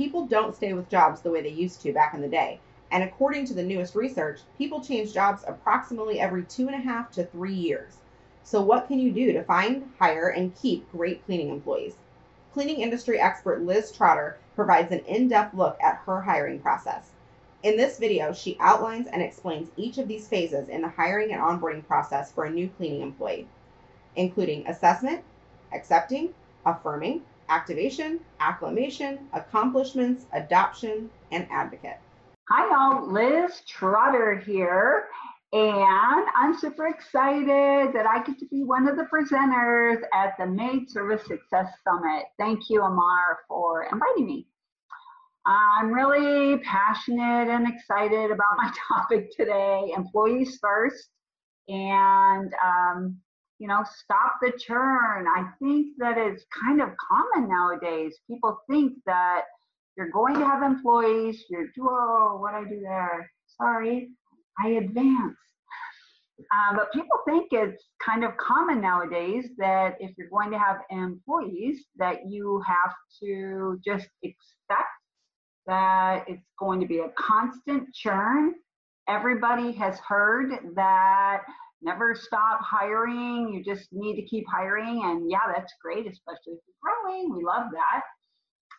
people 0.00 0.24
don't 0.24 0.56
stay 0.56 0.72
with 0.72 0.88
jobs 0.88 1.20
the 1.20 1.30
way 1.30 1.42
they 1.42 1.50
used 1.50 1.82
to 1.82 1.92
back 1.92 2.14
in 2.14 2.22
the 2.22 2.26
day. 2.26 2.58
And 2.90 3.04
according 3.04 3.44
to 3.44 3.52
the 3.52 3.62
newest 3.62 3.94
research, 3.94 4.40
people 4.56 4.80
change 4.80 5.12
jobs 5.12 5.44
approximately 5.46 6.18
every 6.18 6.44
two 6.44 6.68
and 6.68 6.74
a 6.74 6.78
half 6.78 7.12
to 7.12 7.26
three 7.26 7.52
years. 7.52 7.98
So, 8.42 8.62
what 8.62 8.88
can 8.88 8.98
you 8.98 9.12
do 9.12 9.34
to 9.34 9.44
find, 9.44 9.90
hire, 9.98 10.30
and 10.30 10.56
keep 10.56 10.90
great 10.90 11.22
cleaning 11.26 11.50
employees? 11.50 11.96
Cleaning 12.54 12.80
industry 12.80 13.20
expert 13.20 13.60
Liz 13.60 13.92
Trotter 13.92 14.38
provides 14.56 14.90
an 14.90 15.00
in 15.00 15.28
depth 15.28 15.52
look 15.52 15.76
at 15.82 16.00
her 16.06 16.22
hiring 16.22 16.60
process. 16.60 17.10
In 17.62 17.76
this 17.76 17.98
video, 17.98 18.32
she 18.32 18.56
outlines 18.58 19.06
and 19.06 19.20
explains 19.20 19.68
each 19.76 19.98
of 19.98 20.08
these 20.08 20.28
phases 20.28 20.70
in 20.70 20.80
the 20.80 20.88
hiring 20.88 21.30
and 21.30 21.42
onboarding 21.42 21.86
process 21.86 22.32
for 22.32 22.44
a 22.44 22.50
new 22.50 22.70
cleaning 22.70 23.02
employee, 23.02 23.46
including 24.16 24.66
assessment, 24.66 25.22
accepting, 25.74 26.32
affirming, 26.64 27.20
activation, 27.50 28.20
acclimation, 28.38 29.28
accomplishments, 29.34 30.24
adoption, 30.32 31.10
and 31.32 31.46
advocate. 31.50 31.98
Hi, 32.48 32.74
all. 32.74 33.12
Liz 33.12 33.62
Trotter 33.66 34.36
here. 34.38 35.06
And 35.52 36.26
I'm 36.36 36.56
super 36.56 36.86
excited 36.86 37.92
that 37.92 38.06
I 38.06 38.22
get 38.22 38.38
to 38.38 38.46
be 38.46 38.62
one 38.62 38.86
of 38.86 38.96
the 38.96 39.08
presenters 39.12 40.00
at 40.14 40.36
the 40.38 40.46
Maid 40.46 40.88
Service 40.88 41.26
Success 41.26 41.72
Summit. 41.82 42.26
Thank 42.38 42.70
you, 42.70 42.82
Amar, 42.82 43.40
for 43.48 43.82
inviting 43.92 44.26
me. 44.26 44.46
I'm 45.46 45.92
really 45.92 46.58
passionate 46.58 47.48
and 47.48 47.66
excited 47.66 48.30
about 48.30 48.58
my 48.58 48.72
topic 48.88 49.36
today 49.36 49.92
employees 49.96 50.58
first. 50.60 51.08
And 51.68 52.52
um, 52.64 53.16
you 53.60 53.68
know, 53.68 53.84
stop 54.02 54.38
the 54.40 54.52
churn. 54.58 55.26
I 55.28 55.44
think 55.60 55.88
that 55.98 56.16
it's 56.16 56.44
kind 56.64 56.80
of 56.80 56.88
common 56.96 57.48
nowadays. 57.48 58.16
People 58.26 58.58
think 58.68 58.94
that 59.04 59.42
you're 59.96 60.10
going 60.10 60.34
to 60.36 60.46
have 60.46 60.62
employees, 60.62 61.44
you're, 61.50 61.66
whoa, 61.76 62.38
what 62.38 62.54
I 62.54 62.64
do 62.64 62.80
there? 62.80 63.30
Sorry, 63.58 64.08
I 64.58 64.68
advance. 64.70 65.36
Uh, 66.40 66.74
but 66.74 66.90
people 66.94 67.18
think 67.28 67.48
it's 67.52 67.84
kind 68.02 68.24
of 68.24 68.34
common 68.38 68.80
nowadays 68.80 69.44
that 69.58 69.96
if 70.00 70.10
you're 70.16 70.30
going 70.30 70.50
to 70.50 70.58
have 70.58 70.78
employees, 70.90 71.84
that 71.96 72.30
you 72.30 72.62
have 72.66 72.94
to 73.22 73.78
just 73.84 74.08
expect 74.22 74.88
that 75.66 76.24
it's 76.26 76.46
going 76.58 76.80
to 76.80 76.86
be 76.86 77.00
a 77.00 77.10
constant 77.18 77.94
churn. 77.94 78.54
Everybody 79.06 79.72
has 79.72 79.98
heard 79.98 80.52
that 80.76 81.42
never 81.82 82.14
stop 82.14 82.60
hiring. 82.62 83.52
You 83.52 83.64
just 83.64 83.88
need 83.92 84.16
to 84.16 84.22
keep 84.22 84.44
hiring. 84.50 85.02
And 85.04 85.30
yeah, 85.30 85.52
that's 85.54 85.72
great, 85.82 86.06
especially 86.06 86.54
if 86.54 86.60
you're 86.66 86.82
growing. 86.82 87.34
We 87.34 87.44
love 87.44 87.66
that. 87.72 88.02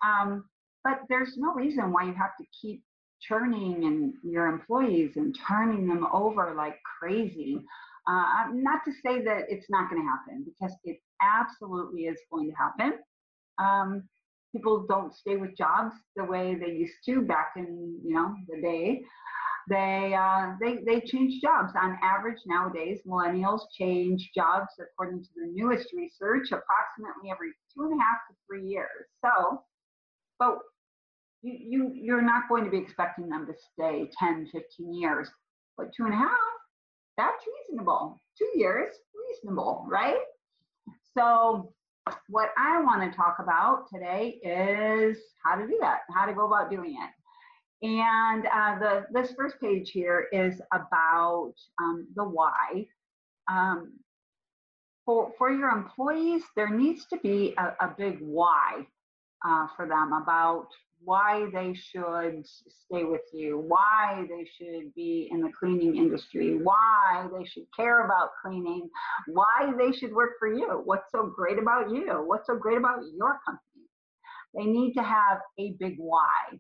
Um, 0.08 0.46
but 0.84 1.02
there's 1.10 1.36
no 1.38 1.54
reason 1.54 1.92
why 1.92 2.06
you 2.06 2.14
have 2.14 2.36
to 2.40 2.46
keep 2.60 2.84
churning 3.22 3.84
and 3.86 4.14
your 4.24 4.48
employees 4.48 5.12
and 5.16 5.38
turning 5.48 5.88
them 5.88 6.08
over 6.12 6.54
like 6.56 6.78
crazy. 7.00 7.60
Uh, 8.08 8.46
not 8.54 8.82
to 8.86 8.92
say 8.92 9.24
that 9.24 9.44
it's 9.48 9.70
not 9.70 9.90
going 9.90 10.02
to 10.02 10.08
happen 10.08 10.44
because 10.44 10.76
it 10.84 10.98
absolutely 11.22 12.02
is 12.06 12.18
going 12.32 12.50
to 12.50 12.56
happen. 12.56 13.00
Um, 13.60 14.04
people 14.52 14.86
don't 14.88 15.14
stay 15.14 15.38
with 15.38 15.56
jobs 15.56 15.96
the 16.16 16.24
way 16.24 16.56
they 16.56 16.72
used 16.72 16.96
to 17.06 17.22
back 17.22 17.54
in 17.56 18.00
you 18.04 18.14
know 18.14 18.36
the 18.50 18.62
day 18.62 19.02
they 19.70 20.16
uh, 20.18 20.54
they 20.60 20.80
they 20.86 21.02
change 21.02 21.42
jobs 21.42 21.74
on 21.82 21.98
average 22.04 22.40
nowadays. 22.46 23.00
Millennials 23.08 23.62
change 23.78 24.32
jobs 24.36 24.70
according 24.80 25.24
to 25.24 25.30
the 25.36 25.52
newest 25.54 25.94
research 25.94 26.48
approximately 26.52 27.32
every 27.32 27.52
two 27.74 27.84
and 27.84 28.00
a 28.00 28.04
half 28.04 28.20
to 28.30 28.36
three 28.48 28.66
years. 28.66 29.06
So, 29.24 29.64
but 30.40 30.60
you 31.42 31.58
you 31.60 31.92
you're 31.94 32.22
not 32.22 32.50
going 32.50 32.66
to 32.66 32.72
be 32.72 32.78
expecting 32.78 33.30
them 33.30 33.46
to 33.48 33.54
stay 33.74 34.10
10, 34.20 34.50
15 34.52 34.94
years, 34.94 35.30
but 35.78 35.88
two 35.96 36.06
and 36.06 36.14
a 36.14 36.18
half 36.18 36.38
that's 37.18 37.44
reasonable. 37.70 38.22
Two 38.38 38.50
years 38.56 38.96
reasonable, 39.30 39.86
right? 39.88 40.18
So 41.16 41.74
what 42.30 42.50
I 42.58 42.82
want 42.82 43.10
to 43.10 43.16
talk 43.16 43.38
about 43.40 43.86
today 43.94 44.40
is 44.44 45.18
how 45.46 45.56
to 45.56 45.68
do 45.68 45.78
that, 45.82 46.00
how 46.16 46.26
to 46.26 46.34
go 46.34 46.48
about 46.48 46.72
doing 46.72 46.92
it. 46.92 47.10
And 47.82 48.46
uh, 48.46 48.80
the 48.80 49.06
this 49.12 49.34
first 49.36 49.60
page 49.60 49.90
here 49.90 50.28
is 50.32 50.62
about 50.72 51.54
um, 51.82 52.08
the 52.16 52.24
why. 52.24 52.86
Um, 53.52 53.94
for, 55.06 55.32
for 55.38 55.52
your 55.52 55.70
employees, 55.70 56.44
there 56.56 56.70
needs 56.70 57.06
to 57.08 57.18
be 57.18 57.56
a, 57.58 57.86
a 57.86 57.96
big 57.98 58.20
why 58.22 58.86
uh, 59.46 59.68
for 59.76 59.88
them 59.88 60.14
about 60.14 60.68
why 61.04 61.48
they 61.52 61.74
should 61.74 62.46
stay 62.46 63.04
with 63.04 63.22
you, 63.34 63.58
why 63.68 64.26
they 64.30 64.46
should 64.58 64.94
be 64.94 65.28
in 65.32 65.42
the 65.42 65.52
cleaning 65.60 65.98
industry, 65.98 66.60
why 66.62 67.28
they 67.36 67.44
should 67.46 67.66
care 67.76 68.06
about 68.06 68.30
cleaning, 68.44 68.88
why 69.28 69.74
they 69.80 69.92
should 69.92 70.14
work 70.14 70.34
for 70.38 70.54
you, 70.54 70.82
what's 70.86 71.12
so 71.12 71.32
great 71.36 71.58
about 71.58 71.90
you, 71.90 72.24
what's 72.28 72.46
so 72.46 72.56
great 72.56 72.78
about 72.78 73.00
your 73.16 73.40
company. 73.46 73.88
They 74.54 74.66
need 74.66 74.94
to 74.94 75.04
have 75.04 75.40
a 75.60 75.76
big 75.80 75.96
why. 75.98 76.60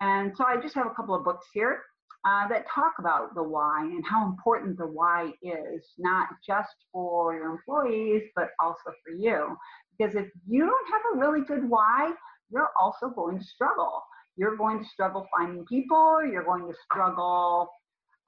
And 0.00 0.32
so 0.36 0.44
I 0.44 0.60
just 0.60 0.74
have 0.74 0.86
a 0.86 0.94
couple 0.94 1.14
of 1.14 1.24
books 1.24 1.46
here 1.52 1.80
uh, 2.26 2.48
that 2.48 2.66
talk 2.74 2.94
about 2.98 3.34
the 3.34 3.42
why 3.42 3.82
and 3.82 4.04
how 4.06 4.26
important 4.26 4.78
the 4.78 4.86
why 4.86 5.32
is, 5.42 5.84
not 5.98 6.28
just 6.46 6.74
for 6.92 7.34
your 7.34 7.50
employees, 7.50 8.22
but 8.34 8.48
also 8.60 8.92
for 9.04 9.12
you. 9.16 9.56
Because 9.96 10.14
if 10.14 10.26
you 10.48 10.60
don't 10.60 10.90
have 10.90 11.02
a 11.14 11.18
really 11.18 11.44
good 11.44 11.68
why, 11.68 12.12
you're 12.50 12.70
also 12.80 13.08
going 13.08 13.38
to 13.38 13.44
struggle. 13.44 14.02
You're 14.36 14.56
going 14.56 14.82
to 14.82 14.88
struggle 14.88 15.26
finding 15.36 15.64
people, 15.66 16.20
you're 16.24 16.44
going 16.44 16.66
to 16.66 16.74
struggle 16.90 17.68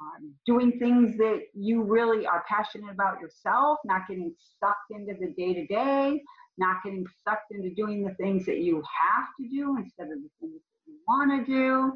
um, 0.00 0.34
doing 0.44 0.78
things 0.78 1.16
that 1.16 1.40
you 1.54 1.82
really 1.82 2.26
are 2.26 2.44
passionate 2.48 2.92
about 2.92 3.18
yourself, 3.20 3.78
not 3.84 4.02
getting 4.08 4.32
sucked 4.60 4.90
into 4.90 5.14
the 5.18 5.32
day 5.36 5.54
to 5.54 5.66
day, 5.66 6.22
not 6.58 6.76
getting 6.84 7.06
sucked 7.24 7.50
into 7.50 7.74
doing 7.74 8.04
the 8.04 8.14
things 8.14 8.44
that 8.46 8.58
you 8.58 8.76
have 8.76 9.26
to 9.40 9.48
do 9.48 9.76
instead 9.78 10.04
of 10.04 10.18
the 10.22 10.30
things 10.40 10.60
you 10.86 10.94
want 11.06 11.46
to 11.46 11.52
do. 11.52 11.92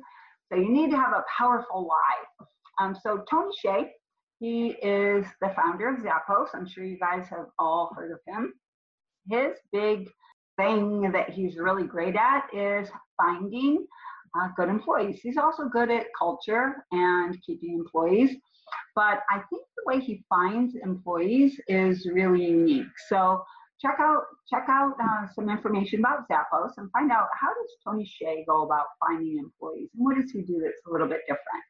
So 0.49 0.59
you 0.59 0.69
need 0.69 0.91
to 0.91 0.97
have 0.97 1.12
a 1.12 1.25
powerful 1.37 1.87
why. 1.87 2.45
Um, 2.84 2.97
so 3.03 3.23
Tony 3.31 3.53
Hsieh, 3.65 3.89
he 4.39 4.69
is 4.83 5.27
the 5.41 5.53
founder 5.55 5.89
of 5.89 6.01
Zappos. 6.01 6.49
I'm 6.55 6.67
sure 6.67 6.84
you 6.84 6.99
guys 6.99 7.27
have 7.28 7.47
all 7.59 7.93
heard 7.95 8.11
of 8.11 8.19
him. 8.27 8.55
His 9.28 9.56
big 9.73 10.09
thing 10.56 11.11
that 11.12 11.31
he's 11.31 11.56
really 11.56 11.84
great 11.84 12.17
at 12.17 12.45
is 12.53 12.89
finding 13.17 13.87
uh, 14.39 14.49
good 14.56 14.69
employees. 14.69 15.21
He's 15.22 15.37
also 15.37 15.65
good 15.69 15.91
at 15.91 16.07
culture 16.19 16.84
and 16.93 17.41
keeping 17.45 17.75
employees. 17.75 18.37
But 18.95 19.21
I 19.31 19.43
think 19.51 19.62
the 19.77 19.83
way 19.87 20.01
he 20.01 20.25
finds 20.28 20.75
employees 20.77 21.61
is 21.69 22.07
really 22.12 22.45
unique. 22.45 22.87
So 23.09 23.43
check 23.80 23.96
out 23.98 24.22
check 24.48 24.66
out 24.68 24.92
uh, 25.02 25.26
some 25.34 25.48
information 25.48 26.00
about 26.00 26.28
Zappos 26.28 26.72
and 26.76 26.91
find 26.92 27.10
out 27.10 27.28
how 27.41 27.48
does 27.48 27.70
Tony 27.84 28.04
Hsieh 28.04 28.44
go 28.46 28.62
about 28.62 28.86
finding 29.00 29.38
employees 29.38 29.88
and 29.94 30.04
what 30.04 30.16
does 30.16 30.30
he 30.30 30.42
do 30.42 30.60
that's 30.62 30.80
a 30.86 30.91
little 30.91 31.08
bit 31.08 31.20
different. 31.22 31.64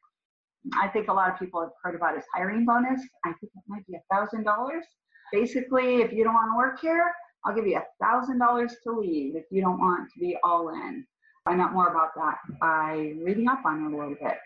I 0.75 0.87
think 0.89 1.07
a 1.07 1.13
lot 1.13 1.31
of 1.31 1.39
people 1.39 1.61
have 1.61 1.71
heard 1.83 1.95
about 1.95 2.15
his 2.15 2.25
hiring 2.35 2.65
bonus. 2.65 3.01
I 3.25 3.29
think 3.29 3.51
it 3.55 3.63
might 3.67 3.85
be 3.87 3.95
a 3.95 4.13
thousand 4.13 4.43
dollars. 4.43 4.85
Basically, 5.31 6.01
if 6.01 6.11
you 6.11 6.23
don't 6.23 6.33
want 6.33 6.51
to 6.51 6.57
work 6.57 6.79
here, 6.81 7.11
I'll 7.45 7.55
give 7.55 7.65
you 7.65 7.77
a 7.77 8.03
thousand 8.03 8.39
dollars 8.39 8.75
to 8.83 8.91
leave 8.91 9.35
if 9.35 9.45
you 9.49 9.61
don't 9.61 9.79
want 9.79 10.11
to 10.13 10.19
be 10.19 10.37
all 10.43 10.69
in. 10.69 11.05
Find 11.45 11.59
out 11.61 11.73
more 11.73 11.87
about 11.87 12.09
that 12.15 12.37
by 12.59 13.15
reading 13.23 13.47
up 13.47 13.65
on 13.65 13.85
it 13.85 13.93
a 13.93 13.97
little 13.97 14.15
bit. 14.21 14.37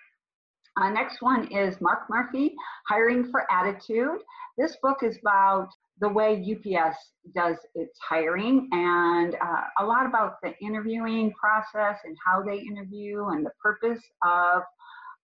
Uh, 0.82 0.90
next 0.90 1.22
one 1.22 1.48
is 1.52 1.80
Mark 1.82 2.10
Murphy, 2.10 2.54
Hiring 2.88 3.30
for 3.32 3.46
Attitude. 3.52 4.20
This 4.58 4.78
book 4.82 5.04
is 5.04 5.18
about 5.20 5.70
the 6.00 6.10
way 6.10 6.44
UPS 6.44 6.98
does 7.34 7.58
its 7.74 7.98
hiring 8.08 8.68
and 8.72 9.36
uh, 9.36 9.62
a 9.80 9.86
lot 9.86 10.06
about 10.06 10.36
the 10.44 10.54
interviewing 10.62 11.32
process 11.40 12.00
and 12.04 12.16
how 12.26 12.44
they 12.44 12.58
interview 12.58 13.26
and 13.28 13.46
the 13.46 13.52
purpose 13.62 14.02
of, 14.26 14.64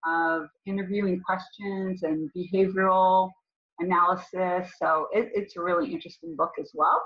of 0.07 0.47
interviewing 0.65 1.21
questions 1.25 2.03
and 2.03 2.29
behavioral 2.35 3.29
analysis. 3.79 4.71
So 4.81 5.07
it, 5.11 5.29
it's 5.33 5.57
a 5.57 5.61
really 5.61 5.91
interesting 5.91 6.35
book 6.37 6.51
as 6.59 6.71
well. 6.73 7.01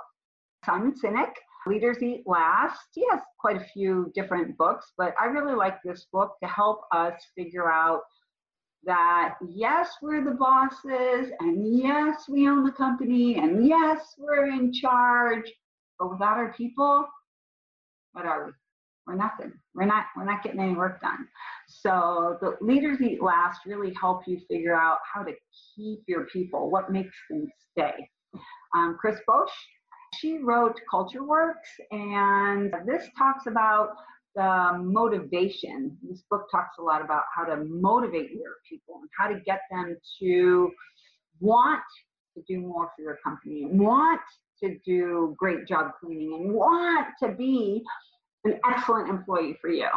Simon 0.63 0.93
Sinek, 0.93 1.33
Leaders 1.67 2.01
Eat 2.01 2.23
Last. 2.25 2.79
He 2.93 3.03
has 3.09 3.21
quite 3.39 3.57
a 3.57 3.65
few 3.73 4.11
different 4.13 4.57
books, 4.57 4.91
but 4.97 5.13
I 5.19 5.25
really 5.25 5.55
like 5.55 5.77
this 5.83 6.05
book 6.11 6.33
to 6.43 6.49
help 6.49 6.81
us 6.93 7.13
figure 7.35 7.71
out 7.71 8.01
that 8.85 9.35
yes, 9.47 9.89
we're 10.01 10.23
the 10.23 10.31
bosses, 10.31 11.31
and 11.39 11.77
yes, 11.77 12.29
we 12.29 12.47
own 12.47 12.63
the 12.63 12.71
company, 12.71 13.37
and 13.37 13.67
yes, 13.67 14.15
we're 14.17 14.47
in 14.47 14.71
charge, 14.71 15.51
but 15.99 16.11
without 16.11 16.37
our 16.37 16.53
people, 16.53 17.05
what 18.13 18.25
are 18.25 18.45
we? 18.45 18.51
We're 19.07 19.15
nothing. 19.15 19.53
We're 19.75 19.85
not. 19.85 20.05
We're 20.15 20.25
not 20.25 20.41
getting 20.43 20.59
any 20.59 20.73
work 20.73 20.99
done. 21.01 21.27
So 21.67 22.37
the 22.41 22.57
leaders 22.61 23.01
eat 23.01 23.21
last 23.21 23.61
really 23.65 23.93
help 23.99 24.21
you 24.27 24.39
figure 24.49 24.75
out 24.75 24.97
how 25.13 25.23
to 25.23 25.31
keep 25.75 25.99
your 26.07 26.25
people. 26.25 26.71
What 26.71 26.91
makes 26.91 27.15
them 27.29 27.47
stay? 27.71 28.09
Um, 28.75 28.97
Chris 28.99 29.17
Bosch, 29.27 29.51
she 30.15 30.39
wrote 30.39 30.79
Culture 30.89 31.23
Works, 31.23 31.69
and 31.91 32.73
this 32.85 33.07
talks 33.17 33.45
about 33.47 33.89
motivation. 34.37 35.97
This 36.03 36.23
book 36.29 36.47
talks 36.51 36.77
a 36.79 36.81
lot 36.81 37.03
about 37.03 37.23
how 37.35 37.45
to 37.45 37.63
motivate 37.65 38.31
your 38.31 38.55
people 38.69 38.99
and 39.01 39.09
how 39.17 39.27
to 39.27 39.39
get 39.45 39.61
them 39.71 39.95
to 40.19 40.71
want 41.39 41.81
to 42.35 42.43
do 42.47 42.59
more 42.59 42.91
for 42.95 43.01
your 43.01 43.17
company, 43.23 43.65
want 43.65 44.21
to 44.63 44.77
do 44.85 45.35
great 45.37 45.67
job 45.67 45.91
cleaning, 45.99 46.33
and 46.33 46.53
want 46.53 47.07
to 47.21 47.31
be 47.31 47.83
an 48.43 48.59
excellent 48.69 49.09
employee 49.09 49.57
for 49.59 49.69
you. 49.69 49.87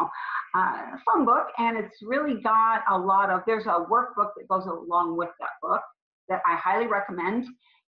Uh, 0.54 0.96
fun 1.04 1.24
book, 1.24 1.48
and 1.58 1.76
it's 1.76 1.96
really 2.02 2.40
got 2.40 2.82
a 2.90 2.98
lot 2.98 3.30
of, 3.30 3.42
there's 3.46 3.66
a 3.66 3.84
workbook 3.90 4.30
that 4.36 4.48
goes 4.48 4.64
along 4.66 5.16
with 5.16 5.28
that 5.38 5.50
book 5.62 5.82
that 6.28 6.40
I 6.46 6.56
highly 6.56 6.86
recommend, 6.86 7.46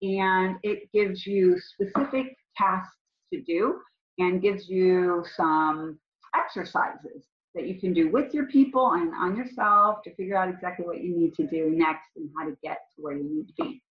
and 0.02 0.56
it 0.62 0.90
gives 0.92 1.26
you 1.26 1.58
specific 1.58 2.36
tasks 2.56 2.94
to 3.32 3.40
do 3.42 3.80
and 4.18 4.42
gives 4.42 4.68
you 4.68 5.24
some 5.36 5.98
exercises 6.34 7.26
that 7.54 7.68
you 7.68 7.78
can 7.78 7.92
do 7.92 8.10
with 8.10 8.32
your 8.32 8.46
people 8.46 8.92
and 8.92 9.14
on 9.14 9.36
yourself 9.36 10.02
to 10.02 10.14
figure 10.14 10.36
out 10.36 10.48
exactly 10.48 10.86
what 10.86 11.02
you 11.02 11.16
need 11.16 11.34
to 11.34 11.46
do 11.46 11.70
next 11.70 12.08
and 12.16 12.30
how 12.36 12.46
to 12.46 12.56
get 12.62 12.78
to 12.96 13.02
where 13.02 13.16
you 13.16 13.24
need 13.24 13.46
to 13.48 13.64
be. 13.64 13.82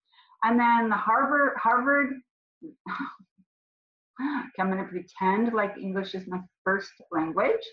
And 0.43 0.59
then 0.59 0.89
the 0.89 0.95
Harvard, 0.95 1.53
Harvard, 1.57 2.13
I'm 4.59 4.71
going 4.71 4.83
to 4.83 4.89
pretend 4.89 5.53
like 5.53 5.77
English 5.77 6.15
is 6.15 6.27
my 6.27 6.39
first 6.63 6.91
language. 7.11 7.65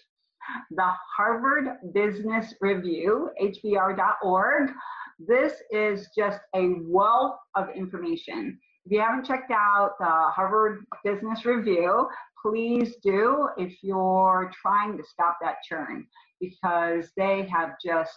The 0.70 0.90
Harvard 1.16 1.76
Business 1.92 2.54
Review, 2.60 3.30
hbr.org. 3.40 4.70
This 5.18 5.54
is 5.70 6.08
just 6.16 6.40
a 6.54 6.74
wealth 6.84 7.36
of 7.54 7.68
information. 7.74 8.58
If 8.86 8.92
you 8.92 9.00
haven't 9.00 9.26
checked 9.26 9.50
out 9.50 9.94
the 9.98 10.06
Harvard 10.06 10.84
Business 11.04 11.44
Review, 11.44 12.08
please 12.42 12.96
do 13.02 13.48
if 13.56 13.82
you're 13.82 14.50
trying 14.60 14.96
to 14.96 15.04
stop 15.04 15.38
that 15.42 15.56
churn 15.68 16.06
because 16.40 17.10
they 17.16 17.46
have 17.46 17.72
just 17.84 18.12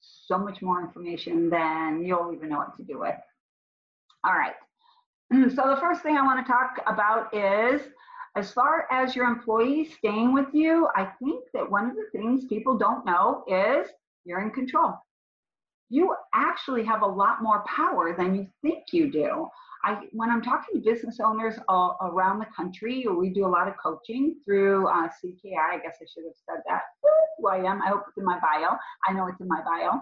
so 0.00 0.38
much 0.38 0.62
more 0.62 0.82
information 0.82 1.48
than 1.50 2.04
you'll 2.04 2.32
even 2.34 2.48
know 2.48 2.58
what 2.58 2.76
to 2.76 2.82
do 2.82 3.00
with. 3.00 3.14
All 4.24 4.34
right. 4.34 4.54
Mm, 5.32 5.54
so 5.54 5.68
the 5.68 5.80
first 5.80 6.02
thing 6.02 6.16
I 6.16 6.22
want 6.22 6.44
to 6.44 6.52
talk 6.52 6.80
about 6.86 7.34
is 7.34 7.82
as 8.36 8.52
far 8.52 8.86
as 8.90 9.16
your 9.16 9.26
employees 9.26 9.94
staying 9.98 10.32
with 10.32 10.46
you, 10.52 10.88
I 10.94 11.10
think 11.22 11.44
that 11.54 11.70
one 11.70 11.90
of 11.90 11.96
the 11.96 12.06
things 12.12 12.44
people 12.44 12.76
don't 12.76 13.04
know 13.06 13.44
is 13.48 13.88
you're 14.24 14.42
in 14.42 14.50
control. 14.50 14.94
You 15.88 16.14
actually 16.34 16.84
have 16.84 17.02
a 17.02 17.06
lot 17.06 17.42
more 17.42 17.64
power 17.66 18.14
than 18.16 18.34
you 18.34 18.46
think 18.62 18.84
you 18.92 19.10
do. 19.10 19.48
I, 19.86 20.00
when 20.10 20.30
I'm 20.30 20.42
talking 20.42 20.74
to 20.74 20.80
business 20.80 21.20
owners 21.24 21.54
all 21.68 21.96
around 22.02 22.40
the 22.40 22.46
country, 22.46 23.06
we 23.08 23.30
do 23.30 23.46
a 23.46 23.48
lot 23.48 23.68
of 23.68 23.74
coaching 23.80 24.34
through 24.44 24.88
uh, 24.88 25.06
CKI. 25.06 25.74
I 25.74 25.78
guess 25.78 25.98
I 26.02 26.06
should 26.12 26.24
have 26.24 26.34
said 26.44 26.60
that. 26.68 26.82
Who 27.38 27.48
I 27.48 27.58
am. 27.58 27.80
I 27.80 27.90
hope 27.90 28.02
it's 28.08 28.18
in 28.18 28.24
my 28.24 28.40
bio. 28.40 28.76
I 29.08 29.12
know 29.12 29.28
it's 29.28 29.40
in 29.40 29.46
my 29.46 29.62
bio. 29.64 30.00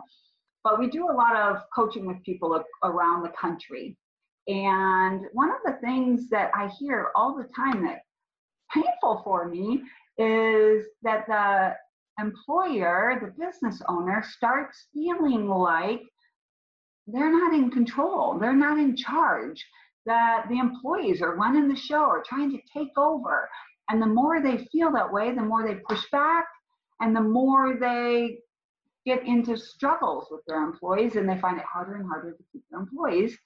But 0.63 0.79
we 0.79 0.89
do 0.89 1.11
a 1.11 1.13
lot 1.13 1.37
of 1.37 1.59
coaching 1.77 2.07
with 2.07 2.23
people 2.23 2.65
around 2.83 3.25
the 3.25 3.33
country. 3.39 3.99
And 4.49 5.27
one 5.35 5.51
of 5.51 5.59
the 5.67 5.79
things 5.83 6.31
that 6.31 6.51
I 6.55 6.69
hear 6.79 7.11
all 7.15 7.37
the 7.37 7.47
time 7.55 7.85
that 7.85 7.99
painful 8.73 9.21
for 9.23 9.47
me 9.47 9.83
is 10.17 10.87
that 11.03 11.27
the 11.27 11.75
employer, 12.19 13.21
the 13.21 13.45
business 13.45 13.83
owner, 13.87 14.25
starts 14.27 14.87
feeling 14.95 15.47
like 15.47 16.01
they're 17.07 17.33
not 17.33 17.55
in 17.55 17.71
control, 17.71 18.39
they're 18.39 18.55
not 18.55 18.79
in 18.79 18.97
charge, 18.97 19.65
that 20.07 20.47
the 20.49 20.59
employees 20.59 21.23
are 21.23 21.37
running 21.37 21.69
the 21.69 21.77
show 21.77 22.05
or 22.05 22.23
trying 22.27 22.51
to 22.51 22.59
take 22.73 22.97
over. 22.97 23.49
And 23.89 24.01
the 24.01 24.07
more 24.07 24.43
they 24.43 24.67
feel 24.73 24.93
that 24.93 25.13
way, 25.13 25.35
the 25.35 25.43
more 25.43 25.67
they 25.67 25.77
push 25.89 26.05
back 26.11 26.47
and 27.01 27.15
the 27.15 27.21
more 27.21 27.77
they 27.79 28.39
get 29.05 29.27
into 29.27 29.57
struggles 29.57 30.29
with 30.31 30.41
their 30.47 30.63
employees 30.63 31.17
and 31.17 31.29
they 31.29 31.39
find 31.39 31.59
it 31.59 31.65
harder 31.71 31.97
and 31.97 32.07
harder 32.07 32.33
to 32.33 32.45
keep 32.53 32.63
their 32.71 32.81
employees, 32.81 33.37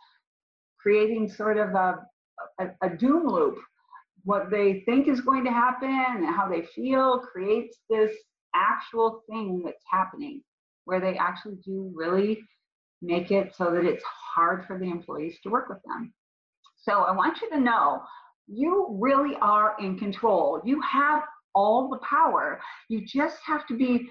creating 0.81 1.28
sort 1.28 1.58
of 1.58 1.70
a, 1.70 1.99
a, 2.60 2.66
a 2.82 2.96
doom 2.96 3.26
loop. 3.26 3.58
What 4.25 4.50
they 4.50 4.82
think 4.84 5.08
is 5.08 5.20
going 5.20 5.44
to 5.44 5.50
happen 5.50 5.88
and 5.90 6.26
how 6.26 6.49
they 6.49 6.62
feel 6.62 7.20
creates 7.20 7.78
this 7.88 8.12
actual 8.55 9.22
thing 9.28 9.62
that's 9.64 9.84
happening 9.90 10.43
where 10.84 11.00
they 11.00 11.16
actually 11.16 11.56
do 11.64 11.90
really 11.94 12.40
make 13.03 13.31
it 13.31 13.55
so 13.56 13.71
that 13.73 13.85
it's 13.85 14.05
hard 14.05 14.67
for 14.67 14.79
the 14.79 14.91
employees 14.91 15.39
to 15.43 15.50
work 15.50 15.69
with 15.69 15.83
them. 15.85 16.12
So 16.77 17.03
I 17.03 17.12
want 17.12 17.41
you 17.41 17.50
to 17.50 17.61
know 17.61 18.03
you 18.47 18.87
really 18.91 19.37
are 19.41 19.77
in 19.79 19.99
control. 19.99 20.61
You 20.65 20.81
have 20.81 21.23
all 21.55 21.89
the 21.89 21.99
power. 21.99 22.61
You 22.89 23.05
just 23.05 23.39
have 23.45 23.67
to 23.67 23.77
be 23.77 24.09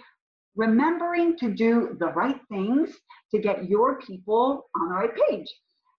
remembering 0.55 1.37
to 1.37 1.53
do 1.53 1.95
the 1.99 2.07
right 2.07 2.39
things 2.49 2.89
to 3.31 3.39
get 3.39 3.69
your 3.69 3.99
people 4.01 4.69
on 4.75 4.89
the 4.89 4.95
right 4.95 5.15
page. 5.29 5.47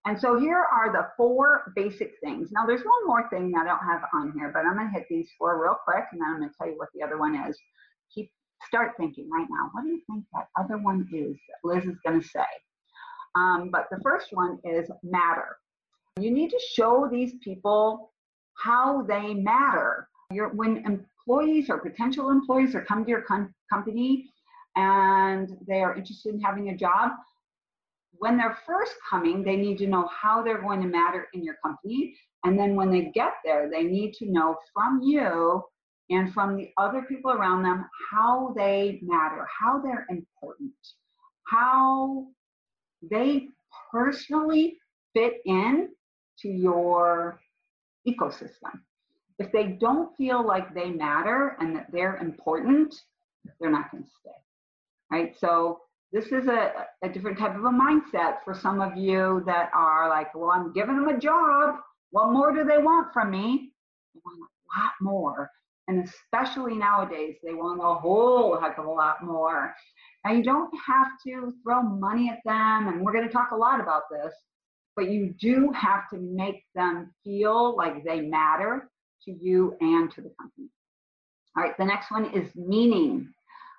And 0.07 0.19
so 0.19 0.39
here 0.39 0.65
are 0.73 0.93
the 0.93 1.09
four 1.17 1.73
basic 1.77 2.13
things. 2.23 2.51
Now 2.53 2.65
there's 2.67 2.83
one 2.83 3.07
more 3.07 3.29
thing 3.29 3.53
I 3.57 3.65
don't 3.65 3.79
have 3.79 4.03
on 4.15 4.33
here, 4.37 4.51
but 4.53 4.65
I'm 4.65 4.77
gonna 4.77 4.91
hit 4.91 5.07
these 5.11 5.29
four 5.39 5.63
real 5.63 5.77
quick 5.85 6.05
and 6.13 6.21
then 6.21 6.29
I'm 6.29 6.41
gonna 6.41 6.53
tell 6.57 6.69
you 6.69 6.79
what 6.79 6.89
the 6.95 7.03
other 7.03 7.19
one 7.19 7.35
is. 7.35 7.59
Keep 8.15 8.31
start 8.67 8.93
thinking 8.97 9.29
right 9.31 9.47
now. 9.51 9.71
What 9.73 9.83
do 9.83 9.89
you 9.91 10.01
think 10.11 10.25
that 10.33 10.49
other 10.59 10.79
one 10.79 11.07
is 11.13 11.37
that 11.49 11.69
Liz 11.69 11.85
is 11.85 11.99
gonna 12.05 12.23
say? 12.23 12.41
Um, 13.35 13.71
but 13.71 13.87
the 13.91 14.01
first 14.03 14.29
one 14.33 14.59
is 14.65 14.91
matter. 15.03 15.57
You 16.19 16.31
need 16.31 16.51
to 16.51 16.61
show 16.73 17.09
these 17.11 17.35
people 17.43 18.13
how 18.55 19.03
they 19.03 19.35
matter. 19.35 20.09
You're, 20.33 20.49
when 20.49 20.79
employees 20.79 21.71
or 21.71 21.79
potential 21.79 22.31
employees 22.31 22.75
are 22.75 22.85
come 22.85 23.05
to 23.05 23.11
your 23.11 23.25
company 23.71 24.29
and 24.77 25.49
they 25.67 25.81
are 25.81 25.97
interested 25.97 26.35
in 26.35 26.41
having 26.41 26.71
a 26.71 26.77
job, 26.77 27.13
when 28.13 28.37
they're 28.37 28.59
first 28.67 28.95
coming, 29.09 29.45
they 29.45 29.57
need 29.57 29.79
to 29.79 29.87
know 29.87 30.09
how 30.09 30.43
they're 30.43 30.61
going 30.61 30.81
to 30.83 30.89
matter 30.89 31.29
in 31.35 31.45
your 31.45 31.57
company. 31.65 32.17
And 32.45 32.59
then 32.59 32.75
when 32.75 32.91
they 32.91 33.13
get 33.15 33.35
there, 33.45 33.71
they 33.71 33.85
need 33.85 34.13
to 34.15 34.31
know 34.31 34.57
from 34.75 35.01
you 35.03 35.63
and 36.11 36.33
from 36.33 36.57
the 36.57 36.71
other 36.79 37.03
people 37.03 37.31
around 37.31 37.63
them 37.63 37.85
how 38.11 38.53
they 38.57 38.99
matter, 39.03 39.47
how 39.61 39.81
they're 39.81 40.07
important, 40.11 40.73
how 41.47 42.27
they 43.03 43.49
personally 43.93 44.79
fit 45.15 45.35
in 45.45 45.89
to 46.41 46.49
your 46.49 47.41
ecosystem. 48.07 48.81
If 49.39 49.53
they 49.53 49.77
don't 49.81 50.17
feel 50.17 50.45
like 50.47 50.75
they 50.75 50.91
matter 50.91 51.57
and 51.61 51.77
that 51.77 51.87
they're 51.93 52.17
important, 52.17 52.95
they're 53.61 53.71
not 53.71 53.91
going 53.91 54.05
to 54.05 54.11
stay. 54.21 54.31
Right? 55.11 55.37
So 55.39 55.81
this 56.13 56.27
is 56.27 56.49
a, 56.49 56.73
a 57.03 57.09
different 57.09 57.39
type 57.39 57.55
of 57.57 57.65
a 57.65 57.71
mindset 57.71 58.39
for 58.45 58.55
some 58.55 58.81
of 58.81 58.97
you 58.97 59.43
that 59.47 59.71
are 59.75 60.09
like, 60.09 60.35
well, 60.35 60.51
I'm 60.51 60.73
giving 60.73 60.97
them 60.97 61.09
a 61.09 61.19
job. 61.19 61.77
What 62.11 62.33
more 62.33 62.53
do 62.55 62.65
they 62.65 62.79
want 62.79 63.13
from 63.13 63.31
me? 63.31 63.73
They 64.15 64.21
want 64.25 64.41
a 64.41 64.81
lot 64.81 64.93
more. 65.01 65.51
And 65.89 66.07
especially 66.07 66.75
nowadays, 66.75 67.37
they 67.43 67.55
want 67.55 67.81
a 67.83 67.95
whole 67.95 68.61
heck 68.61 68.79
of 68.79 68.85
a 68.85 68.91
lot 68.91 69.25
more. 69.25 69.75
Now, 70.25 70.33
you 70.33 70.43
don't 70.43 70.71
have 70.87 71.09
to 71.27 71.53
throw 71.63 71.83
money 71.83 72.29
at 72.31 72.41
them, 72.45 72.89
and 72.89 73.03
we're 73.03 73.13
going 73.13 73.27
to 73.27 73.33
talk 73.33 73.53
a 73.53 73.57
lot 73.57 73.81
about 73.81 74.03
this, 74.11 74.35
but 74.95 75.11
you 75.11 75.35
do 75.41 75.73
have 75.73 76.09
to 76.11 76.19
make 76.19 76.63
them 76.75 77.15
feel 77.25 77.75
like 77.75 78.05
they 78.05 78.21
matter 78.21 78.91
to 79.25 79.33
you 79.33 79.77
and 79.81 80.11
to 80.13 80.21
the 80.21 80.31
company. 80.41 80.69
All 81.57 81.63
right, 81.63 81.77
the 81.79 81.87
next 81.87 82.11
one 82.11 82.27
is 82.35 82.55
meaning. 82.55 83.33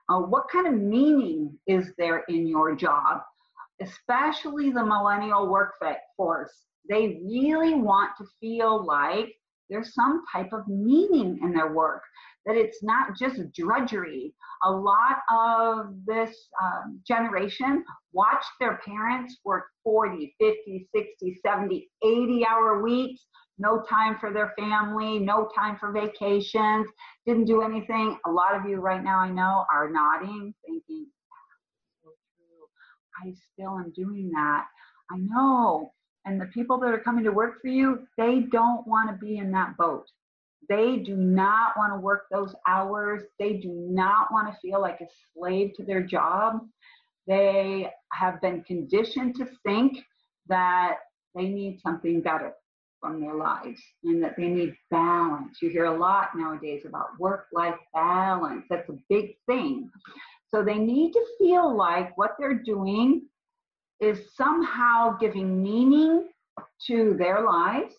Uh, 0.10 0.20
what 0.22 0.50
kind 0.52 0.66
of 0.66 0.74
meaning 0.74 1.58
is 1.68 1.92
there 1.98 2.24
in 2.28 2.48
your 2.48 2.76
job? 2.76 3.22
Especially 3.82 4.72
the 4.72 4.84
millennial 4.84 5.48
workforce. 5.48 6.54
They 6.90 7.22
really 7.24 7.76
want 7.76 8.12
to 8.18 8.26
feel 8.42 8.84
like 8.84 9.36
there's 9.70 9.94
some 9.94 10.24
type 10.32 10.52
of 10.52 10.68
meaning 10.68 11.40
in 11.44 11.52
their 11.54 11.74
work, 11.74 12.04
that 12.46 12.56
it's 12.56 12.82
not 12.84 13.18
just 13.18 13.40
drudgery. 13.54 14.34
A 14.64 14.72
lot 14.72 15.20
of 15.32 15.96
this 16.06 16.36
um, 16.62 17.00
generation 17.08 17.84
watched 18.12 18.50
their 18.60 18.80
parents 18.86 19.38
work 19.46 19.66
40, 19.84 20.36
50, 20.40 20.88
60, 20.96 21.40
70, 21.46 21.90
80 22.04 22.46
hour 22.46 22.82
weeks, 22.82 23.26
no 23.58 23.84
time 23.90 24.18
for 24.20 24.32
their 24.34 24.54
family, 24.58 25.20
no 25.20 25.50
time 25.56 25.78
for 25.80 25.92
vacations, 25.92 26.88
didn't 27.26 27.46
do 27.46 27.62
anything. 27.62 28.18
A 28.26 28.32
lot 28.32 28.56
of 28.56 28.66
you 28.68 28.78
right 28.78 29.04
now 29.04 29.20
I 29.20 29.30
know 29.30 29.66
are 29.72 29.90
nodding, 29.90 30.54
thinking. 30.66 31.06
I 33.22 33.34
still 33.54 33.78
am 33.78 33.92
doing 33.96 34.32
that. 34.32 34.66
I 35.12 35.18
know 35.18 35.92
and 36.30 36.40
the 36.40 36.46
people 36.46 36.78
that 36.80 36.94
are 36.94 37.00
coming 37.00 37.24
to 37.24 37.32
work 37.32 37.60
for 37.60 37.70
you, 37.70 38.08
they 38.16 38.42
don't 38.42 38.88
want 38.88 39.10
to 39.10 39.26
be 39.26 39.38
in 39.38 39.52
that 39.52 39.76
boat. 39.78 40.06
They 40.70 40.98
do 40.98 41.16
not 41.16 41.76
want 41.76 41.92
to 41.94 42.00
work 42.00 42.28
those 42.32 42.54
hours. 42.68 43.24
They 43.40 43.54
do 43.54 43.70
not 43.70 44.32
want 44.32 44.48
to 44.54 44.60
feel 44.62 44.80
like 44.80 45.02
a 45.02 45.08
slave 45.36 45.74
to 45.78 45.84
their 45.84 46.04
job. 46.04 46.60
They 47.28 47.90
have 48.14 48.40
been 48.42 48.64
conditioned 48.64 49.36
to 49.38 49.48
think 49.66 49.98
that 50.48 50.98
they 51.36 51.50
need 51.50 51.82
something 51.82 52.22
better. 52.22 52.54
from 53.00 53.22
their 53.22 53.36
lives 53.36 53.82
and 54.04 54.22
that 54.24 54.36
they 54.38 54.48
need 54.48 54.76
balance. 54.92 55.62
You 55.62 55.70
hear 55.70 55.86
a 55.86 55.98
lot 55.98 56.30
nowadays 56.36 56.84
about 56.86 57.18
work 57.20 57.48
life 57.54 57.76
balance. 57.94 58.66
That's 58.70 58.90
a 58.90 58.98
big 59.10 59.36
thing. 59.48 59.90
So 60.54 60.64
they 60.64 60.78
need 60.78 61.14
to 61.14 61.26
feel 61.38 61.76
like 61.76 62.18
what 62.18 62.36
they're 62.40 62.62
doing 62.62 63.28
is 64.00 64.34
somehow 64.36 65.18
giving 65.18 65.62
meaning 65.62 66.30
to 66.88 67.16
their 67.18 67.44
lives, 67.44 67.96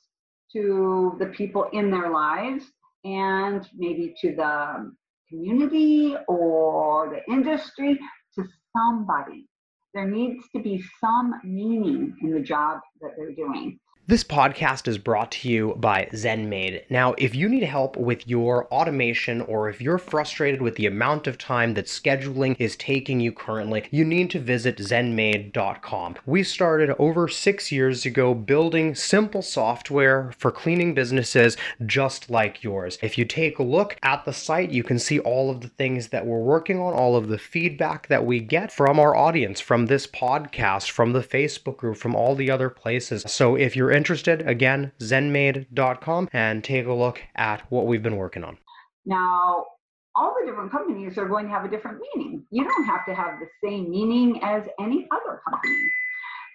to 0.53 1.17
the 1.19 1.27
people 1.27 1.69
in 1.73 1.91
their 1.91 2.11
lives, 2.11 2.65
and 3.05 3.69
maybe 3.77 4.15
to 4.21 4.35
the 4.35 4.93
community 5.29 6.17
or 6.29 7.11
the 7.11 7.33
industry, 7.33 7.99
to 8.35 8.45
somebody. 8.77 9.47
There 9.95 10.09
needs 10.09 10.45
to 10.55 10.63
be 10.63 10.83
some 11.01 11.41
meaning 11.45 12.17
in 12.23 12.33
the 12.33 12.41
job 12.41 12.81
that 13.01 13.13
they're 13.17 13.33
doing. 13.33 13.79
This 14.11 14.25
podcast 14.25 14.89
is 14.89 14.99
brought 14.99 15.31
to 15.31 15.49
you 15.49 15.77
by 15.77 16.09
ZenMaid. 16.13 16.83
Now, 16.91 17.15
if 17.17 17.33
you 17.33 17.49
need 17.49 17.63
help 17.63 17.97
with 17.97 18.27
your 18.27 18.67
automation 18.75 19.41
or 19.43 19.69
if 19.69 19.81
you're 19.81 19.99
frustrated 19.99 20.61
with 20.61 20.75
the 20.75 20.87
amount 20.87 21.29
of 21.29 21.39
time 21.39 21.75
that 21.75 21.87
scheduling 21.87 22.57
is 22.59 22.75
taking 22.75 23.21
you 23.21 23.31
currently, 23.31 23.85
you 23.93 24.05
need 24.05 24.29
to 24.31 24.41
visit 24.41 24.79
zenmaid.com. 24.79 26.17
We 26.27 26.43
started 26.43 26.93
over 26.99 27.29
six 27.29 27.71
years 27.71 28.05
ago 28.05 28.35
building 28.35 28.97
simple 28.97 29.43
software 29.43 30.33
for 30.37 30.51
cleaning 30.51 30.93
businesses 30.93 31.57
just 31.87 32.29
like 32.29 32.65
yours. 32.65 32.99
If 33.03 33.17
you 33.17 33.25
take 33.25 33.61
a 33.61 33.63
look 33.63 33.97
at 34.03 34.25
the 34.25 34.33
site, 34.33 34.73
you 34.73 34.83
can 34.83 34.99
see 34.99 35.21
all 35.21 35.53
of 35.53 35.61
the 35.61 35.69
things 35.69 36.09
that 36.09 36.27
we're 36.27 36.43
working 36.43 36.81
on, 36.81 36.95
all 36.95 37.15
of 37.15 37.29
the 37.29 37.39
feedback 37.39 38.09
that 38.09 38.27
we 38.27 38.41
get 38.41 38.73
from 38.73 38.99
our 38.99 39.15
audience, 39.15 39.61
from 39.61 39.87
this 39.87 40.09
podcast, 40.09 40.91
from 40.91 41.13
the 41.13 41.23
Facebook 41.23 41.77
group, 41.77 41.97
from 41.97 42.17
all 42.17 42.35
the 42.35 42.51
other 42.51 42.71
places. 42.71 43.23
So 43.29 43.55
if 43.55 43.77
you're 43.77 44.00
interested, 44.01 44.49
again, 44.49 44.93
zenmaid.com 44.99 46.31
and 46.33 46.65
take 46.65 46.87
a 46.87 46.93
look 46.95 47.21
at 47.37 47.71
what 47.71 47.87
we've 47.87 48.03
been 48.03 48.17
working 48.17 48.45
on. 48.45 48.57
Now, 49.05 49.67
all 50.15 50.35
the 50.41 50.47
different 50.47 50.73
companies 50.73 51.19
are 51.19 51.29
going 51.29 51.45
to 51.45 51.53
have 51.53 51.67
a 51.67 51.69
different 51.69 51.99
meaning. 52.15 52.47
You 52.51 52.65
don't 52.65 52.85
have 52.85 53.05
to 53.05 53.15
have 53.15 53.39
the 53.41 53.47
same 53.63 53.91
meaning 53.91 54.41
as 54.43 54.65
any 54.81 55.07
other 55.13 55.43
company. 55.47 55.77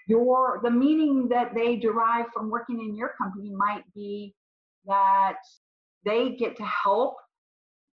Your 0.08 0.60
the 0.64 0.72
meaning 0.72 1.30
that 1.30 1.54
they 1.54 1.75
derive 1.75 2.25
from 2.34 2.50
working 2.50 2.80
in 2.80 2.96
your 2.96 3.14
company 3.22 3.52
might 3.56 3.84
be 3.94 4.34
that 4.88 5.38
they 6.04 6.36
get 6.36 6.58
to 6.58 6.66
help 6.66 7.18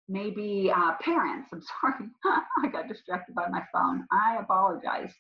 maybe 0.08 0.72
uh, 0.74 0.92
parents. 1.00 1.48
I'm 1.52 1.62
sorry, 1.80 2.08
I 2.62 2.68
got 2.68 2.86
distracted 2.86 3.34
by 3.34 3.48
my 3.48 3.62
phone. 3.72 4.06
I 4.12 4.38
apologize. 4.40 5.12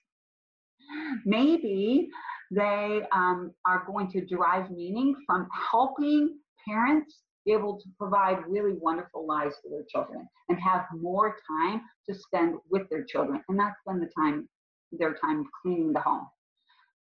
Maybe 1.24 2.08
they 2.50 3.02
um, 3.12 3.52
are 3.66 3.84
going 3.86 4.10
to 4.10 4.24
derive 4.24 4.70
meaning 4.70 5.14
from 5.26 5.48
helping 5.70 6.38
parents 6.66 7.22
be 7.46 7.52
able 7.52 7.78
to 7.78 7.88
provide 7.98 8.38
really 8.46 8.74
wonderful 8.80 9.26
lives 9.26 9.56
for 9.62 9.70
their 9.70 9.84
children 9.88 10.28
and 10.48 10.58
have 10.60 10.84
more 10.98 11.36
time 11.48 11.80
to 12.08 12.14
spend 12.14 12.56
with 12.70 12.88
their 12.90 13.04
children 13.04 13.42
and 13.48 13.56
not 13.56 13.72
spend 13.80 14.02
the 14.02 14.10
time 14.18 14.48
their 14.92 15.14
time 15.14 15.44
cleaning 15.62 15.92
the 15.92 16.00
home. 16.00 16.26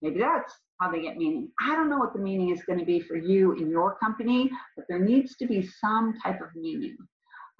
Maybe 0.01 0.19
that's 0.19 0.53
how 0.79 0.91
they 0.91 1.01
get 1.01 1.17
meaning. 1.17 1.49
I 1.59 1.75
don't 1.75 1.89
know 1.89 1.97
what 1.97 2.13
the 2.13 2.19
meaning 2.19 2.51
is 2.51 2.63
going 2.63 2.79
to 2.79 2.85
be 2.85 2.99
for 2.99 3.15
you 3.15 3.53
in 3.53 3.69
your 3.69 3.97
company, 3.97 4.49
but 4.75 4.85
there 4.87 4.99
needs 4.99 5.35
to 5.37 5.47
be 5.47 5.67
some 5.81 6.13
type 6.23 6.41
of 6.41 6.47
meaning. 6.55 6.95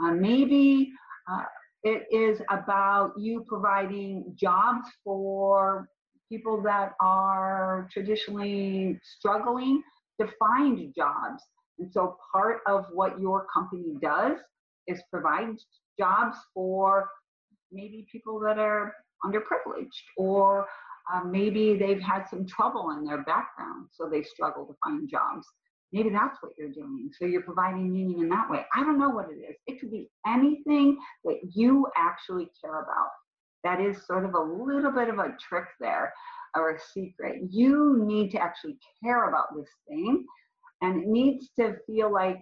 Uh, 0.02 0.12
maybe 0.12 0.92
uh, 1.32 1.44
it 1.84 2.04
is 2.12 2.42
about 2.50 3.14
you 3.18 3.46
providing 3.48 4.34
jobs 4.36 4.88
for 5.04 5.90
people 6.30 6.62
that 6.64 6.94
are 7.02 7.88
traditionally 7.92 9.00
struggling 9.18 9.82
to 10.20 10.28
find 10.40 10.94
jobs. 10.96 11.44
And 11.80 11.92
so 11.92 12.18
part 12.32 12.60
of 12.68 12.86
what 12.94 13.20
your 13.20 13.46
company 13.54 13.96
does 14.02 14.38
is 14.88 15.02
provide 15.12 15.56
jobs 16.00 16.38
for 16.54 17.10
maybe 17.72 18.06
people 18.12 18.40
that 18.40 18.58
are 18.58 18.94
underprivileged 19.26 19.90
or 20.18 20.68
uh, 21.14 21.24
maybe 21.24 21.78
they've 21.78 22.02
had 22.02 22.26
some 22.30 22.48
trouble 22.48 22.96
in 22.98 23.06
their 23.06 23.24
background, 23.24 23.88
so 23.92 24.10
they 24.10 24.24
struggle 24.24 24.66
to 24.66 24.74
find 24.84 25.08
jobs. 25.10 25.46
Maybe 25.94 26.10
that's 26.10 26.38
what 26.42 26.54
you're 26.58 26.72
doing. 26.72 27.12
So 27.18 27.26
you're 27.26 27.44
providing 27.44 27.94
meaning 27.94 28.22
in 28.22 28.30
that 28.30 28.50
way. 28.50 28.66
I 28.74 28.82
don't 28.82 28.98
know 28.98 29.10
what 29.10 29.28
it 29.30 29.36
is. 29.36 29.56
It 29.68 29.80
could 29.80 29.92
be 29.92 30.10
anything 30.26 30.98
that 31.24 31.38
you 31.54 31.88
actually 31.96 32.50
care 32.60 32.82
about 32.82 33.10
that 33.66 33.82
is 33.82 34.06
sort 34.06 34.26
of 34.26 34.36
a 34.36 34.40
little 34.40 34.92
bit 34.92 35.10
of 35.10 35.18
a 35.18 35.36
trick 35.42 35.66
there 35.80 36.14
or 36.56 36.76
a 36.76 36.80
secret. 36.94 37.42
You 37.50 38.04
need 38.06 38.30
to 38.32 38.38
actually 38.38 38.78
care 39.04 39.28
about 39.28 39.56
this 39.56 39.68
thing 39.90 40.24
and 40.82 41.02
it 41.02 41.08
needs 41.08 41.50
to 41.60 41.76
feel 41.88 42.14
like 42.14 42.38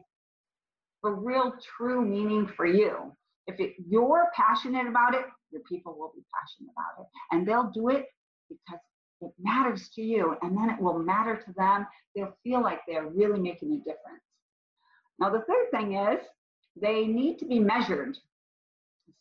a 1.05 1.09
real 1.09 1.53
true 1.77 2.05
meaning 2.05 2.45
for 2.45 2.65
you. 2.65 3.13
If 3.47 3.59
it, 3.59 3.73
you're 3.89 4.29
passionate 4.35 4.85
about 4.85 5.15
it, 5.15 5.25
your 5.51 5.61
people 5.61 5.95
will 5.97 6.11
be 6.13 6.23
passionate 6.33 6.71
about 6.73 7.05
it 7.05 7.07
and 7.31 7.47
they'll 7.47 7.71
do 7.73 7.87
it 7.89 8.05
because 8.49 8.81
it 9.21 9.31
matters 9.39 9.89
to 9.95 10.01
you 10.01 10.35
and 10.41 10.57
then 10.57 10.69
it 10.69 10.81
will 10.81 10.99
matter 10.99 11.37
to 11.37 11.53
them. 11.55 11.87
They'll 12.15 12.37
feel 12.43 12.61
like 12.61 12.81
they're 12.85 13.07
really 13.07 13.39
making 13.39 13.71
a 13.71 13.77
difference. 13.77 14.23
Now, 15.19 15.29
the 15.29 15.39
third 15.47 15.71
thing 15.71 15.95
is 15.95 16.19
they 16.75 17.05
need 17.05 17.39
to 17.39 17.45
be 17.45 17.59
measured. 17.59 18.17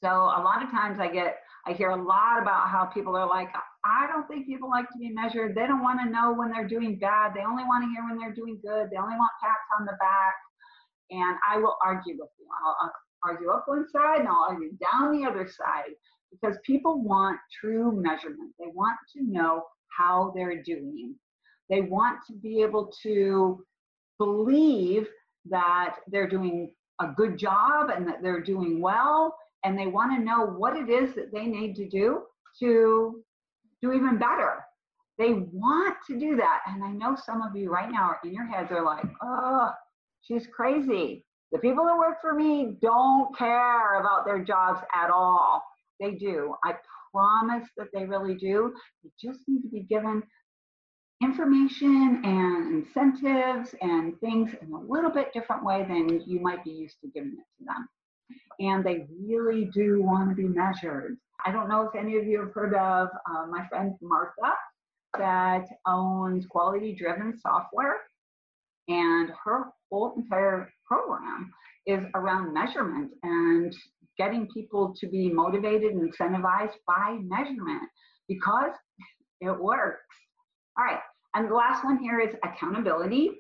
So, 0.03 0.09
a 0.09 0.43
lot 0.43 0.65
of 0.65 0.71
times 0.71 0.99
I 0.99 1.07
get 1.07 1.37
I 1.67 1.73
hear 1.73 1.91
a 1.91 1.97
lot 1.97 2.41
about 2.41 2.69
how 2.69 2.87
people 2.87 3.17
are 3.17 3.29
like, 3.29 3.49
I 3.85 4.07
don't 4.09 4.27
think 4.27 4.47
people 4.47 4.69
like 4.69 4.89
to 4.91 4.99
be 4.99 5.11
measured. 5.11 5.55
They 5.55 5.67
don't 5.67 5.83
want 5.83 6.01
to 6.01 6.11
know 6.11 6.33
when 6.33 6.51
they're 6.51 6.67
doing 6.67 6.99
bad. 6.99 7.33
They 7.35 7.45
only 7.45 7.65
want 7.65 7.85
to 7.85 7.91
hear 7.91 8.05
when 8.09 8.19
they're 8.19 8.35
doing 8.35 8.59
good. 8.63 8.89
They 8.91 8.97
only 8.97 9.15
want 9.15 9.31
pats 9.41 9.69
on 9.79 9.87
the 9.87 9.97
back. 10.01 10.35
And 11.11 11.37
I 11.49 11.59
will 11.59 11.77
argue 11.85 12.15
with 12.19 12.31
you. 12.39 12.47
I'll, 12.65 12.77
I'll 12.83 12.93
argue 13.25 13.51
up 13.51 13.65
one 13.67 13.87
side 13.89 14.21
and 14.21 14.29
I'll 14.29 14.47
argue 14.49 14.71
down 14.93 15.17
the 15.17 15.29
other 15.29 15.47
side 15.47 15.93
because 16.33 16.59
people 16.65 17.03
want 17.03 17.39
true 17.61 17.93
measurement. 17.93 18.53
They 18.59 18.71
want 18.75 18.97
to 19.17 19.23
know 19.23 19.65
how 19.97 20.33
they're 20.35 20.63
doing. 20.63 21.15
They 21.69 21.83
want 21.83 22.19
to 22.29 22.35
be 22.35 22.63
able 22.63 22.93
to 23.03 23.65
believe 24.19 25.07
that 25.51 25.97
they're 26.09 26.29
doing 26.29 26.73
a 27.01 27.09
good 27.17 27.39
job 27.39 27.91
and 27.91 28.07
that 28.09 28.23
they're 28.23 28.43
doing 28.43 28.81
well 28.81 29.37
and 29.65 29.79
they 29.79 29.87
want 29.87 30.13
to 30.13 30.25
know 30.25 30.47
what 30.47 30.77
it 30.77 30.89
is 30.89 31.15
that 31.15 31.33
they 31.33 31.47
need 31.47 31.75
to 31.77 31.89
do 31.89 32.23
to 32.61 33.23
do 33.81 33.93
even 33.93 34.19
better. 34.19 34.65
They 35.19 35.33
want 35.53 35.97
to 36.09 36.19
do 36.19 36.37
that. 36.37 36.61
And 36.67 36.83
I 36.83 36.93
know 36.93 37.17
some 37.17 37.43
of 37.43 37.55
you 37.55 37.71
right 37.71 37.91
now 37.91 38.05
are 38.05 38.21
in 38.25 38.33
your 38.33 38.47
heads 38.47 38.71
are 38.73 38.85
like, 38.85 39.05
oh, 39.23 39.71
she's 40.23 40.47
crazy. 40.47 41.25
The 41.53 41.59
people 41.59 41.85
that 41.85 41.99
work 41.99 42.21
for 42.21 42.35
me 42.35 42.77
don't 42.81 43.37
care 43.37 44.01
about 44.01 44.25
their 44.25 44.43
jobs 44.43 44.81
at 44.95 45.11
all. 45.11 45.63
They 46.01 46.13
do. 46.13 46.55
I 46.65 46.75
promise 47.13 47.69
that 47.77 47.89
they 47.93 48.05
really 48.05 48.35
do. 48.35 48.73
You 49.03 49.11
just 49.21 49.41
need 49.47 49.63
to 49.63 49.69
be 49.69 49.81
given 49.81 50.23
information 51.23 52.23
and 52.25 52.85
incentives 52.85 53.75
and 53.81 54.19
things 54.21 54.53
in 54.61 54.73
a 54.73 54.81
little 54.81 55.11
bit 55.11 55.33
different 55.33 55.65
way 55.65 55.85
than 55.87 56.23
you 56.27 56.41
might 56.41 56.65
be 56.65 56.71
used 56.71 56.97
to 57.03 57.09
giving 57.09 57.33
it 57.33 57.47
to 57.59 57.65
them 57.65 57.89
and 58.59 58.85
they 58.85 59.07
really 59.27 59.71
do 59.75 60.03
want 60.03 60.31
to 60.31 60.35
be 60.35 60.49
measured. 60.49 61.17
I 61.45 61.51
don't 61.51 61.69
know 61.69 61.89
if 61.89 61.95
any 61.95 62.17
of 62.17 62.27
you 62.27 62.41
have 62.41 62.53
heard 62.53 62.75
of 62.75 63.09
uh, 63.31 63.47
my 63.47 63.67
friend 63.69 63.95
Martha 64.01 64.55
that 65.19 65.67
owns 65.87 66.47
Quality 66.47 66.95
Driven 66.95 67.39
Software, 67.41 67.97
and 68.89 69.31
her 69.45 69.67
whole 69.91 70.15
entire 70.17 70.73
program 70.87 71.51
is 71.87 72.05
around 72.15 72.55
measurement 72.55 73.11
and 73.23 73.75
getting 74.19 74.47
people 74.55 74.95
to 75.01 75.09
be 75.09 75.31
motivated 75.31 75.93
and 75.93 76.13
incentivized 76.13 76.75
by 76.87 77.19
measurement 77.23 77.83
because 78.29 78.73
it 79.41 79.51
works. 79.51 80.01
All 80.79 80.85
right, 80.85 81.01
and 81.35 81.51
the 81.51 81.55
last 81.55 81.85
one 81.85 81.99
here 81.99 82.21
is 82.21 82.35
accountability. 82.45 83.31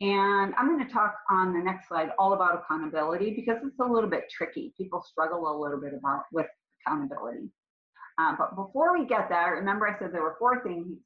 And 0.00 0.54
I'm 0.56 0.68
going 0.68 0.86
to 0.86 0.92
talk 0.92 1.16
on 1.28 1.52
the 1.52 1.58
next 1.58 1.88
slide 1.88 2.10
all 2.18 2.32
about 2.32 2.62
accountability 2.62 3.34
because 3.34 3.58
it's 3.64 3.80
a 3.80 3.84
little 3.84 4.08
bit 4.08 4.24
tricky. 4.30 4.72
People 4.76 5.02
struggle 5.02 5.50
a 5.50 5.58
little 5.60 5.80
bit 5.80 5.92
about 5.92 6.22
with 6.32 6.46
accountability. 6.86 7.50
Um, 8.18 8.36
but 8.38 8.54
before 8.54 8.96
we 8.96 9.06
get 9.06 9.28
there, 9.28 9.54
remember 9.54 9.88
I 9.88 9.98
said 9.98 10.12
there 10.12 10.22
were 10.22 10.36
four 10.38 10.62
things, 10.62 10.98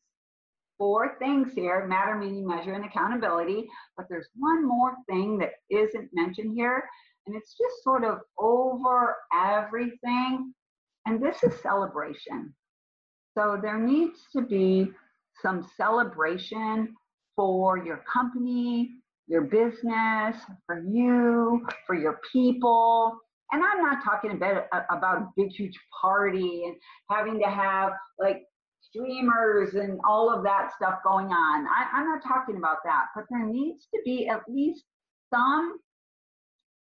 four 0.76 1.16
things 1.18 1.52
here, 1.54 1.86
matter, 1.86 2.16
meaning, 2.16 2.46
measure, 2.46 2.74
and 2.74 2.84
accountability. 2.84 3.66
But 3.96 4.06
there's 4.10 4.28
one 4.36 4.66
more 4.66 4.94
thing 5.08 5.38
that 5.38 5.52
isn't 5.70 6.10
mentioned 6.12 6.54
here, 6.54 6.84
and 7.26 7.34
it's 7.34 7.54
just 7.56 7.82
sort 7.82 8.04
of 8.04 8.18
over 8.38 9.16
everything. 9.34 10.52
And 11.06 11.22
this 11.22 11.42
is 11.42 11.60
celebration. 11.62 12.54
So 13.36 13.58
there 13.60 13.78
needs 13.78 14.18
to 14.34 14.42
be 14.42 14.90
some 15.40 15.66
celebration 15.76 16.94
for 17.36 17.78
your 17.84 18.04
company, 18.12 18.90
your 19.26 19.42
business, 19.42 20.36
for 20.66 20.82
you, 20.88 21.66
for 21.86 21.94
your 21.94 22.20
people. 22.32 23.18
And 23.52 23.62
I'm 23.62 23.82
not 23.82 24.02
talking 24.04 24.32
about, 24.32 24.66
about 24.90 25.18
a 25.18 25.28
big, 25.36 25.50
huge 25.50 25.78
party 26.00 26.64
and 26.66 26.76
having 27.10 27.38
to 27.38 27.46
have 27.46 27.92
like 28.18 28.42
streamers 28.80 29.74
and 29.74 30.00
all 30.06 30.32
of 30.32 30.42
that 30.44 30.72
stuff 30.76 30.98
going 31.04 31.26
on. 31.26 31.66
I, 31.66 31.88
I'm 31.92 32.06
not 32.08 32.22
talking 32.22 32.56
about 32.56 32.78
that, 32.84 33.06
but 33.14 33.24
there 33.30 33.46
needs 33.46 33.86
to 33.94 34.00
be 34.04 34.28
at 34.28 34.40
least 34.48 34.84
some 35.32 35.78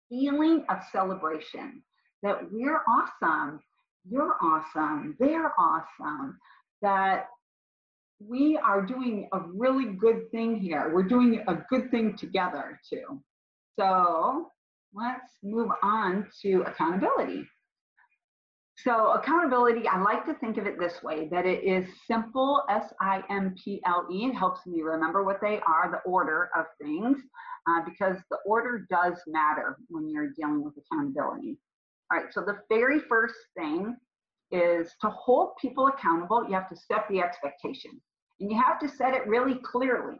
feeling 0.09 0.65
of 0.69 0.77
celebration 0.91 1.83
that 2.23 2.51
we're 2.51 2.81
awesome, 2.87 3.59
you're 4.09 4.35
awesome, 4.41 5.15
they're 5.19 5.53
awesome, 5.57 6.37
that 6.81 7.27
we 8.19 8.57
are 8.57 8.81
doing 8.81 9.29
a 9.33 9.39
really 9.53 9.93
good 9.93 10.29
thing 10.31 10.59
here. 10.59 10.91
We're 10.93 11.03
doing 11.03 11.43
a 11.47 11.55
good 11.69 11.89
thing 11.89 12.17
together 12.17 12.79
too. 12.89 13.21
So 13.79 14.49
let's 14.93 15.31
move 15.41 15.69
on 15.81 16.27
to 16.41 16.63
accountability. 16.67 17.45
So 18.83 19.11
accountability, 19.11 19.87
I 19.87 20.01
like 20.01 20.25
to 20.25 20.33
think 20.35 20.57
of 20.57 20.65
it 20.65 20.79
this 20.79 21.03
way, 21.03 21.27
that 21.31 21.45
it 21.45 21.63
is 21.65 21.85
simple, 22.07 22.63
S-I-M-P-L-E. 22.69 24.25
It 24.25 24.33
helps 24.33 24.65
me 24.65 24.81
remember 24.81 25.23
what 25.23 25.41
they 25.41 25.59
are, 25.67 25.91
the 25.91 26.09
order 26.09 26.49
of 26.55 26.65
things, 26.81 27.19
uh, 27.67 27.81
because 27.83 28.17
the 28.31 28.37
order 28.45 28.85
does 28.89 29.21
matter 29.27 29.77
when 29.89 30.09
you're 30.09 30.31
dealing 30.31 30.63
with 30.63 30.75
accountability. 30.77 31.57
All 32.11 32.19
right, 32.19 32.33
so 32.33 32.41
the 32.41 32.59
very 32.69 32.99
first 32.99 33.35
thing 33.57 33.97
is 34.51 34.91
to 35.01 35.09
hold 35.09 35.57
people 35.61 35.87
accountable, 35.87 36.45
you 36.47 36.53
have 36.53 36.69
to 36.69 36.75
set 36.75 37.05
the 37.09 37.19
expectation. 37.19 37.99
And 38.39 38.51
you 38.51 38.61
have 38.61 38.79
to 38.79 38.89
set 38.89 39.13
it 39.13 39.27
really 39.27 39.55
clearly. 39.55 40.17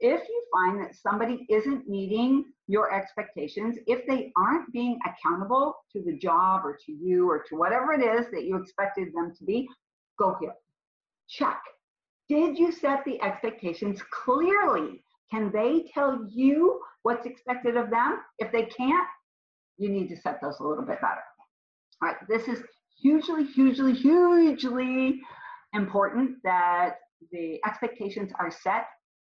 If 0.00 0.20
you 0.28 0.44
find 0.52 0.80
that 0.80 0.94
somebody 0.94 1.46
isn't 1.48 1.88
meeting 1.88 2.44
your 2.66 2.92
expectations, 2.92 3.78
if 3.86 4.06
they 4.06 4.32
aren't 4.36 4.72
being 4.72 4.98
accountable 5.06 5.76
to 5.92 6.02
the 6.02 6.18
job 6.18 6.62
or 6.64 6.78
to 6.84 6.92
you 6.92 7.28
or 7.28 7.44
to 7.48 7.56
whatever 7.56 7.92
it 7.92 8.02
is 8.02 8.26
that 8.32 8.44
you 8.44 8.56
expected 8.56 9.14
them 9.14 9.32
to 9.38 9.44
be, 9.44 9.68
go 10.18 10.36
here. 10.40 10.54
Check. 11.28 11.60
Did 12.28 12.58
you 12.58 12.72
set 12.72 13.04
the 13.04 13.22
expectations 13.22 14.00
clearly? 14.10 15.02
Can 15.30 15.50
they 15.52 15.90
tell 15.92 16.26
you 16.30 16.80
what's 17.02 17.26
expected 17.26 17.76
of 17.76 17.90
them? 17.90 18.18
If 18.38 18.52
they 18.52 18.64
can't, 18.64 19.08
you 19.78 19.88
need 19.88 20.08
to 20.08 20.16
set 20.16 20.40
those 20.40 20.58
a 20.60 20.64
little 20.64 20.84
bit 20.84 21.00
better. 21.00 21.22
All 22.02 22.08
right, 22.08 22.16
this 22.28 22.48
is 22.48 22.62
hugely, 23.00 23.44
hugely, 23.44 23.92
hugely 23.92 25.20
important 25.72 26.36
that 26.44 26.96
the 27.32 27.60
expectations 27.66 28.32
are 28.38 28.50
set 28.50 28.86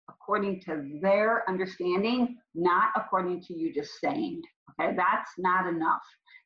according 0.08 0.60
to 0.62 0.98
their 1.00 1.48
understanding, 1.48 2.36
not 2.54 2.90
according 2.96 3.40
to 3.42 3.54
you 3.54 3.72
just 3.72 4.00
saying. 4.00 4.42
Okay, 4.80 4.94
that's 4.96 5.30
not 5.38 5.66
enough. 5.66 6.02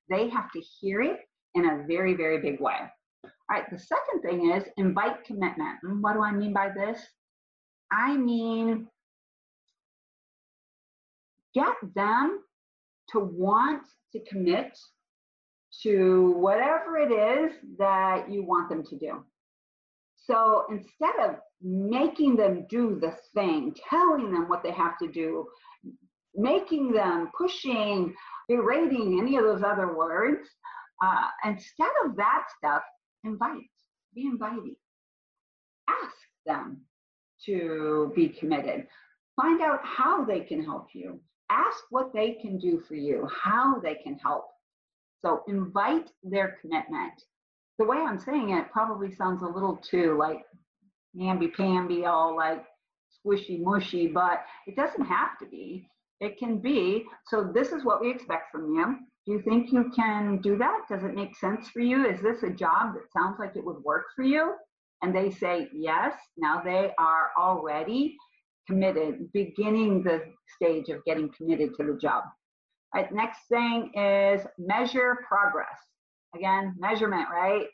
They 0.09 0.28
have 0.28 0.50
to 0.52 0.61
hear 0.61 1.02
it 1.02 1.19
in 1.54 1.66
a 1.66 1.85
very, 1.87 2.14
very 2.14 2.38
big 2.38 2.61
way. 2.61 2.76
All 3.25 3.30
right, 3.50 3.71
the 3.71 3.78
second 3.78 4.23
thing 4.23 4.50
is 4.52 4.64
invite 4.76 5.25
commitment. 5.25 5.78
And 5.83 6.02
what 6.02 6.14
do 6.14 6.23
I 6.23 6.33
mean 6.33 6.52
by 6.52 6.71
this? 6.71 7.00
I 7.92 8.16
mean, 8.16 8.87
get 11.54 11.75
them 11.95 12.40
to 13.11 13.21
want 13.21 13.83
to 14.12 14.21
commit 14.28 14.78
to 15.83 16.33
whatever 16.37 16.99
it 16.99 17.12
is 17.12 17.52
that 17.78 18.30
you 18.30 18.45
want 18.45 18.69
them 18.69 18.85
to 18.85 18.99
do. 18.99 19.25
So 20.27 20.65
instead 20.71 21.15
of 21.23 21.37
making 21.62 22.37
them 22.37 22.67
do 22.69 22.99
the 23.00 23.17
thing, 23.35 23.75
telling 23.89 24.33
them 24.33 24.49
what 24.49 24.62
they 24.62 24.71
have 24.73 24.99
to 24.99 25.09
do, 25.09 25.47
making 26.35 26.93
them, 26.93 27.31
pushing, 27.37 28.15
berating, 28.49 29.19
any 29.21 29.37
of 29.37 29.45
those 29.45 29.62
other 29.62 29.95
words, 29.95 30.49
uh, 31.03 31.29
instead 31.45 31.91
of 32.05 32.17
that 32.17 32.45
stuff, 32.59 32.83
invite, 33.25 33.71
be 34.15 34.27
inviting. 34.27 34.77
Ask 35.89 36.15
them 36.47 36.83
to 37.47 38.12
be 38.15 38.29
committed. 38.29 38.87
Find 39.37 39.62
out 39.62 39.81
how 39.83 40.25
they 40.25 40.41
can 40.41 40.62
help 40.62 40.89
you. 40.93 41.21
Ask 41.50 41.79
what 41.91 42.12
they 42.12 42.33
can 42.35 42.59
do 42.59 42.83
for 42.87 42.95
you, 42.95 43.29
how 43.43 43.81
they 43.81 43.95
can 43.95 44.15
help. 44.19 44.47
So 45.23 45.43
invite 45.49 46.11
their 46.23 46.59
commitment 46.61 47.23
the 47.80 47.87
way 47.87 47.96
I'm 47.96 48.18
saying 48.18 48.50
it 48.50 48.70
probably 48.70 49.10
sounds 49.10 49.42
a 49.42 49.46
little 49.46 49.76
too 49.76 50.14
like 50.19 50.43
namby-pamby, 51.14 52.04
all 52.04 52.36
like 52.36 52.62
squishy 53.26 53.58
mushy, 53.58 54.06
but 54.06 54.43
it 54.66 54.76
doesn't 54.76 55.06
have 55.06 55.38
to 55.40 55.47
be. 55.47 55.88
It 56.21 56.38
can 56.38 56.58
be, 56.58 57.06
so 57.26 57.50
this 57.54 57.73
is 57.73 57.82
what 57.82 58.02
we 58.02 58.10
expect 58.10 58.52
from 58.52 58.75
you. 58.75 58.99
Do 59.26 59.32
you 59.32 59.43
think 59.43 59.73
you 59.73 59.90
can 59.97 60.43
do 60.43 60.58
that? 60.58 60.82
Does 60.90 61.04
it 61.04 61.14
make 61.14 61.34
sense 61.38 61.71
for 61.71 61.80
you? 61.80 62.06
Is 62.06 62.21
this 62.21 62.43
a 62.43 62.50
job 62.50 62.93
that 62.95 63.10
sounds 63.16 63.38
like 63.38 63.56
it 63.56 63.64
would 63.64 63.82
work 63.82 64.08
for 64.14 64.25
you? 64.25 64.52
And 65.00 65.16
they 65.16 65.30
say 65.30 65.69
yes. 65.73 66.12
Now 66.36 66.60
they 66.62 66.93
are 66.99 67.30
already 67.38 68.19
committed, 68.69 69.32
beginning 69.32 70.02
the 70.02 70.25
stage 70.54 70.90
of 70.90 71.02
getting 71.06 71.30
committed 71.34 71.75
to 71.76 71.84
the 71.84 71.99
job. 71.99 72.25
All 72.95 73.00
right, 73.00 73.10
next 73.14 73.38
thing 73.49 73.90
is 73.95 74.43
measure 74.58 75.25
progress 75.26 75.78
again, 76.34 76.75
measurement, 76.78 77.28
right? 77.30 77.66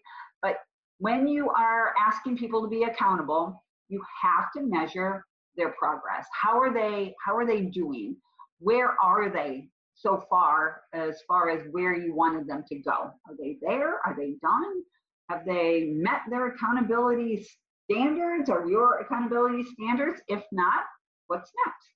But 0.42 0.56
when 0.98 1.26
you 1.26 1.50
are 1.50 1.94
asking 1.98 2.38
people 2.38 2.62
to 2.62 2.68
be 2.68 2.84
accountable, 2.84 3.62
you 3.88 4.02
have 4.22 4.52
to 4.56 4.62
measure 4.62 5.24
their 5.56 5.70
progress. 5.78 6.26
How 6.32 6.60
are 6.60 6.72
they, 6.72 7.14
how 7.24 7.36
are 7.36 7.46
they 7.46 7.62
doing? 7.62 8.16
Where 8.58 8.96
are 9.02 9.30
they 9.30 9.68
so 9.94 10.24
far 10.28 10.82
as 10.92 11.20
far 11.26 11.50
as 11.50 11.66
where 11.70 11.94
you 11.94 12.14
wanted 12.14 12.46
them 12.46 12.64
to 12.68 12.76
go? 12.76 13.10
Are 13.26 13.36
they 13.38 13.56
there? 13.60 14.00
Are 14.04 14.14
they 14.16 14.34
done? 14.42 14.82
Have 15.30 15.44
they 15.44 15.90
met 15.92 16.20
their 16.30 16.48
accountability 16.48 17.46
standards 17.90 18.50
or 18.50 18.68
your 18.68 18.98
accountability 19.00 19.64
standards? 19.64 20.20
If 20.28 20.42
not, 20.52 20.84
what's 21.26 21.50
next? 21.66 21.86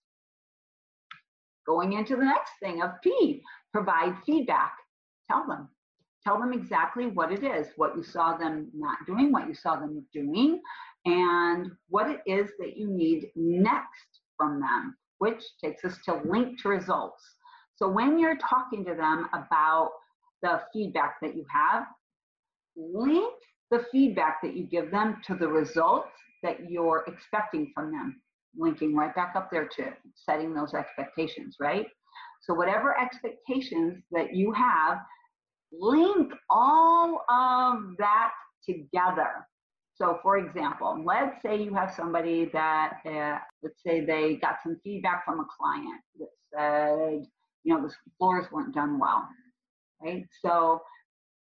Going 1.67 1.93
into 1.93 2.17
the 2.17 2.25
next 2.25 2.53
thing 2.63 2.83
of 2.83 2.91
P, 3.03 3.43
provide 3.73 4.17
feedback. 4.25 4.73
Tell 5.31 5.47
them, 5.47 5.69
Tell 6.27 6.39
them 6.39 6.53
exactly 6.53 7.07
what 7.07 7.33
it 7.33 7.43
is, 7.43 7.69
what 7.77 7.97
you 7.97 8.03
saw 8.03 8.37
them 8.37 8.71
not 8.75 8.99
doing, 9.07 9.33
what 9.33 9.49
you 9.49 9.55
saw 9.55 9.77
them 9.77 10.05
doing, 10.13 10.61
and 11.07 11.71
what 11.89 12.11
it 12.11 12.21
is 12.27 12.51
that 12.59 12.77
you 12.77 12.89
need 12.89 13.31
next 13.35 14.21
from 14.37 14.61
them, 14.61 14.97
which 15.19 15.43
takes 15.63 15.85
us 15.85 15.99
to 16.05 16.21
link 16.25 16.61
to 16.61 16.69
results. 16.69 17.23
So 17.77 17.89
when 17.89 18.19
you're 18.19 18.37
talking 18.37 18.85
to 18.85 18.95
them 18.95 19.29
about 19.33 19.93
the 20.43 20.61
feedback 20.73 21.21
that 21.23 21.35
you 21.35 21.47
have, 21.51 21.85
link 22.77 23.33
the 23.71 23.85
feedback 23.91 24.43
that 24.43 24.55
you 24.55 24.65
give 24.65 24.91
them 24.91 25.21
to 25.27 25.35
the 25.35 25.49
results 25.49 26.11
that 26.43 26.71
you're 26.71 27.05
expecting 27.07 27.71
from 27.75 27.93
them. 27.93 28.21
Linking 28.57 28.97
right 28.97 29.15
back 29.15 29.35
up 29.37 29.51
there 29.51 29.69
to 29.77 29.93
setting 30.15 30.53
those 30.53 30.75
expectations, 30.75 31.57
right? 31.61 31.87
So 32.43 32.53
whatever 32.53 32.99
expectations 32.99 34.03
that 34.11 34.35
you 34.35 34.53
have, 34.53 34.99
link 35.73 36.33
all 36.49 37.25
of 37.29 37.97
that 37.99 38.33
together. 38.65 39.47
So 39.95 40.19
for 40.23 40.39
example, 40.39 41.03
let's 41.05 41.43
say 41.43 41.63
you 41.63 41.75
have 41.75 41.93
somebody 41.95 42.51
that, 42.53 43.01
uh, 43.05 43.39
let's 43.63 43.83
say 43.87 44.05
they 44.05 44.37
got 44.37 44.57
some 44.63 44.81
feedback 44.83 45.25
from 45.25 45.41
a 45.41 45.47
client 45.59 46.01
that 46.19 46.29
said, 46.55 47.27
you 47.65 47.75
know, 47.75 47.87
the 47.87 47.95
floors 48.17 48.47
weren't 48.51 48.75
done 48.75 48.99
well, 48.99 49.29
right? 50.03 50.27
So 50.43 50.81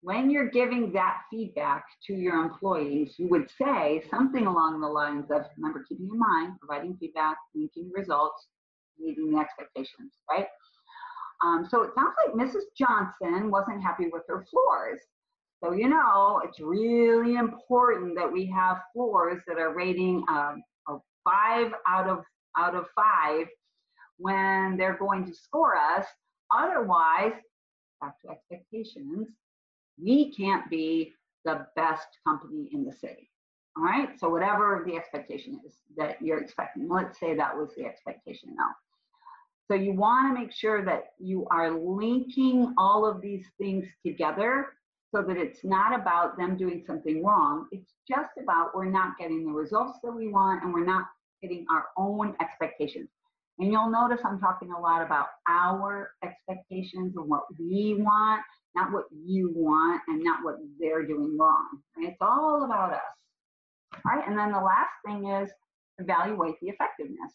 when 0.01 0.29
you're 0.29 0.49
giving 0.49 0.91
that 0.93 1.17
feedback 1.29 1.85
to 2.07 2.13
your 2.13 2.41
employees, 2.41 3.15
you 3.17 3.27
would 3.29 3.49
say 3.61 4.01
something 4.09 4.47
along 4.47 4.79
the 4.81 4.87
lines 4.87 5.25
of, 5.29 5.43
remember, 5.57 5.85
keeping 5.87 6.09
in 6.11 6.17
mind, 6.17 6.53
providing 6.59 6.97
feedback, 6.99 7.37
linking 7.53 7.91
results, 7.93 8.47
meeting 8.97 9.31
the 9.31 9.37
expectations, 9.37 10.13
right? 10.29 10.47
Um, 11.43 11.65
so 11.69 11.83
it 11.83 11.91
sounds 11.95 12.15
like 12.25 12.35
Mrs. 12.35 12.63
Johnson 12.77 13.49
wasn't 13.49 13.81
happy 13.81 14.07
with 14.11 14.23
her 14.27 14.45
floors. 14.49 14.99
So, 15.63 15.73
you 15.73 15.89
know, 15.89 16.41
it's 16.43 16.59
really 16.59 17.35
important 17.35 18.15
that 18.15 18.31
we 18.31 18.45
have 18.47 18.81
floors 18.93 19.41
that 19.47 19.57
are 19.57 19.73
rating 19.73 20.23
um, 20.29 20.63
a 20.87 20.97
five 21.23 21.71
out 21.87 22.07
of, 22.07 22.23
out 22.57 22.75
of 22.75 22.85
five 22.95 23.47
when 24.17 24.77
they're 24.77 24.97
going 24.97 25.25
to 25.25 25.33
score 25.33 25.75
us. 25.75 26.05
Otherwise, 26.55 27.33
back 28.01 28.19
to 28.21 28.29
expectations, 28.29 29.27
we 30.01 30.33
can't 30.33 30.69
be 30.69 31.13
the 31.45 31.65
best 31.75 32.07
company 32.25 32.69
in 32.73 32.85
the 32.85 32.93
city. 32.93 33.29
All 33.77 33.83
right, 33.83 34.19
so 34.19 34.29
whatever 34.29 34.83
the 34.85 34.95
expectation 34.95 35.59
is 35.65 35.75
that 35.95 36.21
you're 36.21 36.41
expecting, 36.41 36.89
let's 36.89 37.19
say 37.19 37.35
that 37.35 37.55
was 37.55 37.69
the 37.77 37.85
expectation 37.85 38.55
now. 38.57 38.69
So 39.69 39.75
you 39.75 39.93
want 39.93 40.35
to 40.35 40.41
make 40.41 40.51
sure 40.51 40.83
that 40.83 41.09
you 41.19 41.45
are 41.51 41.69
linking 41.71 42.73
all 42.75 43.05
of 43.05 43.21
these 43.21 43.45
things 43.59 43.85
together 44.03 44.69
so 45.13 45.21
that 45.21 45.37
it's 45.37 45.63
not 45.63 45.93
about 45.99 46.37
them 46.37 46.57
doing 46.57 46.83
something 46.87 47.23
wrong. 47.23 47.67
It's 47.71 47.93
just 48.07 48.31
about 48.41 48.75
we're 48.75 48.85
not 48.85 49.17
getting 49.19 49.45
the 49.45 49.51
results 49.51 49.99
that 50.03 50.11
we 50.11 50.27
want 50.29 50.63
and 50.63 50.73
we're 50.73 50.85
not 50.85 51.05
hitting 51.41 51.65
our 51.71 51.85
own 51.97 52.35
expectations. 52.41 53.09
And 53.59 53.71
you'll 53.71 53.91
notice 53.91 54.21
I'm 54.25 54.39
talking 54.39 54.71
a 54.71 54.79
lot 54.79 55.05
about 55.05 55.27
our 55.47 56.11
expectations 56.23 57.13
and 57.15 57.29
what 57.29 57.43
we 57.59 57.95
want, 57.99 58.41
not 58.75 58.91
what 58.91 59.05
you 59.11 59.51
want 59.53 60.01
and 60.07 60.23
not 60.23 60.43
what 60.43 60.55
they're 60.79 61.05
doing 61.05 61.37
wrong. 61.37 61.67
Right? 61.95 62.07
It's 62.07 62.21
all 62.21 62.63
about 62.63 62.93
us. 62.93 63.01
right? 64.03 64.27
And 64.27 64.37
then 64.37 64.51
the 64.51 64.59
last 64.59 64.93
thing 65.05 65.27
is 65.27 65.51
evaluate 65.99 66.55
the 66.59 66.69
effectiveness. 66.69 67.33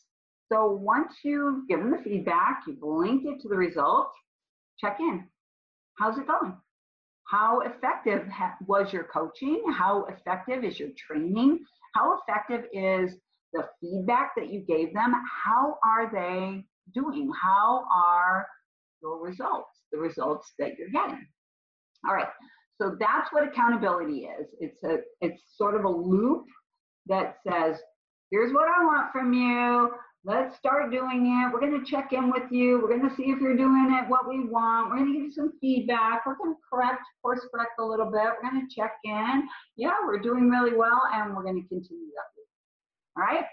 So 0.55 0.71
once 0.71 1.13
you've 1.25 1.67
given 1.67 1.91
the 1.91 1.99
feedback, 1.99 2.63
you've 2.69 2.81
linked 2.81 3.27
it 3.27 3.41
to 3.41 3.49
the 3.49 3.57
results, 3.57 4.15
check 4.79 4.99
in. 5.01 5.25
How's 5.99 6.17
it 6.17 6.29
going? 6.29 6.57
How 7.25 7.61
effective 7.63 8.29
was 8.65 8.93
your 8.93 9.03
coaching? 9.13 9.65
How 9.77 10.05
effective 10.05 10.63
is 10.63 10.79
your 10.79 10.91
training? 10.97 11.59
How 11.97 12.19
effective 12.21 12.67
is 12.73 13.17
the 13.53 13.65
feedback 13.81 14.31
that 14.37 14.53
you 14.53 14.61
gave 14.61 14.95
them? 14.95 15.15
How 15.45 15.77
are 15.85 16.09
they 16.13 16.65
doing? 16.95 17.33
How 17.43 17.85
are 17.93 18.47
your 19.03 19.21
results, 19.21 19.81
the 19.91 19.99
results 19.99 20.53
that 20.61 20.79
you're 20.79 20.91
getting? 20.91 21.27
All 22.07 22.15
right, 22.15 22.29
so 22.81 22.97
that's 23.01 23.33
what 23.33 23.49
accountability 23.49 24.29
is. 24.39 24.47
It's 24.61 24.85
a 24.85 24.99
it's 25.21 25.43
sort 25.57 25.75
of 25.75 25.85
a 25.85 25.89
loop 25.91 26.45
that 27.07 27.39
says, 27.45 27.77
here's 28.31 28.53
what 28.53 28.69
I 28.69 28.85
want 28.85 29.11
from 29.11 29.33
you. 29.33 29.91
Let's 30.27 30.57
start 30.57 30.91
doing 30.91 31.27
it. 31.27 31.53
We're 31.53 31.61
going 31.61 31.79
to 31.79 31.85
check 31.85 32.15
in 32.15 32.31
with 32.31 32.51
you. 32.51 32.81
We're 32.81 32.97
going 32.97 33.07
to 33.07 33.15
see 33.15 33.25
if 33.25 33.41
you're 33.41 33.59
doing 33.59 33.95
it 34.01 34.09
what 34.09 34.27
we 34.27 34.41
want. 34.49 34.89
We're 34.89 34.97
going 34.97 35.13
to 35.13 35.13
give 35.13 35.23
you 35.25 35.33
some 35.33 35.53
feedback. 35.61 36.25
We're 36.25 36.37
going 36.37 36.55
to 36.55 36.61
correct, 36.73 37.03
course 37.21 37.41
correct 37.53 37.73
a 37.79 37.85
little 37.85 38.07
bit. 38.07 38.23
We're 38.23 38.51
going 38.51 38.67
to 38.67 38.75
check 38.75 38.93
in. 39.05 39.47
Yeah, 39.77 39.93
we're 40.07 40.21
doing 40.21 40.49
really 40.49 40.75
well, 40.75 41.03
and 41.13 41.37
we're 41.37 41.43
going 41.43 41.63
to 41.63 41.69
continue 41.69 42.09
that. 42.17 43.21
All 43.21 43.23
right. 43.23 43.45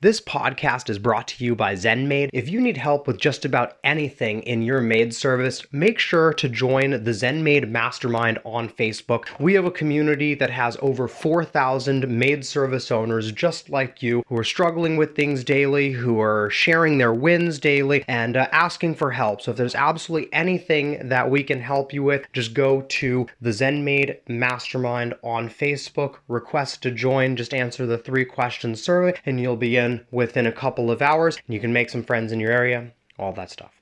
This 0.00 0.20
podcast 0.20 0.88
is 0.90 1.00
brought 1.00 1.26
to 1.26 1.44
you 1.44 1.56
by 1.56 1.74
ZenMaid. 1.74 2.30
If 2.32 2.48
you 2.48 2.60
need 2.60 2.76
help 2.76 3.08
with 3.08 3.18
just 3.18 3.44
about 3.44 3.78
anything 3.82 4.44
in 4.44 4.62
your 4.62 4.80
maid 4.80 5.12
service, 5.12 5.66
make 5.72 5.98
sure 5.98 6.32
to 6.34 6.48
join 6.48 6.90
the 7.02 7.10
ZenMaid 7.10 7.68
Mastermind 7.68 8.38
on 8.44 8.68
Facebook. 8.68 9.24
We 9.40 9.54
have 9.54 9.64
a 9.64 9.72
community 9.72 10.34
that 10.34 10.50
has 10.50 10.76
over 10.80 11.08
4,000 11.08 12.06
maid 12.06 12.46
service 12.46 12.92
owners 12.92 13.32
just 13.32 13.70
like 13.70 14.00
you 14.00 14.22
who 14.28 14.38
are 14.38 14.44
struggling 14.44 14.98
with 14.98 15.16
things 15.16 15.42
daily, 15.42 15.90
who 15.90 16.20
are 16.20 16.48
sharing 16.48 16.98
their 16.98 17.12
wins 17.12 17.58
daily, 17.58 18.04
and 18.06 18.36
uh, 18.36 18.46
asking 18.52 18.94
for 18.94 19.10
help. 19.10 19.40
So 19.40 19.50
if 19.50 19.56
there's 19.56 19.74
absolutely 19.74 20.32
anything 20.32 21.08
that 21.08 21.28
we 21.28 21.42
can 21.42 21.60
help 21.60 21.92
you 21.92 22.04
with, 22.04 22.24
just 22.32 22.54
go 22.54 22.82
to 22.82 23.26
the 23.40 23.50
ZenMaid 23.50 24.18
Mastermind 24.28 25.14
on 25.24 25.48
Facebook, 25.48 26.18
request 26.28 26.84
to 26.84 26.92
join, 26.92 27.34
just 27.34 27.52
answer 27.52 27.84
the 27.84 27.98
three 27.98 28.24
questions 28.24 28.80
survey, 28.80 29.18
and 29.26 29.40
you'll 29.40 29.56
be 29.56 29.76
in 29.76 29.87
within 30.10 30.46
a 30.46 30.52
couple 30.52 30.90
of 30.90 31.02
hours. 31.02 31.38
You 31.48 31.60
can 31.60 31.72
make 31.72 31.90
some 31.90 32.02
friends 32.02 32.32
in 32.32 32.40
your 32.40 32.52
area, 32.52 32.92
all 33.18 33.32
that 33.32 33.50
stuff. 33.50 33.72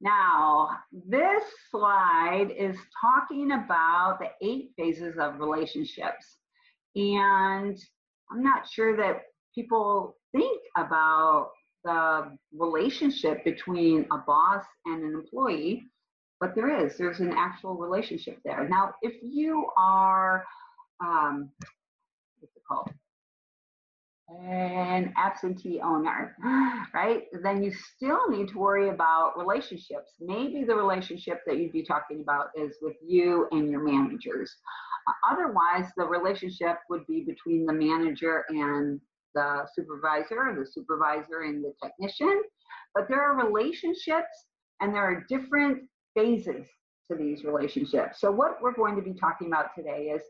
Now, 0.00 0.70
this 0.92 1.42
slide 1.70 2.48
is 2.56 2.76
talking 3.00 3.52
about 3.52 4.18
the 4.20 4.30
eight 4.46 4.70
phases 4.76 5.16
of 5.18 5.38
relationships. 5.38 6.38
And 6.96 7.78
I'm 8.30 8.42
not 8.42 8.68
sure 8.68 8.96
that 8.96 9.22
people 9.54 10.16
think 10.32 10.60
about 10.76 11.50
the 11.84 12.36
relationship 12.56 13.44
between 13.44 14.06
a 14.12 14.18
boss 14.18 14.64
and 14.86 15.02
an 15.04 15.14
employee, 15.14 15.84
but 16.40 16.54
there 16.54 16.84
is. 16.84 16.96
There's 16.96 17.20
an 17.20 17.32
actual 17.36 17.74
relationship 17.76 18.38
there. 18.44 18.68
Now, 18.68 18.94
if 19.02 19.14
you 19.22 19.66
are, 19.76 20.44
um, 21.00 21.50
what's 22.38 22.56
it 22.56 22.62
called? 22.66 22.90
An 24.38 25.12
absentee 25.16 25.80
owner, 25.80 26.36
right? 26.94 27.24
Then 27.42 27.62
you 27.62 27.72
still 27.72 28.28
need 28.28 28.48
to 28.48 28.58
worry 28.58 28.90
about 28.90 29.34
relationships. 29.36 30.12
Maybe 30.20 30.64
the 30.64 30.74
relationship 30.74 31.40
that 31.46 31.58
you'd 31.58 31.72
be 31.72 31.84
talking 31.84 32.20
about 32.20 32.48
is 32.56 32.76
with 32.80 32.96
you 33.06 33.48
and 33.52 33.70
your 33.70 33.82
managers. 33.82 34.54
Otherwise, 35.30 35.90
the 35.96 36.04
relationship 36.04 36.78
would 36.88 37.06
be 37.06 37.24
between 37.24 37.66
the 37.66 37.72
manager 37.72 38.44
and 38.48 39.00
the 39.34 39.66
supervisor, 39.74 40.48
or 40.48 40.56
the 40.58 40.66
supervisor 40.66 41.42
and 41.42 41.64
the 41.64 41.72
technician. 41.82 42.42
But 42.94 43.08
there 43.08 43.22
are 43.22 43.36
relationships 43.46 44.46
and 44.80 44.94
there 44.94 45.04
are 45.04 45.24
different 45.28 45.82
phases 46.14 46.66
to 47.10 47.16
these 47.16 47.44
relationships. 47.44 48.20
So, 48.20 48.30
what 48.30 48.60
we're 48.60 48.74
going 48.74 48.96
to 48.96 49.02
be 49.02 49.14
talking 49.14 49.48
about 49.48 49.74
today 49.76 50.12
is 50.14 50.22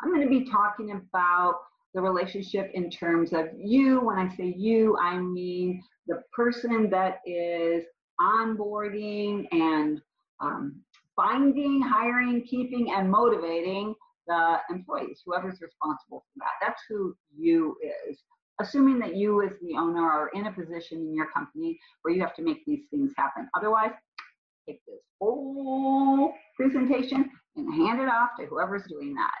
I'm 0.00 0.12
going 0.12 0.22
to 0.22 0.28
be 0.28 0.50
talking 0.50 0.90
about 0.92 1.54
the 1.98 2.02
relationship 2.02 2.70
in 2.74 2.88
terms 2.90 3.32
of 3.32 3.46
you. 3.56 3.98
When 4.00 4.18
I 4.18 4.28
say 4.36 4.54
you, 4.56 4.96
I 4.98 5.18
mean 5.18 5.82
the 6.06 6.22
person 6.32 6.88
that 6.90 7.18
is 7.26 7.82
onboarding 8.20 9.48
and 9.50 10.00
um, 10.40 10.80
finding, 11.16 11.82
hiring, 11.82 12.44
keeping, 12.44 12.92
and 12.92 13.10
motivating 13.10 13.96
the 14.28 14.58
employees, 14.70 15.22
whoever's 15.26 15.60
responsible 15.60 16.24
for 16.32 16.36
that. 16.36 16.64
That's 16.64 16.80
who 16.88 17.16
you 17.36 17.76
is. 17.82 18.18
Assuming 18.60 19.00
that 19.00 19.16
you, 19.16 19.42
as 19.42 19.50
the 19.60 19.76
owner, 19.76 20.08
are 20.08 20.28
in 20.34 20.46
a 20.46 20.52
position 20.52 20.98
in 20.98 21.16
your 21.16 21.30
company 21.32 21.80
where 22.02 22.14
you 22.14 22.20
have 22.20 22.34
to 22.36 22.42
make 22.42 22.64
these 22.64 22.84
things 22.92 23.10
happen. 23.16 23.48
Otherwise, 23.56 23.90
take 24.68 24.80
this 24.86 25.00
whole 25.20 26.32
presentation 26.56 27.28
and 27.56 27.74
hand 27.74 28.00
it 28.00 28.08
off 28.08 28.30
to 28.38 28.46
whoever's 28.46 28.84
doing 28.88 29.14
that. 29.14 29.34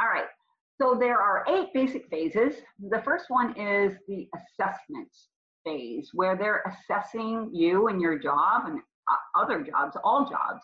All 0.00 0.08
right, 0.08 0.26
so 0.80 0.96
there 0.98 1.18
are 1.18 1.44
eight 1.48 1.68
basic 1.72 2.08
phases. 2.08 2.54
The 2.90 3.00
first 3.02 3.26
one 3.28 3.58
is 3.58 3.94
the 4.08 4.28
assessment 4.36 5.08
phase, 5.64 6.10
where 6.12 6.36
they're 6.36 6.62
assessing 6.66 7.50
you 7.52 7.88
and 7.88 8.00
your 8.00 8.18
job 8.18 8.66
and 8.66 8.80
uh, 9.10 9.40
other 9.40 9.62
jobs, 9.62 9.96
all 10.04 10.28
jobs. 10.28 10.62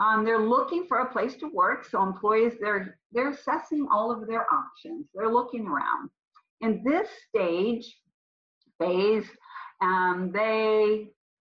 Um, 0.00 0.24
they're 0.24 0.38
looking 0.38 0.86
for 0.88 0.98
a 0.98 1.12
place 1.12 1.36
to 1.36 1.50
work. 1.52 1.84
So 1.88 2.02
employees, 2.02 2.54
they're 2.60 2.98
they're 3.12 3.30
assessing 3.30 3.86
all 3.92 4.10
of 4.10 4.26
their 4.26 4.46
options. 4.52 5.06
They're 5.14 5.30
looking 5.30 5.66
around. 5.66 6.10
In 6.60 6.82
this 6.84 7.08
stage 7.28 7.96
phase, 8.80 9.26
um, 9.80 10.30
they 10.32 11.08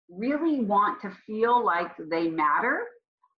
really 0.10 0.60
want 0.60 1.02
to 1.02 1.12
feel 1.26 1.64
like 1.64 1.92
they 2.10 2.28
matter. 2.28 2.82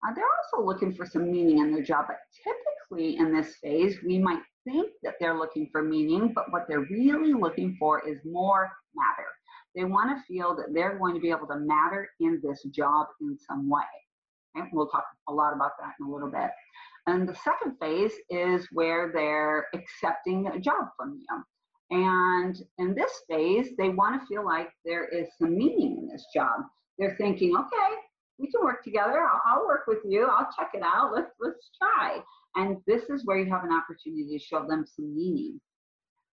Uh, 0.06 0.14
they're 0.14 0.26
also 0.54 0.66
looking 0.66 0.94
for 0.94 1.06
some 1.06 1.32
meaning 1.32 1.60
in 1.60 1.74
their 1.74 1.84
job, 1.84 2.06
but 2.08 2.18
typically 2.44 3.18
in 3.18 3.34
this 3.34 3.56
phase, 3.62 3.98
we 4.06 4.20
might 4.20 4.42
think 4.64 4.92
that 5.04 5.16
they're 5.20 5.38
looking 5.38 5.68
for 5.72 5.82
meaning, 5.82 6.32
but 6.34 6.52
what 6.52 6.66
they're 6.68 6.86
really 6.90 7.34
looking 7.34 7.76
for 7.80 8.08
is 8.08 8.20
more 8.26 8.70
matter. 8.96 9.28
They 9.76 9.84
want 9.86 10.16
to 10.16 10.24
feel 10.24 10.56
that 10.56 10.74
they're 10.74 10.98
going 10.98 11.14
to 11.16 11.20
be 11.20 11.30
able 11.30 11.48
to 11.48 11.60
matter 11.60 12.10
in 12.20 12.42
this 12.44 12.64
job 12.72 13.08
in 13.22 13.38
some 13.48 13.70
way. 13.70 13.82
We'll 14.74 14.88
talk 14.88 15.06
a 15.30 15.34
lot 15.34 15.54
about 15.54 15.72
that 15.80 15.94
in 16.00 16.08
a 16.08 16.12
little 16.12 16.32
bit. 16.32 16.50
And 17.06 17.28
the 17.28 17.36
second 17.36 17.78
phase 17.80 18.14
is 18.30 18.68
where 18.72 19.12
they're 19.14 19.68
accepting 19.74 20.48
a 20.48 20.60
job 20.60 20.90
from 20.98 21.20
you. 21.20 21.44
And 21.90 22.58
in 22.80 22.96
this 22.96 23.12
phase, 23.30 23.70
they 23.78 23.90
want 23.90 24.20
to 24.20 24.28
feel 24.28 24.44
like 24.44 24.70
there 24.84 25.06
is 25.06 25.28
some 25.40 25.56
meaning 25.56 25.98
in 26.00 26.08
this 26.08 26.26
job. 26.34 26.62
They're 26.98 27.16
thinking, 27.18 27.56
okay, 27.56 27.96
we 28.40 28.52
can 28.52 28.64
work 28.64 28.84
together. 28.84 29.20
I'll, 29.22 29.42
I'll 29.46 29.68
work 29.68 29.86
with 29.88 30.00
you. 30.06 30.26
I'll 30.26 30.50
check 30.58 30.72
it 30.74 30.84
out. 30.84 31.14
Let's 31.14 31.32
let's 31.40 31.70
try. 31.82 32.20
And 32.56 32.78
this 32.88 33.04
is 33.10 33.26
where 33.26 33.38
you 33.38 33.52
have 33.52 33.64
an 33.64 33.72
opportunity 33.72 34.38
to 34.38 34.44
show 34.44 34.66
them 34.68 34.86
some 34.86 35.16
meaning. 35.16 35.60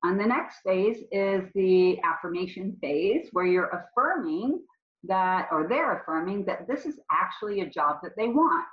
And 0.02 0.20
the 0.20 0.26
next 0.26 0.58
phase 0.64 0.98
is 1.12 1.44
the 1.54 1.98
affirmation 2.02 2.76
phase, 2.80 3.28
where 3.32 3.46
you're 3.46 3.70
affirming 3.70 4.60
that, 5.04 5.48
or 5.50 5.66
they're 5.68 5.98
affirming 6.00 6.44
that 6.46 6.66
this 6.68 6.86
is 6.86 7.00
actually 7.10 7.60
a 7.60 7.68
job 7.68 7.98
that 8.02 8.12
they 8.16 8.28
want. 8.28 8.66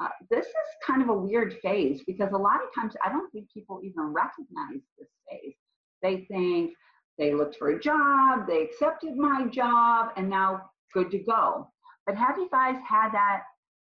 Uh, 0.00 0.08
this 0.30 0.46
is 0.46 0.54
kind 0.86 1.02
of 1.02 1.08
a 1.10 1.14
weird 1.14 1.54
phase 1.62 2.02
because 2.06 2.32
a 2.32 2.38
lot 2.38 2.56
of 2.56 2.74
times 2.74 2.94
I 3.04 3.10
don't 3.10 3.30
think 3.30 3.52
people 3.52 3.80
even 3.82 4.04
recognize 4.04 4.80
this 4.98 5.08
phase. 5.28 5.54
They 6.02 6.24
think 6.30 6.72
they 7.18 7.34
looked 7.34 7.56
for 7.56 7.70
a 7.70 7.80
job, 7.80 8.46
they 8.48 8.62
accepted 8.62 9.16
my 9.16 9.46
job, 9.48 10.10
and 10.16 10.30
now 10.30 10.70
good 10.94 11.10
to 11.10 11.18
go. 11.18 11.68
But 12.10 12.18
have 12.18 12.38
you 12.38 12.48
guys 12.50 12.74
had 12.84 13.12
that 13.12 13.42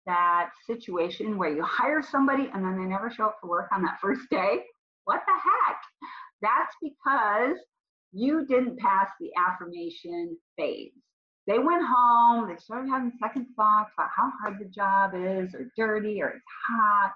that 0.06 0.50
situation 0.64 1.36
where 1.36 1.52
you 1.52 1.64
hire 1.64 2.04
somebody 2.08 2.48
and 2.54 2.64
then 2.64 2.78
they 2.78 2.84
never 2.84 3.10
show 3.10 3.26
up 3.26 3.38
for 3.40 3.50
work 3.50 3.68
on 3.72 3.82
that 3.82 3.98
first 4.00 4.30
day? 4.30 4.60
What 5.06 5.22
the 5.26 5.32
heck? 5.32 5.80
That's 6.40 6.72
because 6.80 7.58
you 8.12 8.46
didn't 8.46 8.78
pass 8.78 9.08
the 9.18 9.30
affirmation 9.36 10.36
phase. 10.56 10.92
They 11.48 11.58
went 11.58 11.82
home, 11.84 12.48
they 12.48 12.58
started 12.62 12.90
having 12.90 13.10
second 13.20 13.48
thoughts 13.56 13.90
about 13.98 14.10
how 14.16 14.30
hard 14.40 14.60
the 14.60 14.66
job 14.66 15.14
is, 15.16 15.52
or 15.52 15.72
dirty, 15.76 16.22
or 16.22 16.28
it's 16.28 16.44
hot. 16.68 17.12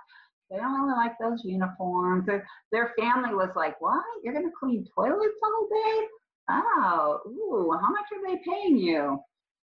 They 0.50 0.56
don't 0.56 0.74
really 0.74 0.96
like 0.96 1.12
those 1.20 1.44
uniforms. 1.44 2.26
Their, 2.26 2.44
their 2.72 2.94
family 2.98 3.32
was 3.32 3.50
like, 3.54 3.80
What? 3.80 4.02
You're 4.24 4.34
going 4.34 4.46
to 4.46 4.52
clean 4.58 4.84
toilets 4.92 5.38
all 5.40 5.68
day? 5.70 6.06
Oh, 6.50 7.20
ooh, 7.28 7.78
how 7.80 7.90
much 7.90 8.06
are 8.12 8.26
they 8.26 8.42
paying 8.44 8.76
you? 8.76 9.20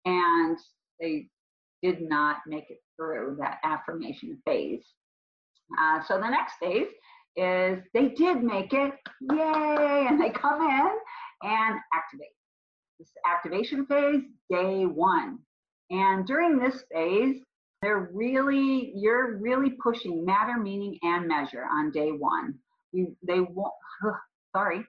And 0.05 0.59
they 1.03 1.27
did 1.83 2.01
not 2.01 2.37
make 2.47 2.69
it 2.69 2.79
through 2.95 3.37
that 3.39 3.57
affirmation 3.63 4.41
phase. 4.45 4.83
Uh, 5.79 6.01
so 6.07 6.15
the 6.15 6.29
next 6.29 6.53
phase 6.61 6.87
is 7.35 7.83
they 7.93 8.09
did 8.09 8.41
make 8.41 8.73
it, 8.73 8.93
yay, 9.21 10.05
and 10.07 10.19
they 10.21 10.29
come 10.29 10.61
in 10.61 10.89
and 11.41 11.79
activate. 11.93 12.27
This 12.99 13.09
activation 13.29 13.85
phase, 13.85 14.21
day 14.49 14.85
one. 14.85 15.39
And 15.89 16.25
during 16.25 16.57
this 16.57 16.83
phase, 16.91 17.41
they're 17.81 18.09
really, 18.13 18.93
you're 18.95 19.37
really 19.37 19.71
pushing 19.71 20.23
matter, 20.23 20.57
meaning, 20.57 20.97
and 21.01 21.27
measure 21.27 21.65
on 21.69 21.91
day 21.91 22.11
one. 22.11 22.55
You, 22.93 23.15
they 23.27 23.41
want, 23.41 23.73
ugh, 24.05 24.13
sorry, 24.55 24.85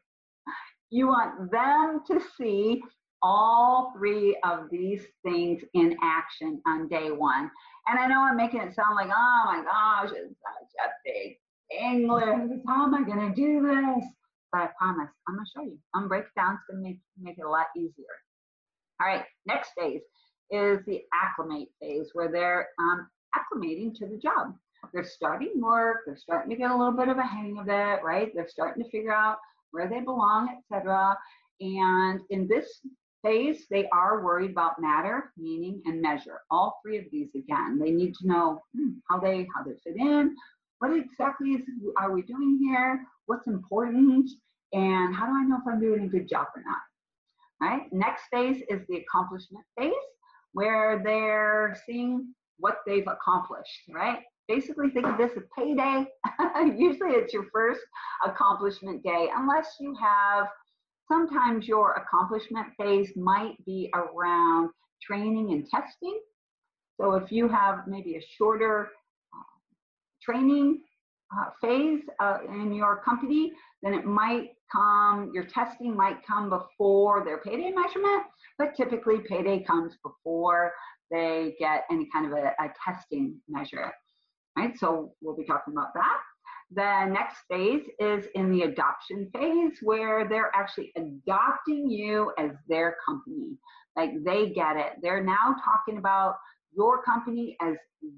you 0.90 1.08
want 1.08 1.50
them 1.50 2.02
to 2.06 2.24
see 2.36 2.82
all 3.24 3.94
three 3.96 4.36
of 4.44 4.68
these 4.70 5.02
things 5.24 5.62
in 5.72 5.96
action 6.02 6.60
on 6.66 6.88
day 6.88 7.10
one. 7.10 7.50
And 7.88 7.98
I 7.98 8.06
know 8.06 8.20
I'm 8.20 8.36
making 8.36 8.60
it 8.60 8.74
sound 8.74 8.96
like, 8.96 9.08
oh 9.08 9.42
my 9.46 9.64
gosh, 9.64 10.14
it's 10.14 10.34
such 10.42 10.70
a 10.84 10.90
big 11.06 11.38
English. 11.80 12.60
How 12.66 12.84
am 12.84 12.94
I 12.94 13.02
going 13.02 13.30
to 13.30 13.34
do 13.34 13.62
this? 13.62 14.04
But 14.52 14.60
I 14.60 14.68
promise, 14.78 15.08
I'm 15.26 15.36
going 15.36 15.46
to 15.46 15.50
show 15.56 15.62
you. 15.62 15.78
I'm 15.94 16.06
break 16.06 16.24
it 16.24 16.36
down. 16.36 16.54
It's 16.54 16.64
going 16.70 16.84
to 16.84 16.88
make, 16.90 16.98
make 17.18 17.38
it 17.38 17.46
a 17.46 17.50
lot 17.50 17.66
easier. 17.74 18.04
All 19.00 19.08
right, 19.08 19.24
next 19.46 19.70
phase 19.76 20.02
is 20.50 20.80
the 20.86 21.00
acclimate 21.14 21.68
phase 21.80 22.10
where 22.12 22.30
they're 22.30 22.68
um, 22.78 23.08
acclimating 23.34 23.94
to 23.98 24.06
the 24.06 24.18
job. 24.18 24.54
They're 24.92 25.02
starting 25.02 25.62
work, 25.62 26.00
they're 26.04 26.18
starting 26.18 26.50
to 26.50 26.56
get 26.56 26.70
a 26.70 26.76
little 26.76 26.92
bit 26.92 27.08
of 27.08 27.16
a 27.16 27.22
hang 27.22 27.58
of 27.58 27.68
it, 27.68 28.04
right? 28.04 28.30
They're 28.34 28.48
starting 28.48 28.84
to 28.84 28.90
figure 28.90 29.14
out 29.14 29.38
where 29.70 29.88
they 29.88 30.00
belong, 30.00 30.60
etc. 30.70 31.16
And 31.60 32.20
in 32.30 32.46
this 32.46 32.80
phase, 33.24 33.66
they 33.70 33.88
are 33.92 34.22
worried 34.22 34.50
about 34.50 34.80
matter, 34.80 35.32
meaning, 35.36 35.80
and 35.86 36.00
measure. 36.00 36.42
All 36.50 36.78
three 36.84 36.98
of 36.98 37.04
these 37.10 37.30
again. 37.34 37.78
They 37.80 37.90
need 37.90 38.14
to 38.16 38.26
know 38.28 38.62
hmm, 38.76 38.90
how 39.10 39.18
they 39.18 39.48
how 39.54 39.64
they 39.64 39.72
fit 39.82 39.96
in, 39.96 40.36
what 40.84 40.96
exactly 40.98 41.52
is 41.52 41.62
are 41.96 42.12
we 42.12 42.22
doing 42.22 42.58
here, 42.62 43.06
what's 43.26 43.46
important, 43.46 44.30
and 44.72 45.14
how 45.14 45.26
do 45.26 45.32
I 45.32 45.44
know 45.44 45.56
if 45.56 45.66
I'm 45.66 45.80
doing 45.80 46.04
a 46.04 46.08
good 46.08 46.28
job 46.28 46.46
or 46.54 46.62
not? 46.62 46.82
All 47.62 47.68
right. 47.68 47.92
Next 47.92 48.24
phase 48.30 48.62
is 48.68 48.82
the 48.88 48.98
accomplishment 48.98 49.64
phase, 49.78 49.92
where 50.52 51.00
they're 51.02 51.80
seeing 51.86 52.34
what 52.58 52.78
they've 52.86 53.06
accomplished, 53.06 53.80
right? 53.94 54.18
Basically, 54.46 54.90
think 54.90 55.06
of 55.06 55.16
this 55.16 55.32
as 55.36 55.44
payday. 55.56 56.04
Usually, 56.76 57.12
it's 57.12 57.32
your 57.32 57.46
first 57.50 57.80
accomplishment 58.26 59.02
day, 59.02 59.28
unless 59.34 59.76
you 59.80 59.94
have 59.98 60.48
sometimes 61.08 61.66
your 61.66 61.92
accomplishment 61.94 62.68
phase 62.78 63.10
might 63.16 63.56
be 63.64 63.90
around 63.94 64.70
training 65.02 65.52
and 65.52 65.66
testing. 65.68 66.20
So, 67.00 67.14
if 67.14 67.32
you 67.32 67.48
have 67.48 67.86
maybe 67.86 68.16
a 68.16 68.22
shorter 68.38 68.88
uh, 69.32 69.42
training 70.22 70.80
uh, 71.36 71.50
phase 71.60 72.02
uh, 72.20 72.38
in 72.48 72.72
your 72.72 73.02
company, 73.02 73.52
then 73.82 73.94
it 73.94 74.04
might 74.04 74.50
come, 74.72 75.30
your 75.34 75.44
testing 75.44 75.96
might 75.96 76.24
come 76.26 76.50
before 76.50 77.24
their 77.24 77.38
payday 77.38 77.70
measurement, 77.70 78.24
but 78.58 78.74
typically 78.76 79.18
payday 79.28 79.62
comes 79.62 79.94
before 80.04 80.72
they 81.10 81.54
get 81.58 81.84
any 81.90 82.08
kind 82.12 82.26
of 82.26 82.32
a, 82.32 82.52
a 82.60 82.72
testing 82.84 83.36
measure, 83.48 83.92
right? 84.56 84.76
So 84.78 85.12
we'll 85.20 85.36
be 85.36 85.44
talking 85.44 85.74
about 85.74 85.92
that. 85.94 86.18
The 86.74 87.06
next 87.06 87.36
phase 87.48 87.84
is 88.00 88.26
in 88.34 88.50
the 88.50 88.62
adoption 88.62 89.30
phase 89.32 89.78
where 89.82 90.28
they're 90.28 90.50
actually 90.54 90.92
adopting 90.96 91.88
you 91.90 92.32
as 92.38 92.50
their 92.68 92.96
company. 93.06 93.56
Like 93.96 94.10
they 94.24 94.50
get 94.50 94.76
it. 94.76 94.94
They're 95.02 95.22
now 95.22 95.54
talking 95.64 95.98
about 95.98 96.36
your 96.76 97.02
company 97.02 97.56
as 97.62 97.76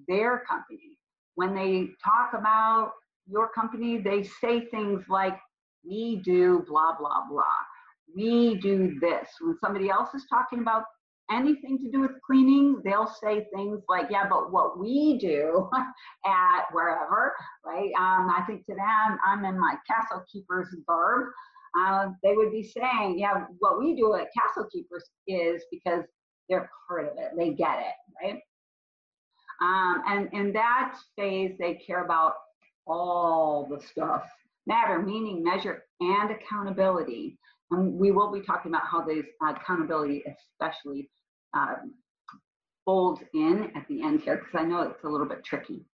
their 0.08 0.42
company. 0.48 0.98
When 1.34 1.54
they 1.54 1.88
talk 2.02 2.32
about 2.32 2.92
your 3.28 3.50
company, 3.50 3.98
they 3.98 4.22
say 4.22 4.66
things 4.66 5.04
like, 5.08 5.38
we 5.84 6.22
do 6.24 6.64
blah, 6.66 6.96
blah, 6.98 7.24
blah. 7.28 7.44
We 8.14 8.58
do 8.60 8.98
this. 9.00 9.28
When 9.40 9.58
somebody 9.62 9.90
else 9.90 10.14
is 10.14 10.24
talking 10.30 10.60
about 10.60 10.84
anything 11.30 11.78
to 11.78 11.90
do 11.90 12.00
with 12.00 12.12
cleaning, 12.24 12.80
they'll 12.84 13.12
say 13.22 13.46
things 13.54 13.82
like, 13.88 14.06
yeah, 14.10 14.28
but 14.28 14.52
what 14.52 14.78
we 14.78 15.18
do 15.18 15.68
at 16.26 16.64
wherever, 16.72 17.34
right? 17.64 17.90
Um, 17.98 18.30
I 18.30 18.42
think 18.46 18.66
to 18.66 18.72
I'm, 18.72 19.18
I'm 19.26 19.44
in 19.44 19.58
my 19.58 19.74
castle 19.86 20.24
keeper's 20.32 20.74
garb. 20.88 21.28
Uh, 21.78 22.08
they 22.22 22.34
would 22.34 22.52
be 22.52 22.62
saying, 22.62 23.18
yeah, 23.18 23.44
what 23.58 23.78
we 23.78 23.94
do 23.94 24.14
at 24.14 24.28
castle 24.36 24.68
keepers 24.72 25.04
is 25.26 25.62
because 25.70 26.04
they're 26.48 26.70
part 26.88 27.06
of 27.06 27.18
it. 27.18 27.32
They 27.36 27.50
get 27.50 27.80
it, 27.80 28.24
right? 28.24 28.40
Um, 29.62 30.02
and 30.06 30.28
in 30.32 30.52
that 30.52 30.96
phase, 31.16 31.56
they 31.58 31.74
care 31.74 32.04
about 32.04 32.34
all 32.86 33.66
the 33.70 33.84
stuff 33.84 34.22
matter, 34.66 35.00
meaning, 35.00 35.42
measure, 35.42 35.84
and 36.00 36.30
accountability. 36.30 37.38
And 37.70 37.98
we 37.98 38.12
will 38.12 38.32
be 38.32 38.40
talking 38.40 38.70
about 38.70 38.86
how 38.86 39.02
these 39.02 39.24
accountability 39.42 40.22
especially 40.26 41.10
um, 41.54 41.94
folds 42.84 43.20
in 43.34 43.70
at 43.74 43.86
the 43.88 44.02
end 44.02 44.20
here, 44.22 44.36
because 44.36 44.60
I 44.60 44.64
know 44.64 44.82
it's 44.82 45.04
a 45.04 45.08
little 45.08 45.26
bit 45.26 45.44
tricky. 45.44 45.84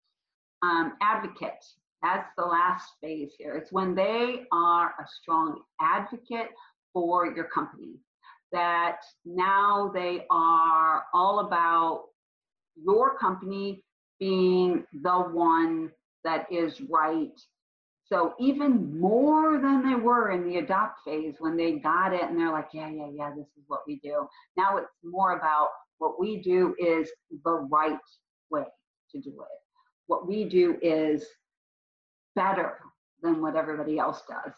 Um, 0.62 0.92
advocate, 1.00 1.64
that's 2.02 2.28
the 2.36 2.44
last 2.44 2.90
phase 3.00 3.32
here. 3.38 3.54
It's 3.54 3.72
when 3.72 3.94
they 3.94 4.42
are 4.52 4.88
a 4.88 5.06
strong 5.22 5.62
advocate 5.80 6.50
for 6.92 7.32
your 7.34 7.44
company, 7.44 7.94
that 8.52 8.98
now 9.24 9.90
they 9.94 10.26
are 10.30 11.04
all 11.14 11.40
about 11.40 12.04
your 12.76 13.16
company 13.16 13.82
being 14.20 14.84
the 15.02 15.18
one 15.32 15.90
that 16.24 16.46
is 16.52 16.80
right 16.82 17.40
so 18.12 18.34
even 18.38 19.00
more 19.00 19.58
than 19.58 19.88
they 19.88 19.94
were 19.94 20.32
in 20.32 20.46
the 20.46 20.58
adopt 20.58 20.98
phase 21.02 21.36
when 21.38 21.56
they 21.56 21.72
got 21.78 22.12
it 22.12 22.20
and 22.24 22.38
they're 22.38 22.52
like, 22.52 22.68
yeah, 22.74 22.90
yeah, 22.90 23.08
yeah, 23.10 23.30
this 23.30 23.46
is 23.56 23.64
what 23.68 23.80
we 23.86 24.00
do. 24.00 24.28
Now 24.54 24.76
it's 24.76 24.88
more 25.02 25.38
about 25.38 25.68
what 25.96 26.20
we 26.20 26.42
do 26.42 26.74
is 26.78 27.08
the 27.42 27.66
right 27.70 27.98
way 28.50 28.66
to 29.12 29.20
do 29.20 29.30
it. 29.30 29.58
What 30.08 30.28
we 30.28 30.44
do 30.44 30.76
is 30.82 31.24
better 32.36 32.74
than 33.22 33.40
what 33.40 33.56
everybody 33.56 33.98
else 33.98 34.20
does. 34.28 34.52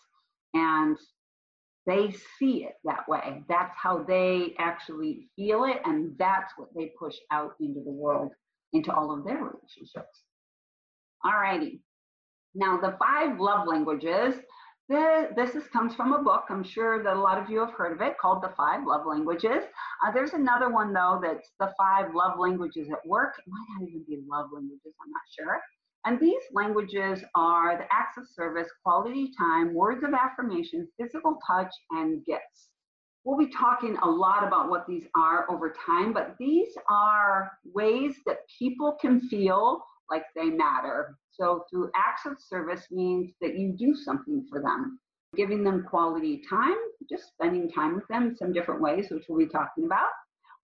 And 0.52 0.98
they 1.86 2.12
see 2.40 2.64
it 2.64 2.74
that 2.82 3.08
way. 3.08 3.44
That's 3.48 3.76
how 3.80 4.02
they 4.02 4.56
actually 4.58 5.28
feel 5.36 5.62
it. 5.62 5.80
And 5.84 6.18
that's 6.18 6.52
what 6.56 6.70
they 6.74 6.90
push 6.98 7.14
out 7.30 7.52
into 7.60 7.84
the 7.84 7.92
world, 7.92 8.32
into 8.72 8.92
all 8.92 9.16
of 9.16 9.24
their 9.24 9.36
relationships. 9.36 10.24
All 11.24 11.34
righty. 11.34 11.83
Now, 12.54 12.78
the 12.78 12.96
five 12.98 13.40
love 13.40 13.66
languages, 13.66 14.34
the, 14.88 15.30
this 15.34 15.54
is, 15.54 15.66
comes 15.68 15.94
from 15.94 16.12
a 16.12 16.22
book. 16.22 16.44
I'm 16.50 16.62
sure 16.62 17.02
that 17.02 17.16
a 17.16 17.20
lot 17.20 17.38
of 17.38 17.50
you 17.50 17.58
have 17.60 17.72
heard 17.72 17.92
of 17.92 18.00
it 18.00 18.18
called 18.18 18.42
The 18.42 18.52
Five 18.56 18.86
Love 18.86 19.06
Languages. 19.06 19.64
Uh, 20.06 20.12
there's 20.12 20.34
another 20.34 20.68
one, 20.70 20.92
though, 20.92 21.20
that's 21.22 21.50
The 21.58 21.72
Five 21.76 22.14
Love 22.14 22.38
Languages 22.38 22.88
at 22.90 23.06
Work. 23.06 23.34
It 23.38 23.44
might 23.50 23.66
not 23.80 23.88
even 23.88 24.04
be 24.06 24.22
love 24.28 24.50
languages, 24.52 24.94
I'm 25.02 25.10
not 25.10 25.22
sure. 25.36 25.60
And 26.06 26.20
these 26.20 26.42
languages 26.52 27.24
are 27.34 27.78
the 27.78 27.86
acts 27.90 28.18
of 28.18 28.28
service, 28.28 28.68
quality 28.82 29.32
time, 29.38 29.72
words 29.74 30.04
of 30.04 30.12
affirmation, 30.12 30.86
physical 31.00 31.38
touch, 31.46 31.74
and 31.90 32.24
gifts. 32.26 32.68
We'll 33.24 33.38
be 33.38 33.50
talking 33.50 33.96
a 34.02 34.08
lot 34.08 34.46
about 34.46 34.68
what 34.68 34.86
these 34.86 35.04
are 35.16 35.50
over 35.50 35.74
time, 35.86 36.12
but 36.12 36.36
these 36.38 36.68
are 36.90 37.52
ways 37.72 38.16
that 38.26 38.40
people 38.58 38.98
can 39.00 39.18
feel 39.28 39.82
like 40.10 40.24
they 40.34 40.50
matter. 40.50 41.16
So 41.30 41.64
through 41.70 41.90
acts 41.94 42.26
of 42.26 42.36
service 42.38 42.86
means 42.90 43.32
that 43.40 43.58
you 43.58 43.72
do 43.76 43.94
something 43.94 44.46
for 44.50 44.60
them, 44.60 44.98
giving 45.36 45.64
them 45.64 45.84
quality 45.88 46.42
time, 46.48 46.76
just 47.10 47.28
spending 47.28 47.70
time 47.70 47.94
with 47.94 48.06
them 48.08 48.34
some 48.36 48.52
different 48.52 48.80
ways, 48.80 49.08
which 49.10 49.24
we'll 49.28 49.38
be 49.38 49.46
talking 49.46 49.84
about. 49.84 50.10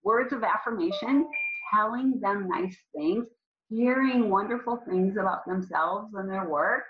Words 0.05 0.33
of 0.33 0.43
affirmation, 0.43 1.27
telling 1.75 2.21
them 2.21 2.49
nice 2.49 2.77
things, 2.95 3.27
hearing 3.69 4.31
wonderful 4.31 4.83
things 4.89 5.17
about 5.17 5.47
themselves 5.47 6.13
and 6.15 6.29
their 6.31 6.49
work. 6.49 6.85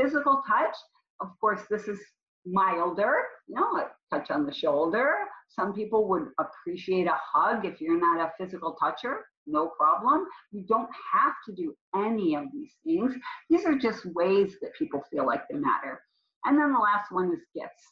Physical 0.00 0.42
touch, 0.46 0.74
of 1.20 1.28
course, 1.40 1.62
this 1.70 1.88
is 1.88 1.98
milder, 2.46 3.14
you 3.46 3.54
know, 3.54 3.76
a 3.76 3.90
touch 4.14 4.30
on 4.30 4.46
the 4.46 4.52
shoulder. 4.52 5.14
Some 5.48 5.72
people 5.72 6.08
would 6.08 6.28
appreciate 6.38 7.06
a 7.06 7.18
hug 7.32 7.64
if 7.64 7.80
you're 7.80 8.00
not 8.00 8.20
a 8.20 8.32
physical 8.38 8.76
toucher 8.80 9.24
no 9.46 9.68
problem. 9.78 10.26
You 10.52 10.64
don't 10.68 10.88
have 11.12 11.34
to 11.46 11.54
do 11.54 11.74
any 11.94 12.34
of 12.34 12.44
these 12.52 12.72
things. 12.84 13.14
These 13.48 13.64
are 13.64 13.78
just 13.78 14.06
ways 14.14 14.56
that 14.60 14.74
people 14.78 15.02
feel 15.10 15.26
like 15.26 15.42
they 15.48 15.56
matter. 15.56 16.02
And 16.44 16.58
then 16.58 16.72
the 16.72 16.78
last 16.78 17.10
one 17.10 17.32
is 17.32 17.40
gifts. 17.54 17.84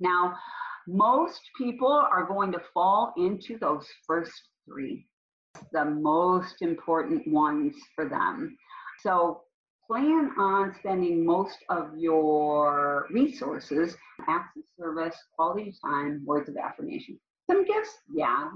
Now, 0.00 0.34
most 0.86 1.40
people 1.56 1.92
are 1.92 2.26
going 2.26 2.52
to 2.52 2.62
fall 2.74 3.12
into 3.16 3.58
those 3.58 3.86
first 4.06 4.32
three, 4.66 5.06
the 5.72 5.84
most 5.84 6.62
important 6.62 7.26
ones 7.32 7.76
for 7.94 8.08
them. 8.08 8.56
So 9.00 9.42
plan 9.86 10.30
on 10.38 10.74
spending 10.78 11.24
most 11.24 11.58
of 11.68 11.96
your 11.96 13.06
resources, 13.10 13.96
acts 14.28 14.56
of 14.56 14.62
service, 14.78 15.16
quality 15.36 15.74
time, 15.84 16.22
words 16.24 16.48
of 16.48 16.56
affirmation. 16.56 17.18
Some 17.50 17.64
gifts, 17.64 17.94
yeah, 18.14 18.48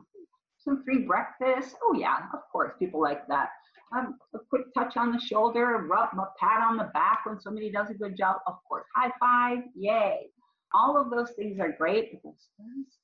some 0.66 0.82
free 0.84 1.04
breakfast. 1.04 1.76
Oh 1.82 1.94
yeah, 1.94 2.18
of 2.34 2.40
course, 2.52 2.72
people 2.78 3.00
like 3.00 3.26
that. 3.28 3.48
Um, 3.96 4.18
a 4.34 4.38
quick 4.50 4.66
touch 4.74 4.96
on 4.96 5.12
the 5.12 5.20
shoulder, 5.20 5.86
rub, 5.88 6.08
a 6.12 6.26
pat 6.38 6.60
on 6.62 6.76
the 6.76 6.90
back 6.92 7.20
when 7.24 7.40
somebody 7.40 7.70
does 7.70 7.88
a 7.88 7.94
good 7.94 8.16
job. 8.16 8.36
Of 8.46 8.56
course, 8.68 8.84
high 8.94 9.12
five, 9.20 9.64
yay. 9.74 10.26
All 10.74 11.00
of 11.00 11.10
those 11.10 11.30
things 11.36 11.60
are 11.60 11.70
great, 11.70 12.10
but 12.12 12.22
those 12.24 12.48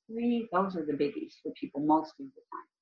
three, 0.07 0.47
those 0.51 0.75
are 0.75 0.85
the 0.85 0.93
biggies 0.93 1.35
for 1.41 1.51
people 1.59 1.81
most 1.81 2.13
of 2.19 2.25
the 2.25 2.41
time. 2.51 2.72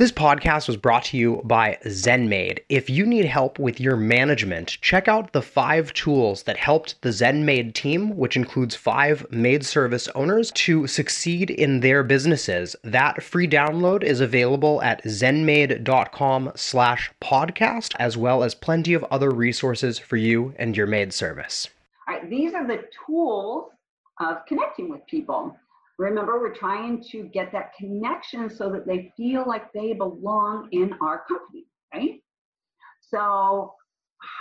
This 0.00 0.12
podcast 0.12 0.66
was 0.66 0.78
brought 0.78 1.04
to 1.04 1.18
you 1.18 1.42
by 1.44 1.76
ZenMaid. 1.84 2.60
If 2.70 2.88
you 2.88 3.04
need 3.04 3.26
help 3.26 3.58
with 3.58 3.78
your 3.78 3.96
management, 3.96 4.78
check 4.80 5.08
out 5.08 5.34
the 5.34 5.42
five 5.42 5.92
tools 5.92 6.44
that 6.44 6.56
helped 6.56 7.02
the 7.02 7.10
ZenMaid 7.10 7.74
team, 7.74 8.16
which 8.16 8.34
includes 8.34 8.74
five 8.74 9.30
maid 9.30 9.62
service 9.66 10.08
owners, 10.14 10.52
to 10.52 10.86
succeed 10.86 11.50
in 11.50 11.80
their 11.80 12.02
businesses. 12.02 12.74
That 12.82 13.22
free 13.22 13.46
download 13.46 14.02
is 14.02 14.22
available 14.22 14.80
at 14.80 15.04
zenmaid.com 15.04 16.52
slash 16.54 17.10
podcast, 17.20 17.94
as 17.98 18.16
well 18.16 18.42
as 18.42 18.54
plenty 18.54 18.94
of 18.94 19.04
other 19.10 19.30
resources 19.30 19.98
for 19.98 20.16
you 20.16 20.54
and 20.56 20.78
your 20.78 20.86
maid 20.86 21.12
service. 21.12 21.68
All 22.08 22.14
right, 22.14 22.30
these 22.30 22.54
are 22.54 22.66
the 22.66 22.84
tools 23.04 23.70
of 24.18 24.46
connecting 24.46 24.88
with 24.88 25.06
people. 25.06 25.58
Remember, 26.00 26.40
we're 26.40 26.54
trying 26.54 27.04
to 27.10 27.24
get 27.24 27.52
that 27.52 27.74
connection 27.74 28.48
so 28.48 28.70
that 28.70 28.86
they 28.86 29.12
feel 29.18 29.44
like 29.46 29.70
they 29.74 29.92
belong 29.92 30.66
in 30.72 30.94
our 31.02 31.26
company, 31.28 31.66
right? 31.92 32.22
So, 33.02 33.74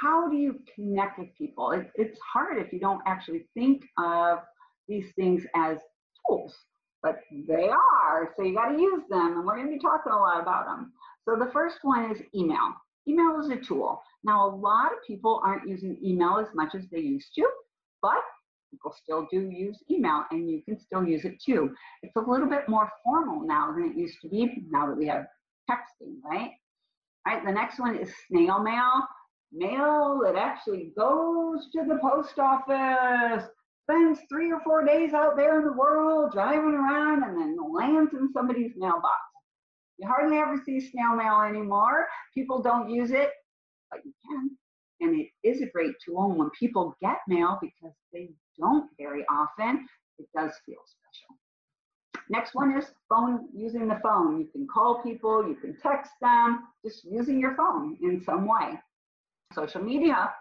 how 0.01 0.29
do 0.29 0.37
you 0.37 0.61
connect 0.73 1.19
with 1.19 1.35
people? 1.37 1.71
It, 1.71 1.91
it's 1.95 2.17
hard 2.21 2.65
if 2.65 2.71
you 2.71 2.79
don't 2.79 3.01
actually 3.05 3.45
think 3.53 3.83
of 3.97 4.39
these 4.87 5.11
things 5.17 5.43
as 5.53 5.79
tools, 6.25 6.55
but 7.03 7.19
they 7.29 7.67
are. 7.67 8.33
So, 8.37 8.43
you 8.43 8.55
got 8.55 8.69
to 8.69 8.81
use 8.81 9.03
them, 9.09 9.33
and 9.33 9.45
we're 9.45 9.57
going 9.57 9.67
to 9.67 9.73
be 9.73 9.79
talking 9.79 10.13
a 10.13 10.17
lot 10.17 10.41
about 10.41 10.65
them. 10.65 10.93
So, 11.25 11.35
the 11.35 11.51
first 11.51 11.79
one 11.81 12.09
is 12.09 12.21
email. 12.33 12.73
Email 13.05 13.37
is 13.41 13.49
a 13.49 13.57
tool. 13.57 14.01
Now, 14.23 14.47
a 14.47 14.55
lot 14.55 14.93
of 14.93 14.99
people 15.05 15.41
aren't 15.43 15.67
using 15.67 15.97
email 16.01 16.37
as 16.37 16.47
much 16.55 16.73
as 16.73 16.87
they 16.89 16.99
used 16.99 17.35
to, 17.35 17.45
but 18.01 18.23
people 18.71 18.93
still 19.01 19.27
do 19.31 19.49
use 19.49 19.81
email 19.89 20.25
and 20.31 20.49
you 20.49 20.61
can 20.63 20.79
still 20.79 21.03
use 21.03 21.25
it 21.25 21.41
too. 21.43 21.73
It's 22.03 22.15
a 22.15 22.21
little 22.21 22.47
bit 22.47 22.67
more 22.67 22.89
formal 23.03 23.45
now 23.45 23.71
than 23.73 23.91
it 23.91 23.97
used 23.97 24.17
to 24.21 24.29
be 24.29 24.63
now 24.69 24.87
that 24.87 24.97
we 24.97 25.07
have 25.07 25.25
texting, 25.69 26.15
right? 26.23 26.51
All 27.27 27.33
right, 27.33 27.45
the 27.45 27.51
next 27.51 27.79
one 27.79 27.97
is 27.97 28.09
snail 28.27 28.59
mail. 28.59 29.03
Mail 29.51 30.21
that 30.23 30.35
actually 30.35 30.91
goes 30.97 31.69
to 31.73 31.83
the 31.87 31.99
post 32.01 32.37
office, 32.37 33.43
spends 33.83 34.19
three 34.29 34.51
or 34.51 34.61
four 34.61 34.85
days 34.85 35.13
out 35.13 35.35
there 35.35 35.59
in 35.59 35.65
the 35.65 35.73
world 35.73 36.31
driving 36.31 36.75
around 36.75 37.23
and 37.23 37.39
then 37.39 37.57
lands 37.71 38.13
in 38.13 38.29
somebody's 38.31 38.73
mailbox. 38.77 39.19
You 39.97 40.07
hardly 40.07 40.37
ever 40.37 40.61
see 40.65 40.79
snail 40.79 41.15
mail 41.15 41.41
anymore. 41.41 42.07
People 42.33 42.61
don't 42.61 42.89
use 42.89 43.11
it, 43.11 43.31
but 43.91 43.99
you 44.05 44.13
can. 44.29 44.51
And 45.01 45.19
it 45.19 45.29
is 45.43 45.61
a 45.61 45.69
great 45.69 45.95
tool. 46.05 46.33
When 46.35 46.49
people 46.57 46.95
get 47.01 47.17
mail 47.27 47.57
because 47.61 47.95
they 48.13 48.29
don't 48.59 48.89
very 48.99 49.23
often, 49.31 49.87
it 50.17 50.27
does 50.35 50.51
feel 50.65 50.79
special. 50.85 51.37
Next 52.29 52.53
one 52.53 52.77
is 52.77 52.85
phone, 53.09 53.47
using 53.55 53.87
the 53.87 53.99
phone. 54.03 54.39
You 54.39 54.47
can 54.51 54.67
call 54.67 55.01
people, 55.01 55.47
you 55.47 55.55
can 55.55 55.75
text 55.81 56.11
them, 56.21 56.67
just 56.85 57.03
using 57.03 57.39
your 57.39 57.55
phone 57.55 57.97
in 58.01 58.21
some 58.23 58.47
way. 58.47 58.79
Social 59.53 59.81
media, 59.81 60.31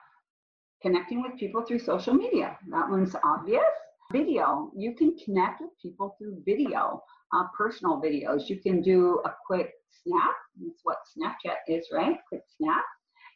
connecting 0.83 1.23
with 1.23 1.39
people 1.39 1.65
through 1.65 1.79
social 1.79 2.15
media. 2.15 2.59
That 2.71 2.91
one's 2.91 3.17
obvious. 3.25 3.63
Video, 4.13 4.71
you 4.77 4.95
can 4.95 5.17
connect 5.25 5.61
with 5.61 5.71
people 5.81 6.15
through 6.19 6.43
video, 6.45 7.03
uh, 7.35 7.45
personal 7.57 8.01
videos. 8.01 8.49
You 8.49 8.61
can 8.61 8.83
do 8.83 9.21
a 9.25 9.35
quick 9.47 9.71
snap. 10.03 10.35
That's 10.61 10.81
what 10.83 10.99
Snapchat 11.17 11.57
is, 11.69 11.89
right? 11.93 12.17
Quick 12.29 12.43
snap 12.57 12.85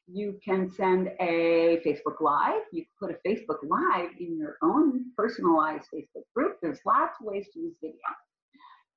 you 0.06 0.38
can 0.44 0.68
send 0.68 1.08
a 1.20 1.80
Facebook 1.86 2.20
Live. 2.20 2.62
You 2.72 2.84
can 2.84 3.08
put 3.08 3.16
a 3.16 3.28
Facebook 3.28 3.58
Live 3.62 4.10
in 4.18 4.36
your 4.36 4.56
own 4.62 5.06
personalized 5.16 5.86
Facebook 5.94 6.24
group. 6.34 6.56
There's 6.62 6.80
lots 6.86 7.16
of 7.20 7.26
ways 7.26 7.46
to 7.54 7.60
use 7.60 7.74
video. 7.80 7.96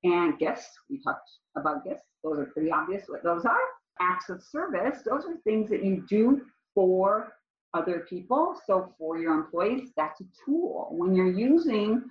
And 0.04 0.38
guests, 0.38 0.78
we 0.90 1.02
talked 1.02 1.30
about 1.56 1.84
guests. 1.84 2.06
Those 2.24 2.40
are 2.40 2.46
pretty 2.46 2.72
obvious 2.72 3.04
what 3.08 3.24
those 3.24 3.46
are. 3.46 3.58
Acts 4.00 4.30
of 4.30 4.44
service, 4.44 5.00
those 5.06 5.26
are 5.26 5.38
things 5.46 5.70
that 5.70 5.84
you 5.84 6.04
do 6.10 6.42
for 6.74 7.34
other 7.74 8.06
people. 8.10 8.60
So 8.66 8.94
for 8.98 9.18
your 9.18 9.34
employees, 9.34 9.92
that's 9.96 10.22
a 10.22 10.26
tool. 10.46 10.90
When 10.92 11.16
you're 11.16 11.32
using 11.32 12.04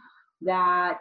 that 0.42 1.00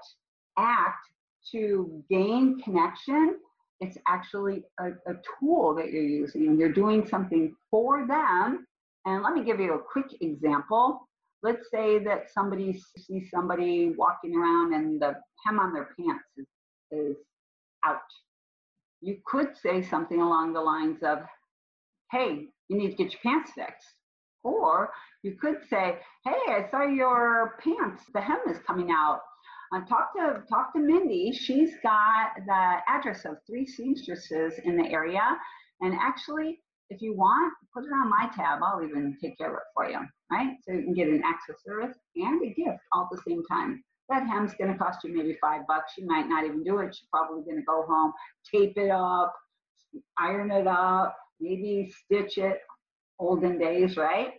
act 0.58 1.06
to 1.52 2.04
gain 2.10 2.60
connection, 2.62 3.38
it's 3.84 3.98
actually 4.08 4.64
a, 4.80 4.88
a 5.08 5.16
tool 5.40 5.76
that 5.76 5.92
you're 5.92 6.04
using 6.04 6.48
and 6.48 6.60
you're 6.60 6.72
doing 6.72 7.08
something 7.08 7.56
for 7.70 8.08
them. 8.08 8.66
And 9.06 9.24
let 9.24 9.34
me 9.34 9.44
give 9.44 9.60
you 9.60 9.74
a 9.74 9.80
quick 9.80 10.22
example. 10.22 11.08
Let's 11.42 11.70
say 11.70 12.00
that 12.00 12.32
somebody 12.34 12.82
sees 12.98 13.30
somebody 13.30 13.94
walking 13.98 14.36
around 14.36 14.74
and 14.74 15.02
the 15.02 15.16
hem 15.46 15.60
on 15.60 15.74
their 15.74 15.90
pants 16.00 16.24
is, 16.38 16.46
is 16.92 17.18
out. 17.86 18.00
You 19.02 19.18
could 19.26 19.50
say 19.62 19.82
something 19.82 20.22
along 20.22 20.54
the 20.54 20.62
lines 20.62 21.04
of, 21.04 21.20
hey, 22.12 22.48
you 22.70 22.78
need 22.78 22.92
to 22.92 22.96
get 22.96 23.12
your 23.12 23.20
pants 23.22 23.52
fixed. 23.54 23.88
Or 24.44 24.92
you 25.24 25.36
could 25.40 25.58
say, 25.70 25.98
hey, 26.26 26.40
I 26.48 26.68
saw 26.72 26.84
your 26.84 27.58
pants, 27.62 28.04
the 28.14 28.22
hem 28.22 28.40
is 28.50 28.58
coming 28.66 28.90
out. 28.92 29.22
Talk 29.82 30.14
to 30.16 30.44
talk 30.48 30.72
to 30.74 30.80
Mindy. 30.80 31.32
She's 31.32 31.72
got 31.82 32.36
the 32.46 32.78
address 32.88 33.26
of 33.26 33.38
three 33.48 33.66
seamstresses 33.66 34.60
in 34.64 34.78
the 34.78 34.88
area, 34.88 35.22
and 35.82 35.96
actually, 36.00 36.60
if 36.92 37.02
you 37.02 37.16
want, 37.16 37.54
put 37.74 37.84
it 37.84 37.92
on 37.92 38.08
my 38.08 38.30
tab. 38.36 38.60
I'll 38.64 38.84
even 38.84 39.18
take 39.20 39.36
care 39.36 39.50
of 39.50 39.56
it 39.56 39.64
for 39.74 39.90
you, 39.90 40.00
right? 40.32 40.54
So 40.62 40.74
you 40.74 40.84
can 40.84 40.94
get 40.94 41.08
an 41.08 41.24
access 41.26 41.56
service 41.66 41.98
and 42.16 42.44
a 42.44 42.54
gift 42.54 42.78
all 42.94 43.10
at 43.12 43.18
the 43.18 43.22
same 43.28 43.44
time. 43.52 43.84
That 44.10 44.28
hem's 44.28 44.54
going 44.54 44.72
to 44.72 44.78
cost 44.78 45.04
you 45.04 45.16
maybe 45.16 45.38
five 45.42 45.62
bucks. 45.68 45.94
You 45.98 46.06
might 46.06 46.28
not 46.28 46.46
even 46.46 46.64
do 46.64 46.78
it. 46.80 46.94
She's 46.94 47.08
probably 47.12 47.44
going 47.44 47.58
to 47.58 47.64
go 47.64 47.84
home, 47.88 48.14
tape 48.54 48.78
it 48.78 48.92
up, 48.92 49.34
iron 50.20 50.52
it 50.52 50.68
up, 50.68 51.18
maybe 51.42 51.92
stitch 52.06 52.38
it. 52.38 52.60
Olden 53.20 53.58
days, 53.58 53.98
right? 53.98 54.34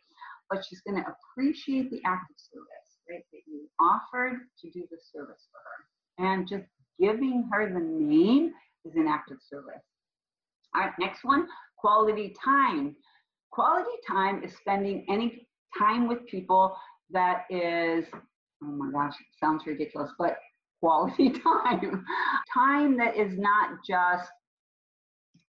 But 0.48 0.64
she's 0.64 0.80
going 0.82 1.02
to 1.02 1.10
appreciate 1.10 1.90
the 1.90 1.96
of 2.04 2.18
service 2.36 2.83
right, 3.08 3.24
that 3.32 3.40
you 3.46 3.68
offered 3.80 4.40
to 4.60 4.70
do 4.70 4.84
the 4.90 4.98
service 5.12 5.42
for 5.50 5.60
her. 5.64 6.32
And 6.32 6.48
just 6.48 6.64
giving 7.00 7.48
her 7.52 7.72
the 7.72 7.80
name 7.80 8.52
is 8.84 8.94
an 8.96 9.06
act 9.08 9.30
of 9.30 9.38
service. 9.48 9.82
All 10.74 10.82
right, 10.82 10.92
next 10.98 11.24
one, 11.24 11.46
quality 11.76 12.34
time. 12.44 12.96
Quality 13.50 13.90
time 14.06 14.42
is 14.42 14.52
spending 14.56 15.06
any 15.08 15.46
time 15.78 16.08
with 16.08 16.26
people 16.26 16.76
that 17.10 17.44
is, 17.50 18.04
oh 18.62 18.66
my 18.66 18.90
gosh, 18.90 19.14
sounds 19.40 19.64
ridiculous, 19.66 20.10
but 20.18 20.38
quality 20.80 21.30
time. 21.42 22.04
time 22.52 22.96
that 22.96 23.16
is 23.16 23.38
not 23.38 23.78
just 23.86 24.30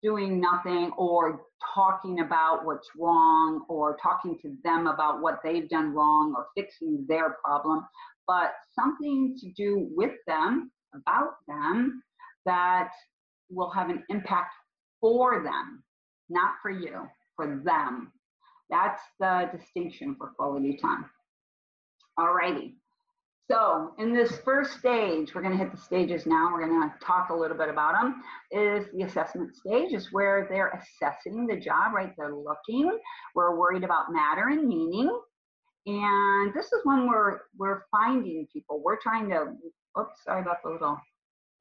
doing 0.03 0.41
nothing 0.41 0.91
or 0.97 1.43
talking 1.75 2.21
about 2.21 2.65
what's 2.65 2.89
wrong 2.99 3.65
or 3.69 3.97
talking 4.03 4.39
to 4.43 4.55
them 4.65 4.87
about 4.87 5.21
what 5.21 5.39
they've 5.45 5.69
done 5.69 5.95
wrong 5.95 6.35
or 6.37 6.49
fixing 6.57 7.05
their 7.09 7.37
problem, 7.45 7.87
but 8.27 8.53
something 8.75 9.37
to 9.41 9.51
do 9.53 9.89
with 9.95 10.13
them, 10.27 10.71
about 10.95 11.35
them, 11.47 12.03
that 12.45 12.91
will 13.51 13.71
have 13.71 13.91
an 13.91 14.03
impact 14.09 14.55
for 15.01 15.43
them, 15.43 15.83
not 16.29 16.55
for 16.61 16.71
you, 16.71 17.09
for 17.37 17.63
them. 17.65 18.13
That's 18.71 19.03
the 19.21 19.51
distinction 19.57 20.17
for 20.17 20.29
quality 20.37 20.79
time. 20.81 21.07
Alrighty. 22.19 22.75
So 23.53 23.93
in 23.99 24.15
this 24.15 24.39
first 24.47 24.79
stage, 24.79 25.35
we're 25.35 25.43
going 25.43 25.53
to 25.53 25.63
hit 25.63 25.73
the 25.73 25.77
stages 25.77 26.25
now. 26.25 26.51
We're 26.51 26.67
going 26.67 26.89
to 26.89 26.95
talk 27.05 27.29
a 27.29 27.35
little 27.35 27.57
bit 27.57 27.69
about 27.69 27.93
them. 27.93 28.23
Is 28.51 28.87
the 28.95 29.03
assessment 29.03 29.55
stage 29.55 29.93
is 29.93 30.11
where 30.11 30.47
they're 30.49 30.71
assessing 30.71 31.47
the 31.47 31.57
job, 31.57 31.93
right? 31.95 32.15
They're 32.17 32.35
looking. 32.35 32.99
We're 33.35 33.59
worried 33.59 33.85
about 33.85 34.11
matter 34.11 34.49
and 34.49 34.67
meaning. 34.67 35.15
And 35.85 36.55
this 36.55 36.65
is 36.65 36.81
when 36.85 37.07
we're 37.07 37.41
we're 37.59 37.83
finding 37.91 38.49
people. 38.51 38.81
We're 38.83 38.99
trying 38.99 39.29
to. 39.29 39.49
Oops, 40.01 40.25
sorry 40.25 40.41
about 40.41 40.63
the 40.65 40.71
little 40.71 40.99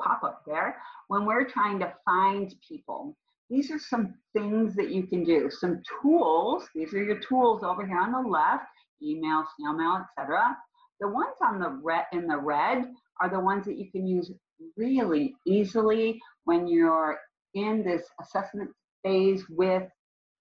pop 0.01 0.23
up 0.23 0.43
there. 0.47 0.77
When 1.10 1.25
we're 1.25 1.43
trying 1.43 1.80
to 1.80 1.93
find 2.06 2.56
people, 2.65 3.17
these 3.49 3.69
are 3.69 3.80
some 3.80 4.13
things 4.32 4.75
that 4.75 4.91
you 4.91 5.08
can 5.08 5.25
do. 5.25 5.49
Some 5.51 5.84
tools. 6.01 6.63
These 6.73 6.93
are 6.93 7.04
your 7.04 7.19
tools 7.19 7.63
over 7.65 7.86
here 7.86 7.99
on 7.99 8.13
the 8.13 8.30
left: 8.30 8.63
email, 9.04 9.43
snail 9.58 9.73
mail, 9.73 10.06
etc 10.17 10.56
the 11.01 11.07
ones 11.07 11.35
on 11.43 11.59
the 11.59 11.69
red 11.83 12.05
in 12.13 12.27
the 12.27 12.37
red 12.37 12.85
are 13.19 13.29
the 13.29 13.39
ones 13.39 13.65
that 13.65 13.77
you 13.77 13.91
can 13.91 14.07
use 14.07 14.31
really 14.77 15.33
easily 15.45 16.19
when 16.45 16.67
you're 16.67 17.17
in 17.56 17.83
this 17.83 18.04
assessment 18.21 18.69
phase 19.04 19.43
with 19.49 19.83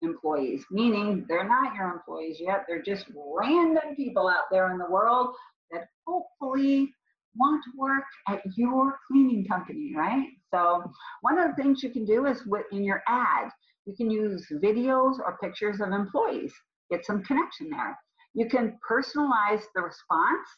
employees, 0.03 0.65
meaning 0.71 1.25
they're 1.29 1.49
not 1.49 1.75
your 1.75 1.91
employees 1.91 2.37
yet. 2.39 2.65
They're 2.69 2.83
just 2.83 3.07
random 3.17 3.97
people 3.97 4.29
out 4.29 4.45
there 4.51 4.71
in 4.71 4.79
the 4.79 4.89
world 4.89 5.35
that 5.73 5.89
hopefully 6.07 6.93
want 7.37 7.63
to 7.65 7.71
work 7.79 8.05
at 8.29 8.43
your 8.57 8.99
cleaning 9.09 9.47
company, 9.47 9.93
right? 9.97 10.27
So 10.53 10.83
one 11.23 11.39
of 11.39 11.49
the 11.49 11.63
things 11.63 11.83
you 11.83 11.91
can 11.91 12.05
do 12.05 12.27
is 12.27 12.43
in 12.73 12.85
your 12.85 13.03
ad, 13.09 13.51
you 13.87 13.95
can 13.97 14.11
use 14.11 14.47
videos 14.63 15.19
or 15.19 15.39
pictures 15.43 15.81
of 15.81 15.93
employees, 15.93 16.53
get 16.91 17.05
some 17.05 17.23
connection 17.23 17.71
there. 17.71 17.99
You 18.35 18.49
can 18.49 18.79
personalize 18.89 19.63
the 19.75 19.83
response 19.83 20.49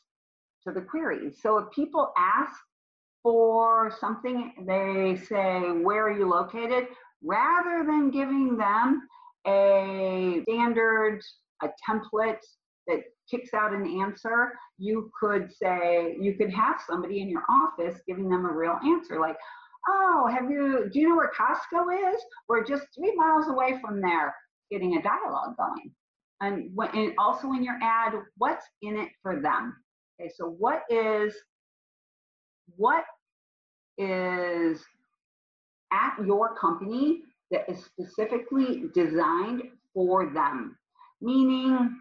to 0.66 0.72
the 0.72 0.82
queries. 0.82 1.38
So 1.42 1.58
if 1.58 1.70
people 1.72 2.12
ask 2.18 2.52
for 3.22 3.92
something, 4.00 4.52
they 4.66 5.16
say, 5.28 5.60
where 5.82 6.06
are 6.06 6.16
you 6.16 6.28
located? 6.28 6.88
rather 7.22 7.84
than 7.86 8.10
giving 8.10 8.56
them 8.56 9.08
a 9.46 10.42
standard, 10.42 11.20
a 11.62 11.68
template 11.88 12.40
that 12.86 13.00
kicks 13.30 13.54
out 13.54 13.72
an 13.72 14.00
answer, 14.00 14.52
you 14.78 15.10
could 15.18 15.50
say, 15.52 16.16
you 16.20 16.34
could 16.34 16.52
have 16.52 16.80
somebody 16.86 17.20
in 17.20 17.28
your 17.28 17.44
office 17.48 18.00
giving 18.06 18.28
them 18.28 18.44
a 18.44 18.52
real 18.52 18.78
answer 18.84 19.20
like, 19.20 19.36
oh, 19.88 20.28
have 20.32 20.50
you, 20.50 20.88
do 20.92 21.00
you 21.00 21.08
know 21.08 21.16
where 21.16 21.30
Costco 21.30 22.14
is? 22.14 22.22
We're 22.48 22.64
just 22.64 22.86
three 22.96 23.14
miles 23.16 23.48
away 23.48 23.78
from 23.80 24.00
there, 24.00 24.34
getting 24.70 24.96
a 24.96 25.02
dialogue 25.02 25.56
going. 25.56 25.92
And, 26.42 26.70
and 26.94 27.12
also 27.18 27.52
in 27.52 27.62
your 27.62 27.78
ad, 27.80 28.14
what's 28.36 28.66
in 28.82 28.98
it 28.98 29.10
for 29.22 29.40
them? 29.40 29.76
Okay, 30.20 30.30
so 30.36 30.56
what 30.58 30.82
is, 30.90 31.34
what 32.76 33.04
is 33.96 34.82
at 35.92 36.16
your 36.26 36.56
company 36.56 37.20
that 37.52 37.70
is 37.70 37.84
specifically 37.84 38.84
designed 38.92 39.62
for 39.94 40.32
them? 40.34 40.76
Meaning, 41.20 42.00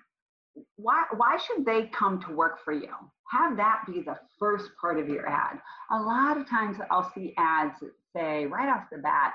why, 0.76 1.04
why 1.16 1.38
should 1.38 1.64
they 1.64 1.86
come 1.88 2.20
to 2.24 2.34
work 2.34 2.64
for 2.66 2.74
you? 2.74 2.90
Have 3.30 3.56
that 3.58 3.84
be 3.86 4.02
the 4.02 4.18
first 4.40 4.72
part 4.82 5.00
of 5.00 5.08
your 5.08 5.30
ad. 5.30 5.60
A 5.92 6.00
lot 6.00 6.38
of 6.38 6.50
times 6.50 6.78
I'll 6.90 7.12
see 7.14 7.36
ads 7.38 7.80
that 7.80 7.92
say 8.16 8.48
right 8.48 8.70
off 8.70 8.86
the 8.92 8.98
bat 8.98 9.34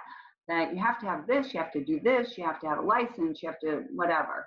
that 0.48 0.74
you 0.74 0.82
have 0.82 0.98
to 1.00 1.06
have 1.06 1.28
this, 1.28 1.54
you 1.54 1.60
have 1.60 1.72
to 1.72 1.84
do 1.84 2.00
this, 2.00 2.36
you 2.36 2.44
have 2.44 2.60
to 2.60 2.66
have 2.66 2.78
a 2.78 2.82
license, 2.82 3.40
you 3.42 3.48
have 3.48 3.60
to 3.60 3.84
whatever. 3.94 4.46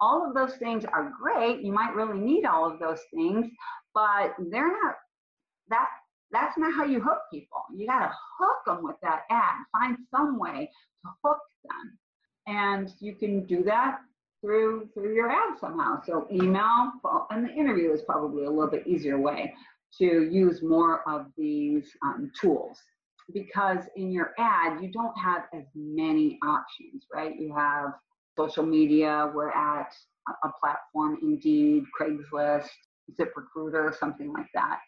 All 0.00 0.26
of 0.26 0.34
those 0.34 0.56
things 0.56 0.84
are 0.84 1.12
great. 1.20 1.62
You 1.62 1.72
might 1.72 1.94
really 1.94 2.18
need 2.18 2.44
all 2.44 2.70
of 2.70 2.78
those 2.78 3.00
things, 3.12 3.46
but 3.94 4.34
they're 4.50 4.70
not 4.70 4.94
that 5.68 5.86
that's 6.32 6.56
not 6.56 6.72
how 6.74 6.84
you 6.84 7.00
hook 7.00 7.18
people. 7.32 7.62
You 7.74 7.86
got 7.86 8.00
to 8.00 8.12
hook 8.38 8.58
them 8.66 8.84
with 8.84 8.96
that 9.02 9.22
ad. 9.30 9.56
Find 9.72 9.96
some 10.10 10.38
way 10.38 10.70
to 11.04 11.10
hook 11.24 11.40
them. 11.64 11.98
And 12.46 12.92
you 13.00 13.14
can 13.14 13.46
do 13.46 13.62
that 13.64 13.98
through 14.40 14.88
through 14.94 15.14
your 15.14 15.30
ad 15.30 15.58
somehow. 15.60 16.00
So 16.04 16.26
email 16.32 16.92
and 17.30 17.46
the 17.46 17.52
interview 17.52 17.92
is 17.92 18.02
probably 18.02 18.44
a 18.44 18.50
little 18.50 18.70
bit 18.70 18.86
easier 18.86 19.18
way 19.18 19.52
to 19.98 20.28
use 20.30 20.62
more 20.62 21.08
of 21.08 21.26
these 21.36 21.84
um, 22.04 22.30
tools 22.40 22.78
because 23.32 23.80
in 23.96 24.10
your 24.10 24.32
ad 24.38 24.82
you 24.82 24.90
don't 24.90 25.16
have 25.18 25.42
as 25.54 25.64
many 25.74 26.38
options, 26.42 27.04
right? 27.12 27.38
You 27.38 27.54
have 27.54 27.92
social 28.40 28.64
media. 28.64 29.30
We're 29.34 29.50
at 29.50 29.92
a 30.44 30.48
platform, 30.60 31.18
Indeed, 31.22 31.84
Craigslist, 31.98 32.68
ZipRecruiter, 33.18 33.94
something 33.98 34.32
like 34.32 34.46
that. 34.54 34.78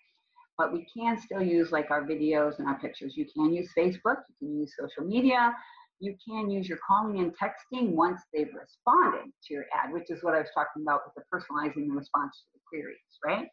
But 0.57 0.73
we 0.73 0.87
can 0.97 1.19
still 1.19 1.43
use 1.43 1.73
like 1.73 1.91
our 1.91 2.03
videos 2.03 2.59
and 2.59 2.69
our 2.69 2.79
pictures. 2.79 3.15
You 3.17 3.27
can 3.35 3.53
use 3.53 3.69
Facebook, 3.77 4.19
you 4.29 4.35
can 4.39 4.61
use 4.61 4.73
social 4.79 5.05
media, 5.05 5.55
you 6.01 6.17
can 6.27 6.51
use 6.51 6.69
your 6.69 6.79
calling 6.87 7.21
and 7.21 7.33
texting 7.37 7.91
once 7.91 8.21
they've 8.33 8.55
responded 8.59 9.33
to 9.45 9.55
your 9.55 9.65
ad, 9.75 9.93
which 9.93 10.11
is 10.11 10.23
what 10.23 10.35
I 10.35 10.39
was 10.39 10.49
talking 10.55 10.83
about 10.83 11.01
with 11.05 11.15
the 11.17 11.25
personalizing 11.33 11.89
the 11.89 11.95
response 11.95 12.37
to 12.39 12.47
the 12.55 12.61
queries, 12.69 12.99
right? 13.25 13.49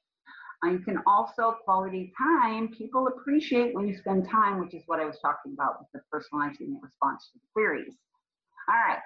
You 0.64 0.80
can 0.80 1.02
also 1.08 1.56
quality 1.64 2.12
time. 2.18 2.70
People 2.70 3.08
appreciate 3.08 3.74
when 3.74 3.88
you 3.88 3.95
spend 3.95 4.30
time, 4.30 4.60
which 4.60 4.74
is 4.74 4.84
what 4.88 5.00
I 5.00 5.06
was 5.06 5.18
talking 5.22 5.54
about 5.54 5.76
with 5.80 5.89
the 5.93 6.02
personalizing 6.14 6.74
the 6.74 6.80
response 6.84 7.30
to 7.32 7.39
the 7.39 7.47
queries. 7.54 7.95
All 8.68 8.76
right, 8.76 9.00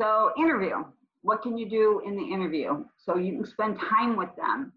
so 0.00 0.32
interview. 0.38 0.84
What 1.22 1.42
can 1.42 1.56
you 1.56 1.68
do 1.68 2.02
in 2.06 2.16
the 2.16 2.22
interview? 2.22 2.84
So 2.98 3.16
you 3.16 3.32
can 3.32 3.46
spend 3.46 3.78
time 3.78 4.16
with 4.16 4.34
them. 4.36 4.72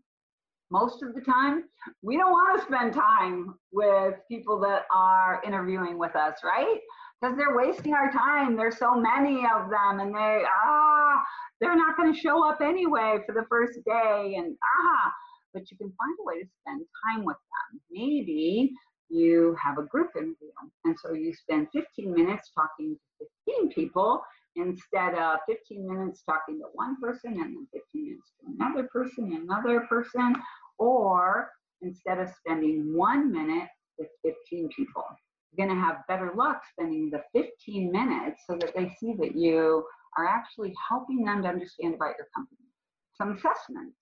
Most 0.70 1.02
of 1.02 1.14
the 1.14 1.22
time, 1.22 1.64
we 2.02 2.18
don't 2.18 2.32
want 2.32 2.60
to 2.60 2.66
spend 2.66 2.94
time 2.94 3.56
with 3.72 4.16
people 4.30 4.60
that 4.62 4.84
are 4.94 5.42
interviewing 5.46 5.98
with 5.98 6.16
us, 6.16 6.40
right? 6.44 6.80
because 7.20 7.36
they're 7.38 7.56
wasting 7.56 7.94
our 7.94 8.12
time. 8.12 8.56
There's 8.56 8.78
so 8.78 8.96
many 8.96 9.44
of 9.46 9.70
them, 9.70 10.00
and 10.00 10.14
they 10.14 10.44
ah, 10.66 11.24
they're 11.60 11.76
not 11.76 11.98
going 11.98 12.14
to 12.14 12.20
show 12.20 12.48
up 12.48 12.62
anyway 12.62 13.20
for 13.26 13.34
the 13.34 13.46
first 13.50 13.80
day, 13.86 14.36
and 14.38 14.56
ah. 14.64 15.12
But 15.54 15.72
you 15.72 15.78
can 15.78 15.88
find 15.88 16.18
a 16.20 16.24
way 16.24 16.42
to 16.42 16.48
spend 16.62 16.86
time 17.10 17.26
with 17.26 17.38
them. 17.38 17.82
Maybe 17.90 18.72
you 19.10 19.56
have 19.64 19.78
a 19.78 19.84
group 19.84 20.10
interview, 20.16 20.52
and 20.86 20.96
so 21.02 21.14
you 21.14 21.34
spend 21.34 21.68
15 21.74 22.14
minutes 22.14 22.52
talking 22.54 22.98
to 23.20 23.26
15 23.48 23.70
people 23.72 24.22
instead 24.58 25.16
of 25.16 25.40
15 25.48 25.88
minutes 25.88 26.24
talking 26.24 26.60
to 26.60 26.66
one 26.74 26.98
person 27.02 27.34
and 27.34 27.56
then 27.56 27.68
15 27.74 28.06
minutes 28.06 28.32
to 28.42 28.48
another 28.58 28.90
person, 28.92 29.48
another 29.48 29.82
person, 29.90 30.36
or 30.80 31.50
instead 31.82 32.20
of 32.20 32.30
spending 32.40 32.96
one 32.96 33.32
minute 33.32 33.70
with 34.00 34.10
15 34.24 34.70
people 34.76 35.06
You're 35.52 35.68
going 35.68 35.78
to 35.78 35.84
have 35.84 36.08
better 36.08 36.32
luck 36.36 36.62
spending 36.72 37.10
the 37.12 37.22
15 37.34 37.92
minutes 37.92 38.42
so 38.48 38.58
that 38.60 38.74
they 38.76 38.90
see 39.00 39.14
that 39.20 39.36
you 39.36 39.86
are 40.18 40.28
actually 40.28 40.74
helping 40.90 41.24
them 41.24 41.44
to 41.44 41.50
understand 41.50 41.96
about 41.96 42.16
your 42.18 42.28
company. 42.36 42.62
Some 43.18 43.34
assessments. 43.34 43.98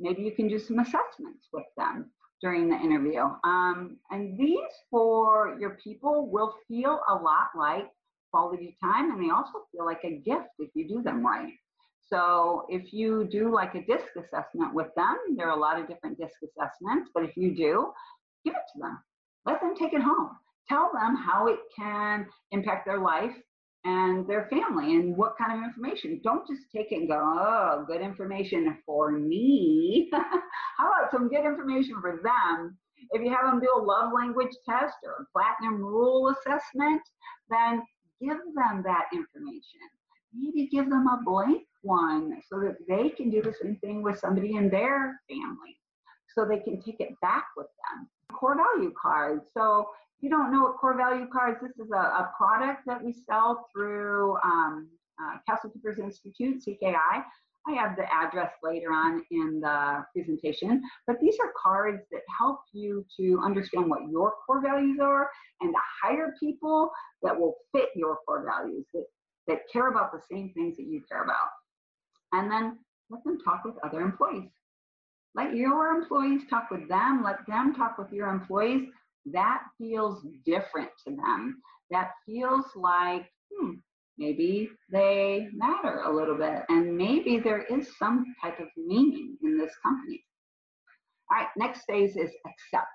Maybe 0.00 0.22
you 0.22 0.32
can 0.32 0.48
do 0.48 0.58
some 0.58 0.78
assessments 0.78 1.48
with 1.52 1.66
them 1.76 2.10
during 2.40 2.68
the 2.70 2.76
interview. 2.76 3.22
Um, 3.44 3.98
and 4.10 4.38
these 4.38 4.58
for 4.90 5.56
your 5.60 5.78
people 5.82 6.28
will 6.30 6.54
feel 6.68 7.00
a 7.08 7.14
lot 7.14 7.48
like 7.56 7.88
quality 8.30 8.76
time 8.82 9.12
and 9.12 9.22
they 9.22 9.30
also 9.30 9.66
feel 9.72 9.84
like 9.84 10.04
a 10.04 10.16
gift 10.18 10.48
if 10.58 10.70
you 10.74 10.88
do 10.88 11.02
them 11.02 11.24
right. 11.24 11.52
So 12.08 12.66
if 12.68 12.92
you 12.92 13.28
do 13.30 13.52
like 13.52 13.74
a 13.74 13.84
disc 13.84 14.08
assessment 14.16 14.74
with 14.74 14.88
them, 14.96 15.16
there 15.36 15.48
are 15.48 15.56
a 15.56 15.60
lot 15.60 15.78
of 15.78 15.86
different 15.86 16.18
disc 16.18 16.34
assessments, 16.42 17.10
but 17.14 17.24
if 17.24 17.36
you 17.36 17.54
do, 17.54 17.92
give 18.44 18.54
it 18.54 18.66
to 18.74 18.80
them. 18.80 18.98
Let 19.46 19.60
them 19.60 19.74
take 19.76 19.92
it 19.92 20.02
home 20.02 20.30
tell 20.70 20.90
them 20.92 21.16
how 21.16 21.48
it 21.48 21.58
can 21.76 22.26
impact 22.52 22.86
their 22.86 23.00
life 23.00 23.34
and 23.84 24.26
their 24.28 24.46
family 24.50 24.94
and 24.94 25.16
what 25.16 25.36
kind 25.36 25.58
of 25.58 25.64
information. 25.64 26.20
Don't 26.22 26.46
just 26.46 26.62
take 26.74 26.92
it 26.92 26.96
and 26.96 27.08
go, 27.08 27.18
oh, 27.18 27.84
good 27.86 28.00
information 28.00 28.78
for 28.86 29.10
me. 29.10 30.10
how 30.12 30.86
about 30.86 31.10
some 31.10 31.28
good 31.28 31.44
information 31.44 31.96
for 32.00 32.20
them? 32.22 32.78
If 33.12 33.22
you 33.22 33.30
have 33.30 33.50
them 33.50 33.60
do 33.60 33.72
a 33.74 33.82
love 33.82 34.12
language 34.14 34.54
test 34.68 34.96
or 35.02 35.12
a 35.12 35.26
platinum 35.32 35.80
rule 35.80 36.28
assessment, 36.28 37.00
then 37.48 37.82
give 38.20 38.38
them 38.54 38.82
that 38.84 39.06
information. 39.12 39.80
Maybe 40.32 40.68
give 40.68 40.88
them 40.88 41.06
a 41.06 41.20
blank 41.24 41.62
one 41.82 42.40
so 42.48 42.60
that 42.60 42.76
they 42.88 43.08
can 43.10 43.30
do 43.30 43.42
the 43.42 43.54
same 43.60 43.76
thing 43.76 44.02
with 44.02 44.18
somebody 44.18 44.54
in 44.54 44.70
their 44.70 45.20
family 45.28 45.76
so 46.34 46.44
they 46.44 46.60
can 46.60 46.80
take 46.80 47.00
it 47.00 47.18
back 47.20 47.46
with 47.56 47.66
them. 47.66 48.08
Core 48.32 48.56
value 48.56 48.92
cards. 49.00 49.42
So 49.56 49.88
if 50.18 50.22
you 50.22 50.30
don't 50.30 50.52
know 50.52 50.62
what 50.62 50.76
core 50.76 50.96
value 50.96 51.26
cards, 51.32 51.58
this 51.60 51.72
is 51.84 51.90
a, 51.92 51.96
a 51.96 52.32
product 52.36 52.82
that 52.86 53.02
we 53.02 53.12
sell 53.12 53.66
through 53.74 54.36
um, 54.44 54.88
uh, 55.20 55.38
Castle 55.48 55.70
Keepers 55.70 55.98
Institute, 55.98 56.62
CKI. 56.64 57.24
I 57.68 57.72
have 57.72 57.96
the 57.96 58.04
address 58.12 58.52
later 58.62 58.92
on 58.92 59.22
in 59.30 59.60
the 59.60 60.04
presentation, 60.14 60.82
but 61.06 61.20
these 61.20 61.36
are 61.40 61.52
cards 61.60 62.02
that 62.10 62.22
help 62.38 62.60
you 62.72 63.04
to 63.18 63.40
understand 63.44 63.88
what 63.88 64.08
your 64.10 64.34
core 64.46 64.62
values 64.62 64.98
are 65.00 65.28
and 65.60 65.72
to 65.72 65.80
hire 66.02 66.34
people 66.40 66.90
that 67.22 67.38
will 67.38 67.56
fit 67.72 67.90
your 67.94 68.18
core 68.26 68.44
values, 68.44 68.86
that, 68.94 69.04
that 69.46 69.60
care 69.72 69.88
about 69.88 70.12
the 70.12 70.20
same 70.30 70.52
things 70.54 70.76
that 70.76 70.86
you 70.86 71.02
care 71.10 71.22
about. 71.24 71.50
And 72.32 72.50
then 72.50 72.78
let 73.10 73.22
them 73.24 73.38
talk 73.44 73.64
with 73.64 73.74
other 73.84 74.00
employees. 74.00 74.50
Let 75.34 75.54
your 75.54 75.88
employees 75.88 76.42
talk 76.48 76.70
with 76.70 76.88
them, 76.88 77.22
let 77.22 77.46
them 77.46 77.74
talk 77.74 77.98
with 77.98 78.10
your 78.10 78.28
employees 78.28 78.88
that 79.26 79.62
feels 79.78 80.24
different 80.44 80.90
to 81.06 81.14
them. 81.14 81.60
That 81.90 82.12
feels 82.26 82.64
like, 82.74 83.30
hmm, 83.52 83.74
maybe 84.20 84.68
they 84.92 85.48
matter 85.52 86.02
a 86.04 86.14
little 86.14 86.36
bit, 86.36 86.62
and 86.68 86.96
maybe 86.96 87.40
there 87.40 87.62
is 87.62 87.88
some 87.98 88.24
type 88.40 88.60
of 88.60 88.68
meaning 88.76 89.36
in 89.42 89.58
this 89.58 89.72
company. 89.82 90.22
All 91.32 91.38
right, 91.38 91.48
next 91.56 91.82
phase 91.88 92.16
is 92.16 92.30
accept. 92.46 92.86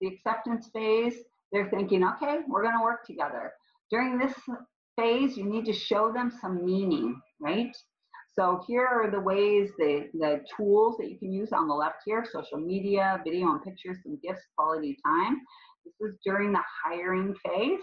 The 0.00 0.08
acceptance 0.08 0.70
phase, 0.72 1.14
they're 1.52 1.68
thinking, 1.68 2.04
okay, 2.04 2.38
we're 2.48 2.62
going 2.62 2.78
to 2.78 2.82
work 2.82 3.04
together. 3.06 3.52
During 3.90 4.18
this 4.18 4.34
phase, 4.96 5.36
you 5.36 5.44
need 5.44 5.66
to 5.66 5.72
show 5.72 6.12
them 6.12 6.32
some 6.40 6.64
meaning, 6.64 7.20
right? 7.40 7.74
So 8.34 8.62
here 8.66 8.86
are 8.86 9.10
the 9.10 9.20
ways, 9.20 9.70
the, 9.78 10.08
the 10.14 10.40
tools 10.56 10.96
that 10.98 11.10
you 11.10 11.18
can 11.18 11.32
use 11.32 11.52
on 11.52 11.68
the 11.68 11.74
left 11.74 11.96
here, 12.06 12.24
social 12.30 12.58
media, 12.58 13.20
video 13.24 13.52
and 13.52 13.62
pictures, 13.62 13.98
some 14.02 14.18
gifts, 14.22 14.42
quality 14.56 14.96
time. 15.04 15.40
This 15.84 16.10
is 16.10 16.16
during 16.24 16.52
the 16.52 16.62
hiring 16.84 17.34
phase. 17.44 17.80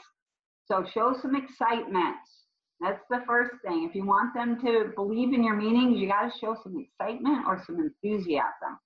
So 0.65 0.84
show 0.91 1.15
some 1.21 1.36
excitement. 1.36 2.15
That's 2.82 3.01
the 3.09 3.21
first 3.27 3.51
thing. 3.63 3.86
If 3.88 3.95
you 3.95 4.05
want 4.05 4.34
them 4.34 4.59
to 4.61 4.91
believe 4.95 5.34
in 5.34 5.43
your 5.43 5.55
meetings, 5.55 5.99
you 5.99 6.07
got 6.07 6.32
to 6.32 6.39
show 6.39 6.55
some 6.63 6.77
excitement 6.80 7.45
or 7.45 7.61
some 7.65 7.77
enthusiasm. 7.80 8.80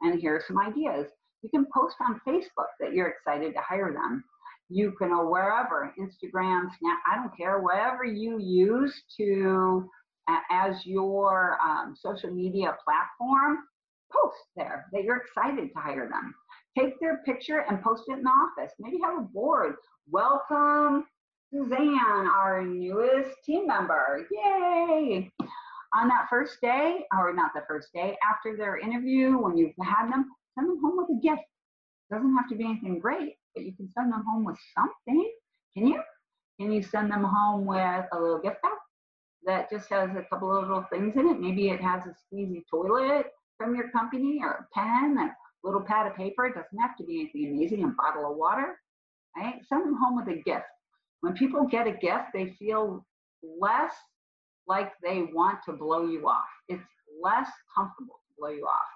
And 0.00 0.18
here 0.18 0.36
are 0.36 0.44
some 0.46 0.58
ideas. 0.58 1.06
You 1.42 1.50
can 1.50 1.66
post 1.74 1.96
on 2.00 2.20
Facebook 2.26 2.72
that 2.80 2.94
you're 2.94 3.08
excited 3.08 3.52
to 3.52 3.60
hire 3.60 3.92
them. 3.92 4.24
You 4.70 4.92
can, 4.98 5.10
or 5.10 5.30
wherever, 5.30 5.92
Instagram, 6.00 6.68
Snap, 6.78 6.98
I 7.06 7.16
don't 7.16 7.36
care, 7.36 7.60
whatever 7.60 8.04
you 8.04 8.40
use 8.40 8.94
to 9.18 9.88
as 10.50 10.86
your 10.86 11.58
um, 11.62 11.94
social 12.00 12.30
media 12.30 12.74
platform, 12.82 13.58
post 14.10 14.38
there 14.56 14.86
that 14.92 15.02
you're 15.02 15.18
excited 15.18 15.68
to 15.74 15.80
hire 15.80 16.08
them. 16.08 16.34
Take 16.78 16.98
their 16.98 17.18
picture 17.26 17.64
and 17.68 17.82
post 17.82 18.04
it 18.08 18.14
in 18.14 18.22
the 18.22 18.30
office. 18.30 18.72
Maybe 18.80 18.98
have 19.04 19.18
a 19.18 19.22
board. 19.22 19.74
Welcome 20.10 21.04
Suzanne, 21.54 22.26
our 22.26 22.64
newest 22.64 23.30
team 23.44 23.68
member. 23.68 24.26
Yay! 24.32 25.30
On 25.94 26.08
that 26.08 26.26
first 26.28 26.60
day, 26.60 27.04
or 27.16 27.32
not 27.32 27.52
the 27.54 27.62
first 27.68 27.92
day, 27.94 28.16
after 28.28 28.56
their 28.56 28.78
interview, 28.78 29.38
when 29.38 29.56
you've 29.56 29.70
had 29.80 30.10
them, 30.10 30.32
send 30.56 30.68
them 30.68 30.80
home 30.82 30.96
with 30.96 31.16
a 31.16 31.20
gift. 31.22 31.46
Doesn't 32.10 32.36
have 32.36 32.48
to 32.48 32.56
be 32.56 32.64
anything 32.64 32.98
great, 32.98 33.36
but 33.54 33.64
you 33.64 33.72
can 33.72 33.88
send 33.92 34.12
them 34.12 34.24
home 34.26 34.44
with 34.44 34.58
something. 34.76 35.30
Can 35.74 35.86
you? 35.86 36.02
Can 36.60 36.72
you 36.72 36.82
send 36.82 37.12
them 37.12 37.22
home 37.22 37.66
with 37.66 38.04
a 38.12 38.20
little 38.20 38.40
gift 38.40 38.60
bag 38.62 38.72
that 39.46 39.70
just 39.70 39.88
has 39.90 40.10
a 40.10 40.26
couple 40.28 40.56
of 40.56 40.62
little 40.62 40.86
things 40.90 41.14
in 41.14 41.28
it? 41.28 41.40
Maybe 41.40 41.68
it 41.68 41.80
has 41.80 42.02
a 42.06 42.34
squeezy 42.34 42.64
toilet 42.68 43.26
from 43.58 43.76
your 43.76 43.90
company 43.90 44.40
or 44.42 44.50
a 44.50 44.66
pen, 44.76 45.18
a 45.18 45.30
little 45.62 45.82
pad 45.82 46.08
of 46.08 46.16
paper. 46.16 46.46
It 46.46 46.56
doesn't 46.56 46.80
have 46.80 46.96
to 46.96 47.04
be 47.04 47.20
anything 47.20 47.54
amazing, 47.54 47.84
a 47.84 47.88
bottle 47.96 48.32
of 48.32 48.36
water, 48.36 48.76
right? 49.36 49.60
Send 49.68 49.86
them 49.86 49.96
home 50.02 50.16
with 50.16 50.26
a 50.26 50.42
gift. 50.42 50.64
When 51.24 51.32
people 51.32 51.64
get 51.66 51.86
a 51.86 51.92
gift, 51.92 52.34
they 52.34 52.50
feel 52.58 53.02
less 53.58 53.94
like 54.66 54.92
they 55.02 55.22
want 55.32 55.60
to 55.64 55.72
blow 55.72 56.06
you 56.06 56.28
off. 56.28 56.44
It's 56.68 56.84
less 57.22 57.48
comfortable 57.74 58.20
to 58.28 58.34
blow 58.38 58.50
you 58.50 58.66
off. 58.66 58.90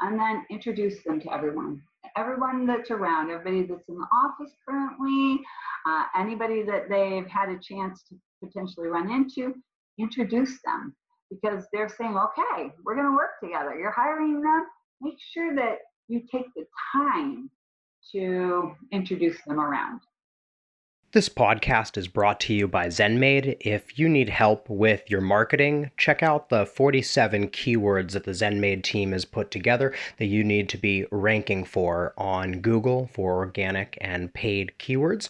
And 0.00 0.16
then 0.16 0.44
introduce 0.48 1.02
them 1.02 1.18
to 1.22 1.34
everyone. 1.34 1.82
Everyone 2.16 2.66
that's 2.66 2.92
around, 2.92 3.32
everybody 3.32 3.66
that's 3.66 3.88
in 3.88 3.98
the 3.98 4.06
office 4.14 4.54
currently, 4.68 5.40
uh, 5.88 6.04
anybody 6.16 6.62
that 6.62 6.88
they've 6.88 7.26
had 7.26 7.48
a 7.48 7.58
chance 7.58 8.04
to 8.10 8.14
potentially 8.44 8.86
run 8.86 9.10
into, 9.10 9.52
introduce 9.98 10.60
them 10.64 10.94
because 11.30 11.64
they're 11.72 11.88
saying, 11.88 12.16
okay, 12.16 12.70
we're 12.84 12.94
going 12.94 13.10
to 13.10 13.16
work 13.16 13.40
together. 13.42 13.76
You're 13.76 13.90
hiring 13.90 14.40
them. 14.40 14.66
Make 15.00 15.18
sure 15.32 15.52
that 15.56 15.78
you 16.06 16.22
take 16.30 16.46
the 16.54 16.64
time 16.92 17.50
to 18.12 18.70
introduce 18.92 19.42
them 19.48 19.58
around. 19.58 20.00
This 21.12 21.28
podcast 21.28 21.96
is 21.96 22.08
brought 22.08 22.40
to 22.40 22.52
you 22.52 22.66
by 22.66 22.88
ZenMaid. 22.88 23.58
If 23.60 23.96
you 23.96 24.08
need 24.08 24.28
help 24.28 24.68
with 24.68 25.08
your 25.08 25.20
marketing, 25.20 25.92
check 25.96 26.20
out 26.20 26.48
the 26.48 26.66
47 26.66 27.48
keywords 27.50 28.10
that 28.10 28.24
the 28.24 28.32
ZenMaid 28.32 28.82
team 28.82 29.12
has 29.12 29.24
put 29.24 29.52
together 29.52 29.94
that 30.18 30.26
you 30.26 30.42
need 30.42 30.68
to 30.70 30.76
be 30.76 31.06
ranking 31.12 31.64
for 31.64 32.12
on 32.18 32.60
Google 32.60 33.08
for 33.14 33.36
organic 33.36 33.96
and 34.00 34.34
paid 34.34 34.72
keywords. 34.80 35.28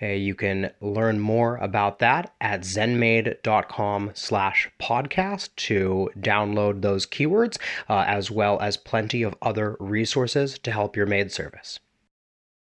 Uh, 0.00 0.06
you 0.06 0.34
can 0.34 0.70
learn 0.80 1.20
more 1.20 1.58
about 1.58 1.98
that 1.98 2.34
at 2.40 2.62
zenmaid.com 2.62 4.12
slash 4.14 4.70
podcast 4.80 5.50
to 5.56 6.10
download 6.18 6.80
those 6.80 7.06
keywords, 7.06 7.58
uh, 7.90 8.02
as 8.06 8.30
well 8.30 8.58
as 8.60 8.78
plenty 8.78 9.22
of 9.22 9.36
other 9.42 9.76
resources 9.78 10.58
to 10.60 10.72
help 10.72 10.96
your 10.96 11.06
maid 11.06 11.30
service. 11.30 11.78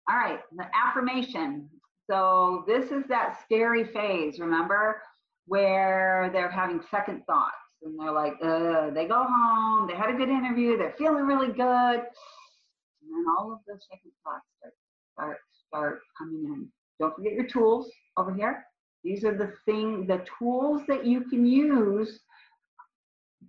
All 0.09 0.17
right, 0.17 0.41
the 0.57 0.65
affirmation 0.75 1.69
so 2.13 2.63
this 2.67 2.91
is 2.91 3.05
that 3.09 3.41
scary 3.43 3.85
phase, 3.85 4.39
remember, 4.39 5.01
where 5.47 6.29
they're 6.35 6.51
having 6.51 6.83
second 6.91 7.25
thoughts 7.25 7.57
and 7.83 7.99
they're 7.99 8.13
like, 8.13 8.39
they 8.39 9.07
go 9.07 9.25
home, 9.27 9.89
they 9.89 9.95
had 9.95 10.11
a 10.11 10.19
good 10.19 10.29
interview, 10.29 10.77
they're 10.77 10.95
feeling 10.99 11.25
really 11.25 11.51
good. 11.53 12.01
And 12.03 13.09
then 13.11 13.25
all 13.39 13.51
of 13.51 13.61
those 13.67 13.81
second 13.91 14.13
thoughts 14.23 14.45
start, 14.59 14.75
start, 15.15 15.39
start 15.69 16.01
coming 16.19 16.45
in. 16.45 16.69
Don't 17.01 17.17
forget 17.17 17.33
your 17.33 17.47
tools 17.47 17.91
over 18.19 18.35
here. 18.35 18.63
These 19.03 19.25
are 19.25 19.37
the 19.37 19.55
thing, 19.65 20.07
the 20.07 20.23
tools 20.39 20.83
that 20.89 21.07
you 21.07 21.23
can 21.23 21.47
use 21.47 22.21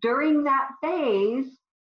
during 0.02 0.42
that 0.46 0.70
phase 0.82 1.48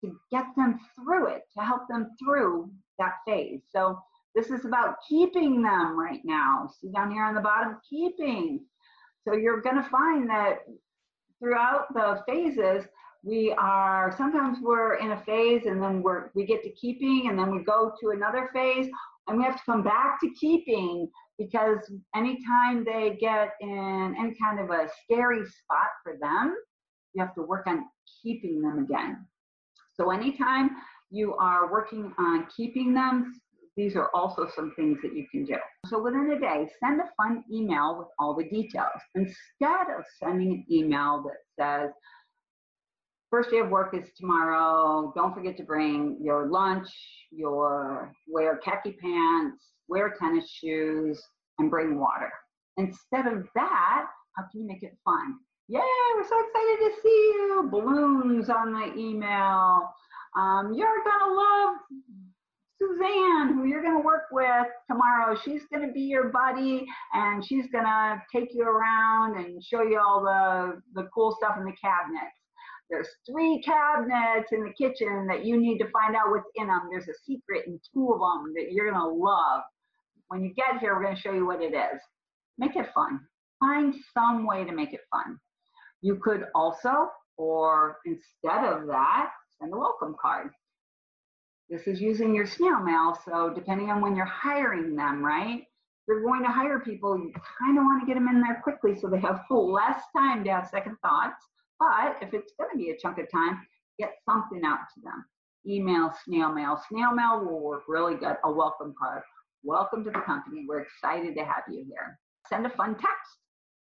to 0.04 0.16
get 0.30 0.44
them 0.56 0.78
through 0.94 1.26
it, 1.26 1.42
to 1.58 1.64
help 1.64 1.88
them 1.88 2.10
through 2.22 2.70
that 3.00 3.14
phase. 3.26 3.60
So 3.74 3.98
this 4.35 4.51
is 4.51 4.64
about 4.64 4.97
keeping 5.09 5.62
them 5.62 5.99
right 5.99 6.20
now. 6.24 6.70
See 6.81 6.91
down 6.91 7.11
here 7.11 7.24
on 7.24 7.35
the 7.35 7.41
bottom, 7.41 7.78
keeping. 7.89 8.61
So 9.26 9.35
you're 9.35 9.61
going 9.61 9.83
to 9.83 9.89
find 9.89 10.28
that 10.31 10.61
throughout 11.39 11.93
the 11.95 12.22
phases, 12.26 12.85
we 13.22 13.55
are 13.59 14.14
sometimes 14.16 14.59
we're 14.62 14.95
in 14.95 15.11
a 15.11 15.22
phase 15.24 15.66
and 15.66 15.83
then 15.83 16.03
we're 16.03 16.31
we 16.35 16.47
get 16.47 16.62
to 16.62 16.70
keeping 16.70 17.28
and 17.28 17.39
then 17.39 17.51
we 17.51 17.62
go 17.64 17.93
to 18.01 18.11
another 18.11 18.49
phase 18.55 18.89
and 19.28 19.37
we 19.37 19.45
have 19.45 19.57
to 19.57 19.62
come 19.66 19.83
back 19.83 20.18
to 20.20 20.31
keeping 20.41 21.07
because 21.39 21.78
anytime 22.14 22.85
they 22.85 23.16
get 23.20 23.53
in 23.61 24.14
any 24.18 24.35
kind 24.43 24.59
of 24.61 24.70
a 24.70 24.89
scary 25.05 25.45
spot 25.45 25.89
for 26.03 26.16
them, 26.20 26.55
you 27.14 27.22
have 27.22 27.35
to 27.35 27.43
work 27.43 27.66
on 27.66 27.85
keeping 28.22 28.62
them 28.62 28.78
again. 28.78 29.26
So 29.95 30.11
anytime 30.11 30.70
you 31.11 31.35
are 31.35 31.70
working 31.70 32.12
on 32.18 32.47
keeping 32.55 32.95
them, 32.95 33.41
these 33.76 33.96
are 33.96 34.10
also 34.14 34.48
some 34.54 34.72
things 34.76 34.98
that 35.02 35.14
you 35.14 35.26
can 35.30 35.44
do. 35.44 35.56
So 35.86 36.02
within 36.02 36.32
a 36.32 36.40
day, 36.40 36.68
send 36.82 37.00
a 37.00 37.04
fun 37.16 37.44
email 37.52 37.96
with 37.98 38.08
all 38.18 38.34
the 38.34 38.44
details 38.44 39.00
instead 39.14 39.86
of 39.96 40.04
sending 40.22 40.52
an 40.52 40.64
email 40.70 41.24
that 41.56 41.82
says, 41.82 41.90
first 43.30 43.50
day 43.50 43.58
of 43.58 43.70
work 43.70 43.94
is 43.94 44.10
tomorrow. 44.18 45.12
Don't 45.14 45.34
forget 45.34 45.56
to 45.56 45.62
bring 45.62 46.18
your 46.20 46.48
lunch, 46.48 46.88
your 47.30 48.12
wear 48.28 48.58
khaki 48.58 48.96
pants, 49.00 49.64
wear 49.88 50.14
tennis 50.18 50.50
shoes, 50.50 51.22
and 51.58 51.70
bring 51.70 51.98
water. 51.98 52.30
Instead 52.76 53.26
of 53.26 53.46
that, 53.54 54.06
how 54.36 54.42
can 54.50 54.62
you 54.62 54.66
make 54.66 54.82
it 54.82 54.96
fun? 55.04 55.36
Yay, 55.68 55.80
we're 56.16 56.28
so 56.28 56.40
excited 56.40 56.78
to 56.80 57.00
see 57.02 57.32
you. 57.34 57.68
Balloons 57.70 58.50
on 58.50 58.72
the 58.72 58.92
email. 58.98 59.88
Um, 60.36 60.72
you're 60.74 61.04
gonna 61.04 61.32
love 61.32 61.76
Suzanne, 62.81 63.55
who 63.55 63.66
you're 63.66 63.83
going 63.83 63.97
to 63.97 64.05
work 64.05 64.24
with 64.33 64.66
tomorrow, 64.91 65.37
she's 65.45 65.62
going 65.72 65.87
to 65.87 65.93
be 65.93 66.01
your 66.01 66.31
buddy 66.31 66.87
and 67.12 67.45
she's 67.45 67.66
going 67.70 67.85
to 67.85 68.22
take 68.35 68.49
you 68.55 68.62
around 68.62 69.37
and 69.37 69.62
show 69.62 69.83
you 69.83 70.01
all 70.01 70.22
the, 70.22 70.81
the 70.95 71.09
cool 71.14 71.37
stuff 71.37 71.57
in 71.59 71.64
the 71.64 71.72
cabinets. 71.72 72.37
There's 72.89 73.09
three 73.31 73.62
cabinets 73.62 74.49
in 74.53 74.64
the 74.64 74.72
kitchen 74.72 75.26
that 75.28 75.45
you 75.45 75.61
need 75.61 75.78
to 75.78 75.91
find 75.91 76.16
out 76.16 76.31
what's 76.31 76.49
in 76.57 76.68
them. 76.68 76.89
There's 76.91 77.09
a 77.09 77.20
secret 77.26 77.66
in 77.66 77.78
two 77.93 78.12
of 78.12 78.18
them 78.18 78.55
that 78.57 78.72
you're 78.72 78.91
going 78.91 79.01
to 79.01 79.09
love. 79.09 79.62
When 80.28 80.43
you 80.43 80.55
get 80.55 80.81
here, 80.81 80.97
we're 80.97 81.03
going 81.03 81.16
to 81.16 81.20
show 81.20 81.33
you 81.33 81.47
what 81.47 81.61
it 81.61 81.74
is. 81.74 82.01
Make 82.57 82.76
it 82.76 82.89
fun. 82.95 83.20
Find 83.61 83.95
some 84.14 84.47
way 84.47 84.64
to 84.64 84.72
make 84.72 84.95
it 84.95 85.01
fun. 85.11 85.39
You 86.01 86.18
could 86.22 86.47
also, 86.55 87.11
or 87.37 87.99
instead 88.07 88.64
of 88.64 88.87
that, 88.87 89.31
send 89.61 89.74
a 89.74 89.76
welcome 89.76 90.16
card. 90.20 90.51
This 91.70 91.86
is 91.86 92.00
using 92.00 92.34
your 92.34 92.46
snail 92.46 92.80
mail. 92.80 93.16
So 93.24 93.52
depending 93.54 93.90
on 93.90 94.00
when 94.00 94.16
you're 94.16 94.24
hiring 94.24 94.96
them, 94.96 95.24
right? 95.24 95.62
You're 96.08 96.24
going 96.24 96.42
to 96.42 96.48
hire 96.48 96.80
people, 96.80 97.16
you 97.16 97.32
kind 97.60 97.78
of 97.78 97.84
want 97.84 98.02
to 98.02 98.06
get 98.08 98.14
them 98.14 98.26
in 98.26 98.40
there 98.40 98.60
quickly 98.64 98.98
so 98.98 99.08
they 99.08 99.20
have 99.20 99.44
less 99.50 100.02
time 100.14 100.42
to 100.42 100.50
have 100.50 100.66
second 100.66 100.96
thoughts. 101.00 101.46
But 101.78 102.16
if 102.20 102.34
it's 102.34 102.52
going 102.58 102.70
to 102.72 102.76
be 102.76 102.90
a 102.90 102.98
chunk 102.98 103.18
of 103.18 103.30
time, 103.30 103.60
get 104.00 104.14
something 104.28 104.62
out 104.66 104.80
to 104.94 105.00
them. 105.00 105.24
Email, 105.64 106.12
snail 106.24 106.52
mail. 106.52 106.82
Snail 106.88 107.12
mail 107.12 107.44
will 107.44 107.60
work 107.60 107.84
really 107.86 108.16
good. 108.16 108.36
A 108.42 108.50
welcome 108.50 108.92
card. 108.98 109.22
Welcome 109.62 110.02
to 110.04 110.10
the 110.10 110.20
company. 110.22 110.64
We're 110.68 110.80
excited 110.80 111.36
to 111.36 111.44
have 111.44 111.62
you 111.70 111.84
here. 111.86 112.18
Send 112.48 112.66
a 112.66 112.70
fun 112.70 112.94
text. 112.94 113.38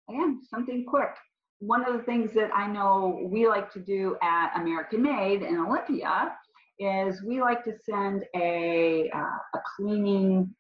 Again, 0.09 0.41
something 0.49 0.85
quick. 0.87 1.13
One 1.59 1.85
of 1.85 1.93
the 1.95 2.03
things 2.03 2.33
that 2.33 2.49
I 2.51 2.65
know 2.65 3.27
we 3.31 3.47
like 3.47 3.71
to 3.73 3.79
do 3.79 4.17
at 4.23 4.59
American 4.59 5.03
Maid 5.03 5.43
in 5.43 5.57
Olympia 5.57 6.31
is 6.79 7.23
we 7.23 7.41
like 7.41 7.63
to 7.65 7.73
send 7.83 8.25
a, 8.35 9.09
uh, 9.13 9.37
a 9.55 9.59
cleaning 9.75 10.53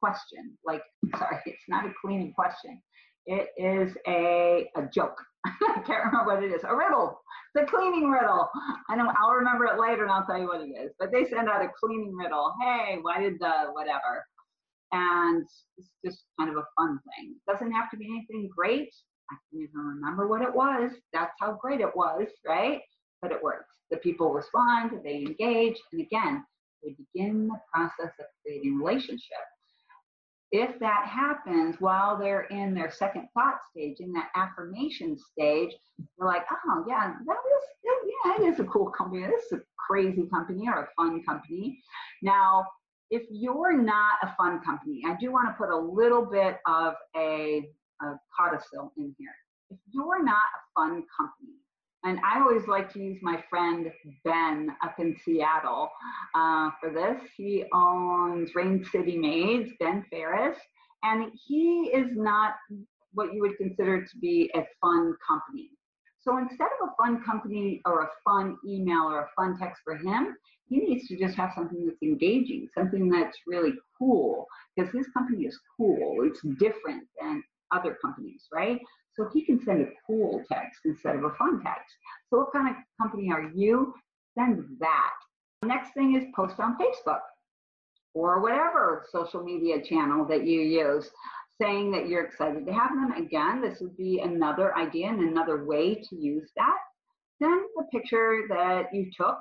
question. 0.00 0.56
Like, 0.64 0.82
sorry, 1.16 1.38
it's 1.46 1.64
not 1.68 1.86
a 1.86 1.92
cleaning 2.00 2.32
question. 2.32 2.80
It 3.26 3.48
is 3.58 3.94
a, 4.06 4.70
a 4.76 4.88
joke. 4.92 5.18
I 5.46 5.82
can't 5.86 6.04
remember 6.06 6.34
what 6.34 6.42
it 6.42 6.52
is. 6.52 6.62
A 6.64 6.74
riddle. 6.74 7.20
The 7.54 7.66
cleaning 7.66 8.10
riddle. 8.10 8.48
I 8.88 8.96
know 8.96 9.12
I'll 9.20 9.32
remember 9.32 9.66
it 9.66 9.78
later 9.78 10.02
and 10.02 10.12
I'll 10.12 10.24
tell 10.24 10.38
you 10.38 10.46
what 10.46 10.62
it 10.62 10.70
is. 10.70 10.92
But 10.98 11.12
they 11.12 11.24
send 11.24 11.48
out 11.48 11.62
a 11.62 11.68
cleaning 11.78 12.14
riddle. 12.14 12.54
Hey, 12.60 12.98
why 13.02 13.20
did 13.20 13.34
the 13.38 13.70
whatever? 13.72 14.24
And 14.92 15.44
it's 15.76 15.90
just 16.04 16.24
kind 16.38 16.50
of 16.50 16.56
a 16.56 16.64
fun 16.76 16.98
thing. 16.98 17.34
It 17.36 17.50
doesn't 17.50 17.72
have 17.72 17.90
to 17.90 17.96
be 17.96 18.06
anything 18.08 18.48
great. 18.56 18.88
I 19.30 19.34
can't 19.52 19.68
even 19.68 19.80
remember 19.80 20.26
what 20.26 20.42
it 20.42 20.54
was. 20.54 20.92
That's 21.12 21.34
how 21.38 21.58
great 21.60 21.80
it 21.80 21.94
was, 21.94 22.28
right? 22.46 22.80
But 23.20 23.32
it 23.32 23.42
works 23.42 23.78
the 23.90 23.96
people 23.98 24.32
respond, 24.32 24.90
they 25.02 25.16
engage, 25.16 25.76
and 25.92 26.00
again, 26.00 26.44
they 26.82 26.94
begin 27.14 27.48
the 27.48 27.60
process 27.72 28.14
of 28.18 28.26
creating 28.42 28.78
relationship. 28.78 29.38
If 30.50 30.78
that 30.80 31.06
happens 31.06 31.76
while 31.78 32.18
they're 32.18 32.46
in 32.46 32.74
their 32.74 32.90
second 32.90 33.28
thought 33.34 33.58
stage, 33.70 33.96
in 34.00 34.12
that 34.12 34.30
affirmation 34.34 35.18
stage, 35.18 35.74
they're 35.98 36.26
like, 36.26 36.44
oh 36.50 36.84
yeah, 36.88 37.12
that 37.26 37.26
was 37.26 37.62
yeah, 38.24 38.44
it 38.44 38.52
is 38.52 38.60
a 38.60 38.64
cool 38.64 38.90
company. 38.90 39.26
This 39.26 39.44
is 39.46 39.60
a 39.60 39.62
crazy 39.76 40.26
company 40.26 40.66
or 40.68 40.84
a 40.84 40.88
fun 40.96 41.22
company. 41.24 41.78
Now, 42.22 42.66
if 43.10 43.22
you're 43.30 43.76
not 43.76 44.14
a 44.22 44.34
fun 44.36 44.60
company, 44.64 45.02
I 45.06 45.16
do 45.20 45.30
want 45.32 45.48
to 45.48 45.54
put 45.54 45.70
a 45.70 45.76
little 45.76 46.24
bit 46.24 46.58
of 46.66 46.94
a, 47.16 47.68
a 48.02 48.14
codicil 48.36 48.92
in 48.96 49.14
here. 49.18 49.34
If 49.70 49.78
you're 49.92 50.22
not 50.22 50.34
a 50.36 50.80
fun 50.80 51.04
company, 51.16 51.56
and 52.04 52.18
I 52.24 52.40
always 52.40 52.66
like 52.68 52.92
to 52.92 53.00
use 53.00 53.18
my 53.22 53.42
friend 53.50 53.90
Ben 54.24 54.70
up 54.82 54.96
in 54.98 55.16
Seattle 55.24 55.90
uh, 56.34 56.70
for 56.80 56.90
this. 56.92 57.20
He 57.36 57.64
owns 57.74 58.54
Rain 58.54 58.84
City 58.84 59.16
Maids, 59.16 59.70
Ben 59.80 60.04
Ferris, 60.10 60.56
and 61.02 61.30
he 61.46 61.90
is 61.92 62.08
not 62.12 62.54
what 63.12 63.34
you 63.34 63.40
would 63.40 63.56
consider 63.56 64.02
to 64.04 64.18
be 64.20 64.50
a 64.54 64.62
fun 64.80 65.14
company. 65.26 65.70
So 66.20 66.38
instead 66.38 66.68
of 66.80 66.88
a 66.88 67.02
fun 67.02 67.22
company 67.24 67.80
or 67.84 68.02
a 68.02 68.08
fun 68.24 68.56
email 68.66 69.02
or 69.04 69.20
a 69.20 69.28
fun 69.34 69.58
text 69.58 69.82
for 69.84 69.96
him, 69.96 70.36
he 70.68 70.78
needs 70.78 71.08
to 71.08 71.16
just 71.16 71.34
have 71.36 71.52
something 71.54 71.86
that's 71.86 72.02
engaging, 72.02 72.68
something 72.76 73.08
that's 73.08 73.38
really 73.46 73.72
cool, 73.98 74.46
because 74.76 74.92
his 74.92 75.06
company 75.16 75.44
is 75.44 75.58
cool. 75.76 76.16
It's 76.24 76.40
different 76.58 77.04
than 77.20 77.42
other 77.72 77.96
companies, 78.02 78.46
right? 78.52 78.78
So 79.18 79.28
he 79.34 79.44
can 79.44 79.60
send 79.60 79.82
a 79.82 79.90
cool 80.06 80.42
text 80.50 80.80
instead 80.84 81.16
of 81.16 81.24
a 81.24 81.30
fun 81.30 81.60
text. 81.62 81.92
So 82.30 82.38
what 82.38 82.52
kind 82.52 82.68
of 82.68 82.76
company 83.02 83.30
are 83.32 83.50
you? 83.54 83.92
Send 84.38 84.64
that. 84.78 85.10
Next 85.64 85.92
thing 85.92 86.14
is 86.14 86.24
post 86.36 86.60
on 86.60 86.76
Facebook 86.78 87.20
or 88.14 88.40
whatever 88.40 89.04
social 89.10 89.42
media 89.42 89.82
channel 89.82 90.24
that 90.26 90.46
you 90.46 90.60
use 90.60 91.10
saying 91.60 91.90
that 91.90 92.08
you're 92.08 92.24
excited 92.24 92.64
to 92.64 92.72
have 92.72 92.90
them. 92.90 93.12
Again, 93.12 93.60
this 93.60 93.80
would 93.80 93.96
be 93.96 94.20
another 94.20 94.76
idea 94.76 95.08
and 95.08 95.20
another 95.20 95.64
way 95.64 95.96
to 95.96 96.16
use 96.16 96.50
that. 96.56 96.78
Then 97.40 97.60
the 97.76 97.84
picture 97.92 98.42
that 98.48 98.94
you 98.94 99.10
took 99.16 99.38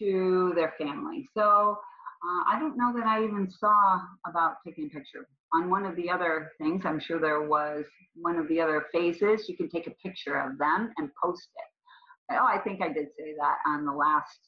to 0.00 0.52
their 0.56 0.74
family. 0.76 1.28
So 1.34 1.78
uh, 2.26 2.42
I 2.52 2.58
don't 2.58 2.76
know 2.76 2.92
that 2.96 3.06
I 3.06 3.22
even 3.22 3.48
saw 3.48 4.00
about 4.28 4.54
taking 4.66 4.86
a 4.86 4.88
picture. 4.88 5.28
On 5.54 5.70
one 5.70 5.86
of 5.86 5.94
the 5.94 6.10
other 6.10 6.50
things, 6.58 6.82
I'm 6.84 6.98
sure 6.98 7.20
there 7.20 7.42
was 7.42 7.84
one 8.14 8.36
of 8.36 8.48
the 8.48 8.60
other 8.60 8.86
phases, 8.92 9.48
you 9.48 9.56
can 9.56 9.68
take 9.68 9.86
a 9.86 9.92
picture 10.02 10.36
of 10.36 10.58
them 10.58 10.92
and 10.98 11.10
post 11.22 11.48
it. 11.56 12.36
Oh, 12.36 12.46
I 12.46 12.58
think 12.58 12.82
I 12.82 12.88
did 12.88 13.08
say 13.16 13.34
that 13.38 13.56
on 13.66 13.84
the 13.84 13.92
last 13.92 14.38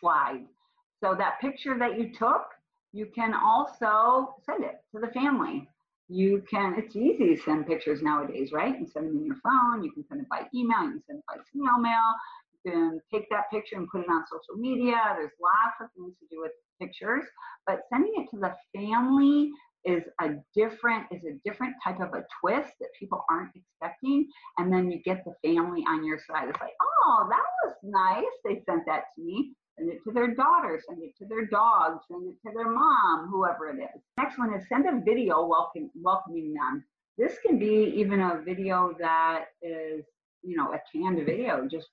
slide. 0.00 0.46
So 1.02 1.14
that 1.16 1.40
picture 1.40 1.78
that 1.78 1.98
you 1.98 2.12
took, 2.12 2.46
you 2.92 3.06
can 3.14 3.34
also 3.34 4.34
send 4.44 4.64
it 4.64 4.80
to 4.92 5.00
the 5.00 5.12
family. 5.12 5.68
You 6.08 6.42
can, 6.50 6.74
it's 6.76 6.96
easy 6.96 7.34
to 7.34 7.40
send 7.42 7.66
pictures 7.66 8.02
nowadays, 8.02 8.50
right? 8.52 8.78
You 8.78 8.86
send 8.86 9.08
them 9.08 9.18
in 9.18 9.26
your 9.26 9.36
phone, 9.36 9.84
you 9.84 9.92
can 9.92 10.04
send 10.08 10.20
it 10.22 10.28
by 10.28 10.46
email, 10.54 10.82
you 10.82 10.92
can 10.92 11.02
send 11.06 11.18
it 11.20 11.24
by 11.28 11.36
snail 11.52 11.78
mail, 11.78 12.14
you 12.64 12.72
can 12.72 13.00
take 13.12 13.30
that 13.30 13.44
picture 13.52 13.76
and 13.76 13.88
put 13.88 14.00
it 14.00 14.10
on 14.10 14.24
social 14.26 14.60
media. 14.60 14.96
There's 15.16 15.30
lots 15.40 15.78
of 15.80 15.88
things 15.96 16.14
to 16.18 16.26
do 16.34 16.40
with 16.40 16.50
pictures, 16.80 17.24
but 17.66 17.82
sending 17.92 18.12
it 18.16 18.28
to 18.34 18.40
the 18.40 18.54
family 18.74 19.52
is 19.84 20.02
a 20.20 20.30
different 20.54 21.06
is 21.10 21.24
a 21.24 21.38
different 21.44 21.74
type 21.82 22.00
of 22.00 22.12
a 22.12 22.24
twist 22.40 22.72
that 22.80 22.88
people 22.98 23.24
aren't 23.30 23.52
expecting 23.54 24.26
and 24.58 24.72
then 24.72 24.90
you 24.90 25.00
get 25.02 25.24
the 25.24 25.34
family 25.42 25.84
on 25.88 26.04
your 26.04 26.18
side. 26.18 26.48
It's 26.48 26.60
like 26.60 26.74
oh 26.82 27.26
that 27.30 27.46
was 27.64 27.74
nice. 27.82 28.24
They 28.44 28.62
sent 28.66 28.84
that 28.86 29.04
to 29.16 29.22
me. 29.22 29.52
Send 29.78 29.92
it 29.92 30.02
to 30.04 30.12
their 30.12 30.34
daughter, 30.34 30.78
send 30.86 31.02
it 31.02 31.16
to 31.18 31.26
their 31.26 31.46
dog, 31.46 32.00
send 32.10 32.28
it 32.28 32.36
to 32.46 32.54
their 32.54 32.70
mom, 32.70 33.28
whoever 33.30 33.70
it 33.70 33.82
is. 33.82 34.02
Next 34.18 34.38
one 34.38 34.52
is 34.52 34.68
send 34.68 34.86
a 34.86 35.00
video 35.02 35.46
welcome, 35.46 35.90
welcoming 35.94 36.52
them. 36.52 36.84
This 37.16 37.38
can 37.44 37.58
be 37.58 37.94
even 37.96 38.20
a 38.20 38.42
video 38.44 38.94
that 38.98 39.46
is, 39.62 40.04
you 40.42 40.56
know, 40.56 40.72
a 40.72 40.80
canned 40.92 41.24
video, 41.24 41.66
just 41.70 41.88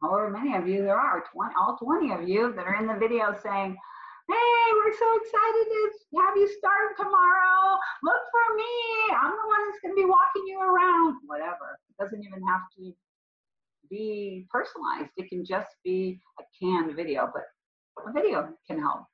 however 0.00 0.30
many 0.30 0.56
of 0.56 0.68
you 0.68 0.82
there 0.82 0.98
are, 0.98 1.24
20, 1.32 1.54
all 1.60 1.76
20 1.76 2.12
of 2.12 2.28
you 2.28 2.52
that 2.56 2.66
are 2.66 2.76
in 2.80 2.86
the 2.86 2.98
video 2.98 3.34
saying, 3.42 3.76
hey, 4.32 4.64
we're 4.80 4.96
so 4.96 5.08
excited 5.20 5.64
to 5.68 5.80
have 6.20 6.36
you 6.36 6.48
start 6.58 6.96
tomorrow. 6.96 7.76
Look 8.02 8.22
for 8.32 8.56
me. 8.56 8.72
I'm 9.20 9.32
the 9.32 9.48
one 9.48 9.60
that's 9.68 9.80
going 9.82 9.94
to 9.94 10.00
be 10.02 10.08
walking 10.08 10.44
you 10.46 10.60
around. 10.60 11.16
Whatever. 11.26 11.78
It 11.90 12.02
doesn't 12.02 12.24
even 12.24 12.40
have 12.46 12.62
to 12.78 12.92
be 13.90 14.46
personalized. 14.50 15.10
It 15.16 15.28
can 15.28 15.44
just 15.44 15.68
be 15.84 16.20
a 16.40 16.44
canned 16.58 16.96
video, 16.96 17.28
but 17.32 17.44
a 18.08 18.12
video 18.12 18.48
can 18.66 18.80
help. 18.80 19.04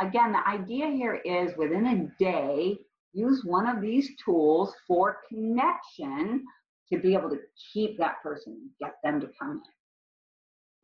Again, 0.00 0.32
the 0.32 0.48
idea 0.48 0.86
here 0.88 1.14
is 1.24 1.56
within 1.56 1.86
a 1.86 2.22
day, 2.22 2.76
use 3.12 3.44
one 3.44 3.68
of 3.68 3.80
these 3.80 4.10
tools 4.24 4.74
for 4.88 5.18
connection 5.28 6.44
to 6.92 6.98
be 6.98 7.14
able 7.14 7.30
to 7.30 7.38
keep 7.72 7.98
that 7.98 8.16
person, 8.22 8.70
get 8.80 8.94
them 9.04 9.20
to 9.20 9.28
come 9.38 9.62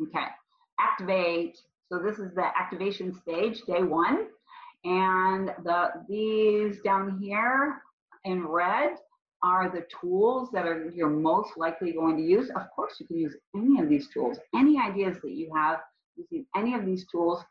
in. 0.00 0.06
Okay, 0.06 0.26
activate. 0.78 1.58
So 1.90 1.98
this 1.98 2.18
is 2.18 2.34
the 2.34 2.44
activation 2.44 3.14
stage, 3.14 3.62
day 3.66 3.82
one. 3.82 4.26
And 4.84 5.48
the 5.64 5.90
these 6.08 6.80
down 6.82 7.18
here 7.20 7.82
in 8.24 8.46
red 8.46 8.92
are 9.42 9.70
the 9.70 9.86
tools 10.00 10.50
that 10.52 10.66
are 10.66 10.90
you're 10.94 11.08
most 11.08 11.56
likely 11.56 11.92
going 11.92 12.16
to 12.16 12.22
use. 12.22 12.50
Of 12.50 12.70
course, 12.74 12.94
you 13.00 13.06
can 13.06 13.18
use 13.18 13.36
any 13.56 13.80
of 13.80 13.88
these 13.88 14.08
tools. 14.12 14.38
Any 14.54 14.78
ideas 14.78 15.16
that 15.22 15.32
you 15.32 15.52
have 15.54 15.80
using 16.16 16.46
any 16.56 16.74
of 16.74 16.84
these 16.84 17.06
tools 17.10 17.42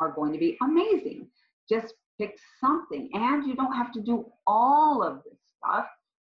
are 0.00 0.12
going 0.12 0.32
to 0.32 0.38
be 0.38 0.56
amazing. 0.62 1.28
Just 1.68 1.94
pick 2.18 2.36
something, 2.60 3.08
and 3.12 3.46
you 3.46 3.54
don't 3.56 3.72
have 3.72 3.92
to 3.92 4.00
do 4.00 4.26
all 4.46 5.02
of 5.02 5.22
this 5.24 5.38
stuff. 5.58 5.86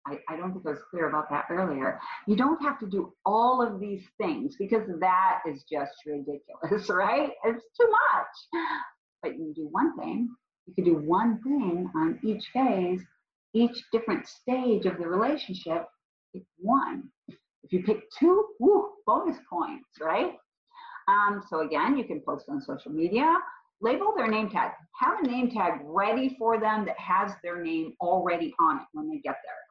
I, 0.09 0.33
I 0.33 0.37
don't 0.37 0.53
think 0.53 0.65
I 0.65 0.71
was 0.71 0.79
clear 0.89 1.09
about 1.09 1.29
that 1.29 1.45
earlier. 1.49 1.99
You 2.27 2.35
don't 2.35 2.61
have 2.61 2.79
to 2.79 2.87
do 2.87 3.13
all 3.25 3.61
of 3.61 3.79
these 3.79 4.03
things 4.19 4.55
because 4.57 4.87
that 4.99 5.39
is 5.47 5.63
just 5.71 5.93
ridiculous, 6.05 6.89
right? 6.89 7.31
It's 7.45 7.65
too 7.79 7.89
much. 7.89 8.63
But 9.21 9.37
you 9.37 9.45
can 9.45 9.53
do 9.53 9.67
one 9.71 9.97
thing. 9.97 10.29
You 10.67 10.73
can 10.73 10.83
do 10.83 10.95
one 10.95 11.41
thing 11.43 11.89
on 11.95 12.19
each 12.23 12.45
phase 12.53 13.01
each 13.53 13.83
different 13.91 14.27
stage 14.27 14.85
of 14.85 14.97
the 14.97 15.07
relationship, 15.07 15.85
pick 16.33 16.43
one. 16.57 17.09
If 17.27 17.73
you 17.73 17.83
pick 17.83 18.09
two, 18.17 18.45
woo, 18.59 18.89
bonus 19.05 19.37
points, 19.49 19.89
right? 19.99 20.33
Um, 21.07 21.41
so 21.49 21.61
again, 21.61 21.97
you 21.97 22.03
can 22.03 22.21
post 22.21 22.45
on 22.49 22.61
social 22.61 22.91
media, 22.91 23.37
label 23.81 24.13
their 24.15 24.27
name 24.27 24.49
tag. 24.49 24.71
Have 24.99 25.19
a 25.23 25.27
name 25.27 25.49
tag 25.49 25.79
ready 25.83 26.35
for 26.37 26.59
them 26.59 26.85
that 26.85 26.99
has 26.99 27.31
their 27.43 27.63
name 27.63 27.93
already 28.01 28.53
on 28.59 28.77
it 28.77 28.85
when 28.93 29.09
they 29.09 29.17
get 29.17 29.37
there. 29.43 29.68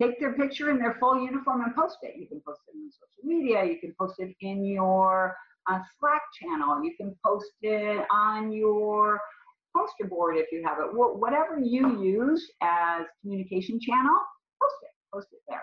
Take 0.00 0.18
their 0.18 0.32
picture 0.32 0.70
in 0.70 0.78
their 0.78 0.96
full 0.98 1.22
uniform 1.22 1.62
and 1.62 1.74
post 1.74 1.98
it. 2.02 2.16
You 2.18 2.26
can 2.26 2.40
post 2.40 2.60
it 2.68 2.76
on 2.76 2.90
social 2.90 3.28
media. 3.28 3.64
You 3.64 3.78
can 3.78 3.94
post 3.98 4.14
it 4.18 4.34
in 4.40 4.64
your 4.64 5.36
uh, 5.70 5.80
Slack 5.98 6.22
channel. 6.40 6.82
You 6.82 6.94
can 6.96 7.14
post 7.24 7.52
it 7.62 8.06
on 8.10 8.52
your 8.52 9.20
poster 9.76 10.06
board 10.08 10.36
if 10.36 10.46
you 10.52 10.62
have 10.64 10.78
it. 10.78 10.86
Whatever 10.92 11.58
you 11.60 12.02
use 12.02 12.50
as 12.62 13.06
communication 13.20 13.78
channel, 13.80 14.16
post 14.60 14.74
it, 14.82 14.90
post 15.12 15.28
it 15.32 15.40
there. 15.48 15.62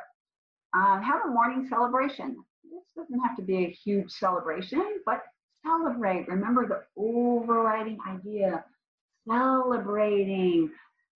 Um, 0.76 1.02
have 1.02 1.22
a 1.26 1.30
morning 1.30 1.68
celebration. 1.70 2.38
This 2.64 2.84
doesn't 2.96 3.20
have 3.22 3.36
to 3.38 3.42
be 3.44 3.66
a 3.66 3.70
huge 3.70 4.12
celebration, 4.12 5.00
but 5.06 5.24
celebrate. 5.66 6.28
Remember 6.28 6.68
the 6.68 6.84
overriding 7.02 7.98
idea, 8.08 8.64
celebrating 9.28 10.70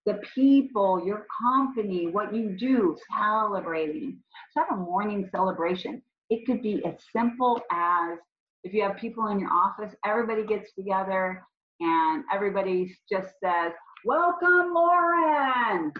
the 0.06 0.20
people, 0.34 1.04
your 1.04 1.26
company, 1.42 2.08
what 2.08 2.34
you 2.34 2.56
do, 2.58 2.96
celebrating. 3.16 4.18
So 4.52 4.62
have 4.68 4.78
a 4.78 4.80
morning 4.80 5.28
celebration. 5.30 6.02
It 6.30 6.46
could 6.46 6.62
be 6.62 6.84
as 6.84 6.94
simple 7.14 7.60
as 7.70 8.18
if 8.64 8.72
you 8.72 8.82
have 8.82 8.96
people 8.96 9.28
in 9.28 9.40
your 9.40 9.50
office, 9.50 9.94
everybody 10.04 10.44
gets 10.46 10.72
together 10.74 11.42
and 11.80 12.24
everybody 12.32 12.96
just 13.10 13.28
says, 13.42 13.72
Welcome, 14.04 14.72
Lauren. 14.74 15.92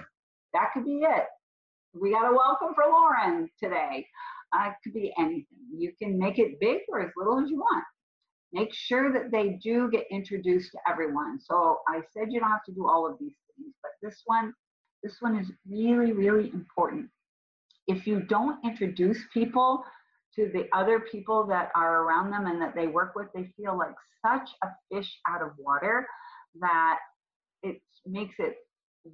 That 0.52 0.70
could 0.74 0.84
be 0.84 1.02
it. 1.02 1.26
We 1.94 2.12
got 2.12 2.30
a 2.32 2.34
welcome 2.34 2.74
for 2.74 2.84
Lauren 2.90 3.48
today. 3.62 4.06
Uh, 4.52 4.68
it 4.68 4.74
could 4.82 4.94
be 4.94 5.12
anything. 5.18 5.46
You 5.76 5.92
can 6.00 6.18
make 6.18 6.38
it 6.38 6.60
big 6.60 6.80
or 6.88 7.00
as 7.00 7.10
little 7.16 7.40
as 7.42 7.50
you 7.50 7.58
want. 7.58 7.84
Make 8.52 8.74
sure 8.74 9.12
that 9.12 9.30
they 9.30 9.58
do 9.62 9.90
get 9.90 10.04
introduced 10.10 10.72
to 10.72 10.78
everyone. 10.88 11.38
So 11.40 11.78
I 11.88 12.00
said 12.12 12.28
you 12.30 12.40
don't 12.40 12.50
have 12.50 12.64
to 12.64 12.72
do 12.72 12.88
all 12.88 13.06
of 13.10 13.18
these 13.18 13.34
but 13.82 13.92
this 14.02 14.22
one, 14.26 14.52
this 15.02 15.16
one 15.20 15.36
is 15.36 15.50
really, 15.68 16.12
really 16.12 16.50
important. 16.52 17.08
If 17.86 18.06
you 18.06 18.20
don't 18.20 18.64
introduce 18.64 19.18
people 19.34 19.82
to 20.36 20.50
the 20.52 20.68
other 20.72 21.00
people 21.00 21.46
that 21.48 21.70
are 21.74 22.04
around 22.04 22.30
them 22.30 22.46
and 22.46 22.60
that 22.62 22.74
they 22.74 22.86
work 22.86 23.14
with, 23.14 23.26
they 23.34 23.52
feel 23.56 23.76
like 23.76 23.94
such 24.24 24.48
a 24.62 24.68
fish 24.90 25.10
out 25.28 25.42
of 25.42 25.50
water 25.58 26.06
that 26.60 26.98
it 27.62 27.80
makes 28.06 28.34
it 28.38 28.56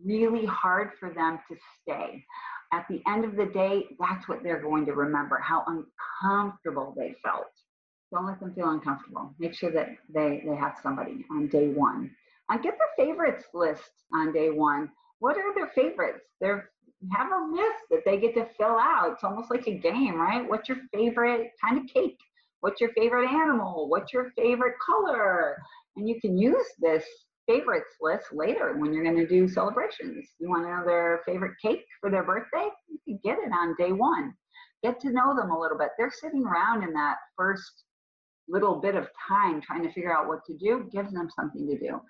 really 0.04 0.46
hard 0.46 0.90
for 1.00 1.12
them 1.12 1.38
to 1.48 1.56
stay. 1.82 2.24
At 2.72 2.86
the 2.88 3.02
end 3.08 3.24
of 3.24 3.36
the 3.36 3.46
day, 3.46 3.84
that's 3.98 4.28
what 4.28 4.42
they're 4.42 4.62
going 4.62 4.84
to 4.86 4.92
remember 4.92 5.40
how 5.42 5.64
uncomfortable 5.66 6.94
they 6.96 7.14
felt. 7.24 7.46
Don't 8.12 8.26
let 8.26 8.40
them 8.40 8.54
feel 8.54 8.70
uncomfortable. 8.70 9.34
Make 9.38 9.54
sure 9.54 9.70
that 9.72 9.88
they, 10.12 10.42
they 10.46 10.56
have 10.56 10.76
somebody 10.82 11.24
on 11.30 11.48
day 11.48 11.68
one. 11.68 12.10
And 12.50 12.62
get 12.62 12.74
their 12.78 13.06
favorites 13.06 13.44
list 13.52 13.90
on 14.14 14.32
day 14.32 14.50
one. 14.50 14.90
What 15.18 15.36
are 15.36 15.54
their 15.54 15.68
favorites? 15.68 16.24
Their 16.40 16.70
have 17.12 17.28
a 17.30 17.52
list 17.52 17.84
that 17.90 18.00
they 18.04 18.18
get 18.18 18.34
to 18.34 18.46
fill 18.56 18.78
out. 18.78 19.12
It's 19.12 19.24
almost 19.24 19.50
like 19.50 19.66
a 19.66 19.78
game, 19.78 20.16
right? 20.16 20.48
What's 20.48 20.68
your 20.68 20.78
favorite 20.92 21.50
kind 21.62 21.78
of 21.78 21.86
cake? 21.92 22.18
What's 22.60 22.80
your 22.80 22.90
favorite 22.92 23.30
animal? 23.30 23.88
What's 23.88 24.12
your 24.12 24.32
favorite 24.36 24.74
color? 24.84 25.56
And 25.96 26.08
you 26.08 26.20
can 26.20 26.36
use 26.36 26.66
this 26.80 27.04
favorites 27.46 27.94
list 28.00 28.26
later 28.32 28.76
when 28.76 28.92
you're 28.92 29.04
going 29.04 29.16
to 29.16 29.28
do 29.28 29.48
celebrations. 29.48 30.28
You 30.40 30.48
want 30.48 30.64
to 30.64 30.70
know 30.70 30.82
their 30.84 31.20
favorite 31.24 31.54
cake 31.62 31.84
for 32.00 32.10
their 32.10 32.24
birthday? 32.24 32.68
You 32.88 32.98
can 33.04 33.20
get 33.22 33.38
it 33.38 33.52
on 33.52 33.76
day 33.78 33.92
one. 33.92 34.34
Get 34.82 35.00
to 35.00 35.10
know 35.10 35.36
them 35.36 35.50
a 35.50 35.58
little 35.58 35.78
bit. 35.78 35.90
They're 35.96 36.10
sitting 36.10 36.44
around 36.44 36.82
in 36.82 36.92
that 36.94 37.16
first 37.36 37.84
little 38.48 38.76
bit 38.80 38.96
of 38.96 39.08
time 39.28 39.60
trying 39.60 39.82
to 39.82 39.92
figure 39.92 40.16
out 40.16 40.26
what 40.26 40.44
to 40.46 40.56
do, 40.56 40.88
gives 40.92 41.12
them 41.12 41.28
something 41.34 41.66
to 41.68 41.78
do 41.78 42.00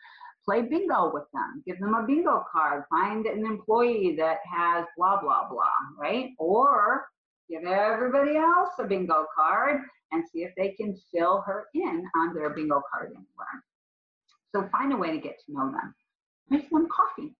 play 0.48 0.62
bingo 0.62 1.10
with 1.12 1.24
them, 1.34 1.62
give 1.66 1.78
them 1.78 1.92
a 1.92 2.06
bingo 2.06 2.42
card, 2.50 2.84
find 2.88 3.26
an 3.26 3.44
employee 3.44 4.14
that 4.16 4.38
has 4.50 4.86
blah, 4.96 5.20
blah, 5.20 5.46
blah, 5.50 5.66
right? 5.98 6.30
Or 6.38 7.06
give 7.50 7.64
everybody 7.64 8.36
else 8.36 8.70
a 8.78 8.84
bingo 8.84 9.26
card 9.36 9.82
and 10.10 10.24
see 10.32 10.44
if 10.44 10.52
they 10.56 10.70
can 10.70 10.96
fill 11.12 11.42
her 11.42 11.66
in 11.74 12.02
on 12.16 12.34
their 12.34 12.48
bingo 12.50 12.80
card 12.90 13.08
anywhere. 13.08 13.62
So 14.54 14.66
find 14.72 14.90
a 14.94 14.96
way 14.96 15.10
to 15.10 15.18
get 15.18 15.38
to 15.44 15.52
know 15.52 15.70
them. 15.70 15.94
Make 16.48 16.70
them 16.70 16.88
coffee. 16.90 17.34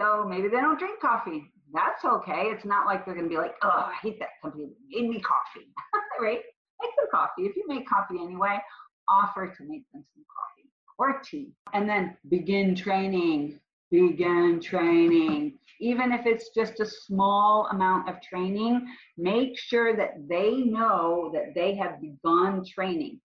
So 0.00 0.24
maybe 0.26 0.48
they 0.48 0.62
don't 0.62 0.78
drink 0.78 1.00
coffee. 1.00 1.52
That's 1.74 2.02
okay. 2.02 2.44
It's 2.46 2.64
not 2.64 2.86
like 2.86 3.04
they're 3.04 3.14
going 3.14 3.28
to 3.28 3.30
be 3.30 3.36
like, 3.36 3.56
oh, 3.62 3.92
I 3.92 3.94
hate 4.00 4.18
that 4.20 4.40
company 4.40 4.68
that 4.68 4.76
made 4.88 5.10
me 5.10 5.20
coffee, 5.20 5.68
right? 6.20 6.40
Make 6.80 6.96
them 6.96 7.06
coffee. 7.12 7.42
If 7.42 7.56
you 7.56 7.64
make 7.68 7.86
coffee 7.86 8.16
anyway, 8.22 8.58
offer 9.06 9.48
to 9.48 9.62
make 9.64 9.84
them 9.92 10.02
some 10.14 10.24
coffee 10.24 10.51
or 10.98 11.20
tea. 11.20 11.52
And 11.72 11.88
then 11.88 12.16
begin 12.28 12.74
training. 12.74 13.58
Begin 13.90 14.60
training. 14.62 15.58
Even 15.80 16.12
if 16.12 16.26
it's 16.26 16.50
just 16.50 16.80
a 16.80 16.86
small 16.86 17.66
amount 17.72 18.08
of 18.08 18.22
training, 18.22 18.86
make 19.18 19.58
sure 19.58 19.96
that 19.96 20.28
they 20.28 20.58
know 20.58 21.30
that 21.34 21.54
they 21.54 21.74
have 21.74 22.00
begun 22.00 22.64
training. 22.64 23.20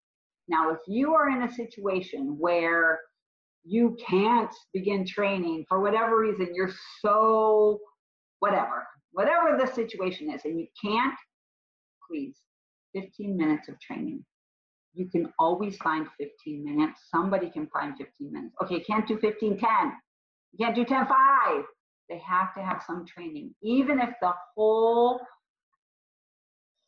Now, 0.47 0.71
if 0.71 0.79
you 0.87 1.13
are 1.13 1.29
in 1.29 1.43
a 1.43 1.53
situation 1.53 2.37
where 2.39 2.99
you 3.63 3.97
can't 4.05 4.53
begin 4.73 5.05
training 5.05 5.65
for 5.67 5.81
whatever 5.81 6.19
reason, 6.19 6.49
you're 6.53 6.73
so 7.01 7.79
whatever, 8.39 8.87
whatever 9.11 9.57
the 9.57 9.71
situation 9.73 10.31
is, 10.31 10.45
and 10.45 10.59
you 10.59 10.67
can't, 10.81 11.15
please, 12.09 12.37
15 12.95 13.35
minutes 13.35 13.67
of 13.67 13.79
training. 13.79 14.23
You 14.97 15.07
can 15.09 15.31
always 15.39 15.77
find 15.77 16.07
15 16.19 16.65
minutes. 16.65 17.01
Somebody 17.11 17.49
can 17.49 17.67
find 17.67 17.95
15 17.97 18.33
minutes. 18.33 18.55
Okay, 18.63 18.79
can't 18.79 19.07
do 19.07 19.17
15, 19.19 19.57
10. 19.57 19.69
You 20.53 20.65
can't 20.65 20.75
do 20.75 20.83
10, 20.83 21.05
5. 21.05 21.63
They 22.09 22.19
have 22.19 22.53
to 22.55 22.61
have 22.61 22.81
some 22.85 23.05
training. 23.05 23.53
Even 23.61 23.99
if 23.99 24.09
the 24.21 24.33
whole 24.55 25.21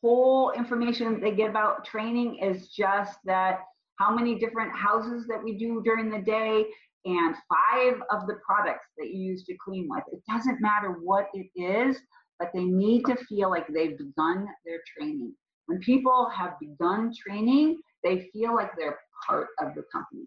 whole 0.02 0.50
information 0.52 1.20
they 1.20 1.30
get 1.30 1.50
about 1.50 1.84
training 1.84 2.38
is 2.38 2.68
just 2.68 3.18
that 3.26 3.60
how 3.98 4.14
many 4.14 4.38
different 4.38 4.74
houses 4.74 5.26
that 5.28 5.44
we 5.44 5.58
do 5.58 5.82
during 5.84 6.10
the 6.10 6.22
day 6.22 6.64
and 7.04 7.34
five 7.34 8.00
of 8.10 8.26
the 8.26 8.36
products 8.44 8.86
that 8.96 9.08
you 9.08 9.32
use 9.32 9.44
to 9.44 9.54
clean 9.62 9.86
with. 9.90 10.04
It 10.12 10.22
doesn't 10.28 10.60
matter 10.60 10.96
what 11.02 11.28
it 11.34 11.48
is, 11.54 11.98
but 12.38 12.50
they 12.54 12.64
need 12.64 13.04
to 13.06 13.16
feel 13.28 13.50
like 13.50 13.66
they've 13.68 13.96
begun 13.96 14.46
their 14.64 14.80
training. 14.96 15.34
When 15.66 15.78
people 15.80 16.30
have 16.34 16.58
begun 16.60 17.12
training, 17.26 17.78
they 18.02 18.28
feel 18.32 18.54
like 18.54 18.70
they're 18.76 18.98
part 19.26 19.48
of 19.60 19.74
the 19.74 19.84
company, 19.92 20.26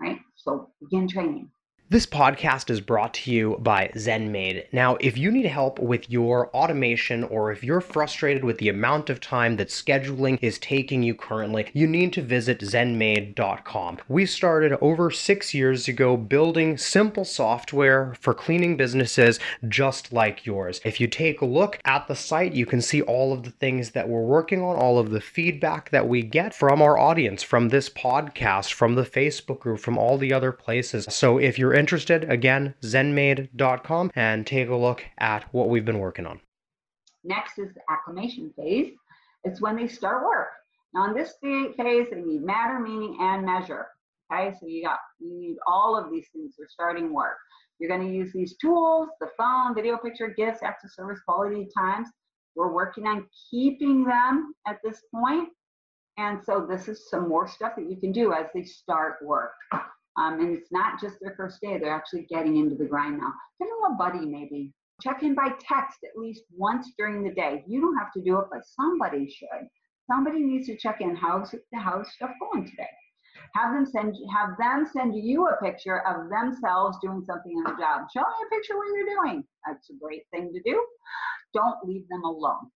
right? 0.00 0.18
So 0.36 0.70
begin 0.80 1.08
training. 1.08 1.50
This 1.90 2.06
podcast 2.06 2.70
is 2.70 2.80
brought 2.80 3.12
to 3.14 3.30
you 3.30 3.58
by 3.60 3.90
ZenMaid. 3.94 4.72
Now, 4.72 4.96
if 4.98 5.18
you 5.18 5.30
need 5.30 5.44
help 5.44 5.78
with 5.78 6.08
your 6.08 6.48
automation 6.56 7.22
or 7.24 7.52
if 7.52 7.62
you're 7.62 7.82
frustrated 7.82 8.44
with 8.44 8.56
the 8.56 8.70
amount 8.70 9.10
of 9.10 9.20
time 9.20 9.56
that 9.56 9.68
scheduling 9.68 10.38
is 10.40 10.58
taking 10.58 11.02
you 11.02 11.14
currently, 11.14 11.70
you 11.74 11.86
need 11.86 12.14
to 12.14 12.22
visit 12.22 12.60
zenmaid.com. 12.60 13.98
We 14.08 14.24
started 14.24 14.78
over 14.80 15.10
six 15.10 15.52
years 15.52 15.86
ago 15.86 16.16
building 16.16 16.78
simple 16.78 17.26
software 17.26 18.14
for 18.18 18.32
cleaning 18.32 18.78
businesses 18.78 19.38
just 19.68 20.14
like 20.14 20.46
yours. 20.46 20.80
If 20.86 20.98
you 20.98 21.08
take 21.08 21.42
a 21.42 21.46
look 21.46 21.78
at 21.84 22.08
the 22.08 22.16
site, 22.16 22.54
you 22.54 22.64
can 22.64 22.80
see 22.80 23.02
all 23.02 23.34
of 23.34 23.42
the 23.42 23.50
things 23.50 23.90
that 23.90 24.08
we're 24.08 24.22
working 24.24 24.62
on, 24.62 24.76
all 24.76 24.98
of 24.98 25.10
the 25.10 25.20
feedback 25.20 25.90
that 25.90 26.08
we 26.08 26.22
get 26.22 26.54
from 26.54 26.80
our 26.80 26.96
audience, 26.96 27.42
from 27.42 27.68
this 27.68 27.90
podcast, 27.90 28.72
from 28.72 28.94
the 28.94 29.04
Facebook 29.04 29.60
group, 29.60 29.78
from 29.80 29.98
all 29.98 30.16
the 30.16 30.32
other 30.32 30.52
places. 30.52 31.06
So 31.10 31.36
if 31.36 31.58
you're 31.58 31.81
interested, 31.82 32.30
again, 32.30 32.74
zenmaid.com 32.82 34.12
and 34.14 34.46
take 34.46 34.68
a 34.68 34.76
look 34.76 35.04
at 35.18 35.52
what 35.52 35.68
we've 35.68 35.84
been 35.84 35.98
working 35.98 36.26
on. 36.26 36.38
Next 37.24 37.58
is 37.58 37.74
the 37.74 37.80
acclimation 37.90 38.52
phase. 38.56 38.92
It's 39.42 39.60
when 39.60 39.74
they 39.74 39.88
start 39.88 40.24
work. 40.24 40.50
Now, 40.94 41.08
in 41.08 41.14
this 41.14 41.34
phase, 41.42 42.06
they 42.12 42.20
need 42.20 42.42
matter, 42.44 42.78
meaning, 42.78 43.16
and 43.20 43.44
measure. 43.44 43.88
Okay, 44.32 44.54
so 44.60 44.66
you 44.68 44.84
got 44.84 45.00
you 45.18 45.36
need 45.36 45.56
all 45.66 45.98
of 45.98 46.08
these 46.08 46.26
things 46.32 46.54
for 46.56 46.68
starting 46.70 47.12
work. 47.12 47.36
You're 47.80 47.90
going 47.90 48.06
to 48.06 48.14
use 48.14 48.32
these 48.32 48.56
tools, 48.58 49.08
the 49.20 49.30
phone, 49.36 49.74
video 49.74 49.96
picture, 49.96 50.28
gifts, 50.36 50.60
of 50.62 50.90
service, 50.92 51.18
quality 51.26 51.66
times. 51.76 52.06
We're 52.54 52.72
working 52.72 53.08
on 53.08 53.26
keeping 53.50 54.04
them 54.04 54.54
at 54.68 54.78
this 54.84 55.02
point. 55.12 55.48
And 56.16 56.38
so 56.44 56.64
this 56.70 56.86
is 56.86 57.10
some 57.10 57.28
more 57.28 57.48
stuff 57.48 57.72
that 57.76 57.90
you 57.90 57.96
can 57.96 58.12
do 58.12 58.32
as 58.32 58.46
they 58.54 58.62
start 58.62 59.14
work. 59.24 59.54
Um, 60.16 60.40
and 60.40 60.56
it's 60.56 60.70
not 60.70 61.00
just 61.00 61.16
their 61.20 61.34
first 61.36 61.60
day, 61.60 61.78
they're 61.78 61.94
actually 61.94 62.26
getting 62.28 62.58
into 62.58 62.76
the 62.76 62.84
grind 62.84 63.18
now. 63.18 63.32
Give 63.58 63.68
them 63.68 63.92
a 63.92 63.96
buddy 63.96 64.26
maybe. 64.26 64.72
Check 65.00 65.22
in 65.22 65.34
by 65.34 65.48
text 65.60 65.98
at 66.04 66.20
least 66.20 66.42
once 66.56 66.92
during 66.98 67.24
the 67.24 67.34
day. 67.34 67.64
You 67.66 67.80
don't 67.80 67.96
have 67.96 68.12
to 68.12 68.22
do 68.22 68.38
it, 68.38 68.46
but 68.50 68.60
somebody 68.64 69.28
should. 69.28 69.66
Somebody 70.10 70.40
needs 70.40 70.66
to 70.66 70.76
check 70.76 71.00
in. 71.00 71.16
How's 71.16 71.50
the 71.50 71.60
how's 71.74 72.12
stuff 72.12 72.30
going 72.40 72.68
today? 72.68 72.88
Have 73.54 73.72
them 73.72 73.86
send 73.86 74.14
have 74.34 74.50
them 74.58 74.86
send 74.92 75.14
you 75.16 75.48
a 75.48 75.56
picture 75.62 76.06
of 76.06 76.28
themselves 76.28 76.98
doing 77.02 77.24
something 77.24 77.52
on 77.52 77.64
the 77.64 77.82
job. 77.82 78.06
Show 78.14 78.20
me 78.20 78.46
a 78.46 78.54
picture 78.54 78.76
what 78.76 78.88
you're 78.94 79.16
doing. 79.16 79.44
That's 79.66 79.88
a 79.90 79.94
great 80.00 80.22
thing 80.30 80.52
to 80.52 80.62
do. 80.62 80.84
Don't 81.54 81.76
leave 81.84 82.06
them 82.08 82.22
alone 82.24 82.70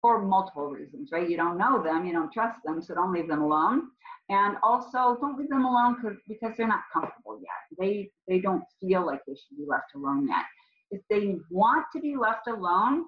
for 0.00 0.22
multiple 0.22 0.66
reasons, 0.66 1.10
right? 1.12 1.28
You 1.28 1.36
don't 1.36 1.58
know 1.58 1.82
them, 1.82 2.06
you 2.06 2.12
don't 2.12 2.32
trust 2.32 2.58
them, 2.64 2.82
so 2.82 2.94
don't 2.94 3.12
leave 3.12 3.28
them 3.28 3.42
alone. 3.42 3.88
And 4.28 4.56
also, 4.62 5.16
don't 5.20 5.38
leave 5.38 5.48
them 5.48 5.64
alone 5.64 5.96
because 6.26 6.56
they're 6.56 6.66
not 6.66 6.82
comfortable 6.92 7.38
yet. 7.40 7.78
They 7.78 8.10
they 8.26 8.40
don't 8.40 8.64
feel 8.80 9.06
like 9.06 9.20
they 9.26 9.34
should 9.34 9.56
be 9.56 9.66
left 9.68 9.94
alone 9.94 10.26
yet. 10.28 10.44
If 10.90 11.02
they 11.08 11.36
want 11.50 11.86
to 11.94 12.00
be 12.00 12.16
left 12.16 12.48
alone 12.48 13.04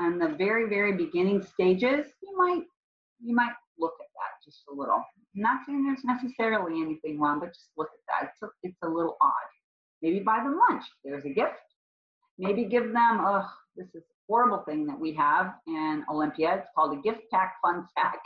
in 0.00 0.18
the 0.18 0.28
very 0.28 0.68
very 0.68 0.94
beginning 0.94 1.42
stages, 1.42 2.06
you 2.22 2.36
might 2.36 2.62
you 3.20 3.34
might 3.34 3.52
look 3.78 3.94
at 4.00 4.06
that 4.16 4.44
just 4.44 4.62
a 4.70 4.74
little. 4.74 5.04
I'm 5.34 5.42
not 5.42 5.60
saying 5.66 5.84
there's 5.84 6.04
necessarily 6.04 6.80
anything 6.82 7.20
wrong, 7.20 7.40
but 7.40 7.48
just 7.48 7.70
look 7.76 7.88
at 7.92 8.22
that. 8.22 8.30
It's 8.30 8.42
a, 8.42 8.48
it's 8.62 8.82
a 8.82 8.88
little 8.88 9.16
odd. 9.22 9.48
Maybe 10.02 10.20
buy 10.20 10.38
them 10.38 10.58
lunch. 10.68 10.84
There's 11.04 11.24
a 11.24 11.30
gift. 11.30 11.54
Maybe 12.38 12.64
give 12.64 12.92
them, 12.92 13.20
oh, 13.20 13.48
this 13.76 13.88
is 13.94 14.02
a 14.02 14.14
horrible 14.28 14.64
thing 14.68 14.86
that 14.86 14.98
we 14.98 15.12
have 15.14 15.54
in 15.66 16.04
Olympia. 16.10 16.56
It's 16.56 16.68
called 16.74 16.98
a 16.98 17.02
gift 17.02 17.22
pack 17.30 17.56
fun 17.62 17.86
stack. 17.90 18.18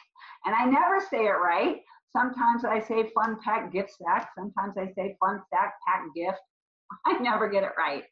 And 0.45 0.55
I 0.55 0.65
never 0.65 1.01
say 1.11 1.27
it 1.27 1.39
right. 1.43 1.77
Sometimes 2.17 2.65
I 2.65 2.81
say 2.81 3.11
fun 3.15 3.37
pack 3.45 3.71
gift 3.73 3.91
stack. 3.91 4.31
Sometimes 4.35 4.75
I 4.79 4.87
say 4.95 5.17
fun 5.21 5.43
stack 5.49 5.75
pack 5.87 6.03
gift. 6.15 6.39
I 7.07 7.19
never 7.19 7.49
get 7.49 7.63
it 7.63 7.73
right. 7.77 8.05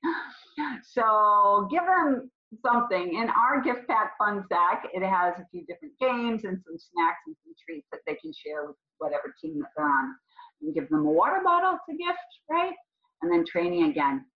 So 0.83 1.67
give 1.71 1.85
them 1.87 2.31
something. 2.65 3.15
In 3.15 3.31
our 3.31 3.63
gift 3.63 3.89
pack 3.89 4.13
fun 4.19 4.45
stack, 4.47 4.85
it 4.93 5.03
has 5.03 5.35
a 5.39 5.47
few 5.51 5.65
different 5.65 5.95
games 5.99 6.45
and 6.45 6.61
some 6.67 6.77
snacks 6.77 7.21
and 7.27 7.35
some 7.45 7.55
treats 7.65 7.87
that 7.93 8.01
they 8.07 8.15
can 8.17 8.33
share 8.33 8.67
with 8.67 8.77
whatever 8.99 9.35
team 9.41 9.61
that 9.61 9.71
they're 9.77 9.87
on. 9.87 10.15
You 10.61 10.75
give 10.75 10.91
them 10.91 11.07
a 11.07 11.11
water 11.11 11.41
bottle 11.43 11.79
to 11.89 11.97
gift, 11.97 12.19
right? 12.51 12.75
And 13.23 13.33
then 13.33 13.45
training 13.47 13.85
again, 13.85 14.27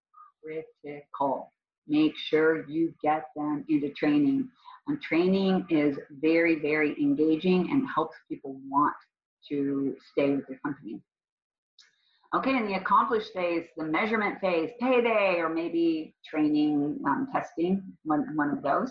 critical. 0.42 1.52
Make 1.86 2.16
sure 2.16 2.66
you 2.68 2.94
get 3.02 3.24
them 3.36 3.64
into 3.68 3.90
training. 3.90 4.48
And 4.86 5.00
training 5.02 5.66
is 5.68 5.98
very, 6.22 6.58
very 6.58 6.98
engaging 6.98 7.70
and 7.70 7.86
helps 7.94 8.16
people 8.30 8.58
want 8.70 8.94
to 9.48 9.96
stay 10.12 10.30
with 10.30 10.44
your 10.48 10.58
company. 10.64 11.00
Okay, 12.34 12.56
in 12.56 12.66
the 12.66 12.74
accomplished 12.74 13.32
phase, 13.32 13.64
the 13.76 13.84
measurement 13.84 14.38
phase, 14.40 14.70
payday, 14.80 15.36
or 15.38 15.48
maybe 15.48 16.14
training, 16.28 17.00
um, 17.06 17.26
testing, 17.32 17.82
one, 18.04 18.36
one 18.36 18.50
of 18.50 18.62
those. 18.62 18.90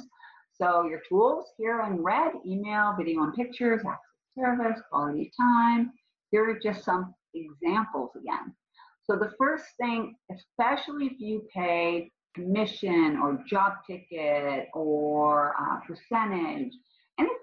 So 0.53 0.85
your 0.85 1.01
tools 1.07 1.45
here 1.57 1.81
in 1.81 2.01
red, 2.01 2.31
email, 2.45 2.95
video 2.97 3.21
and 3.21 3.33
pictures, 3.35 3.81
access 3.81 3.99
service, 4.37 4.81
quality 4.89 5.31
time. 5.39 5.91
Here 6.31 6.49
are 6.49 6.59
just 6.59 6.83
some 6.83 7.13
examples 7.35 8.09
again. 8.15 8.55
So 9.03 9.15
the 9.15 9.31
first 9.37 9.65
thing, 9.79 10.15
especially 10.31 11.05
if 11.05 11.19
you 11.19 11.47
pay 11.53 12.11
commission 12.35 13.19
or 13.21 13.43
job 13.47 13.73
ticket 13.85 14.67
or 14.73 15.55
uh, 15.59 15.77
percentage, 15.87 16.73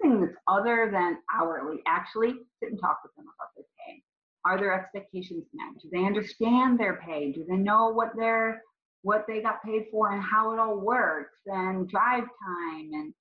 anything 0.05 0.21
that's 0.21 0.37
other 0.47 0.89
than 0.91 1.17
hourly, 1.33 1.81
actually 1.87 2.33
sit 2.59 2.71
and 2.71 2.79
talk 2.79 2.99
with 3.03 3.15
them 3.15 3.25
about 3.25 3.49
their 3.55 3.65
pay. 3.85 4.01
Are 4.45 4.57
their 4.57 4.73
expectations 4.73 5.45
met? 5.53 5.81
Do 5.81 5.89
they 5.91 6.05
understand 6.05 6.79
their 6.79 7.01
pay? 7.05 7.31
Do 7.31 7.45
they 7.47 7.57
know 7.57 7.89
what 7.89 8.15
their 8.15 8.61
what 9.01 9.25
they 9.27 9.39
got 9.39 9.63
paid 9.63 9.85
for 9.91 10.11
and 10.11 10.21
how 10.21 10.51
it 10.51 10.59
all 10.59 10.79
works 10.79 11.37
and 11.45 11.87
drive 11.87 12.23
time 12.23 12.89
and 12.93 13.13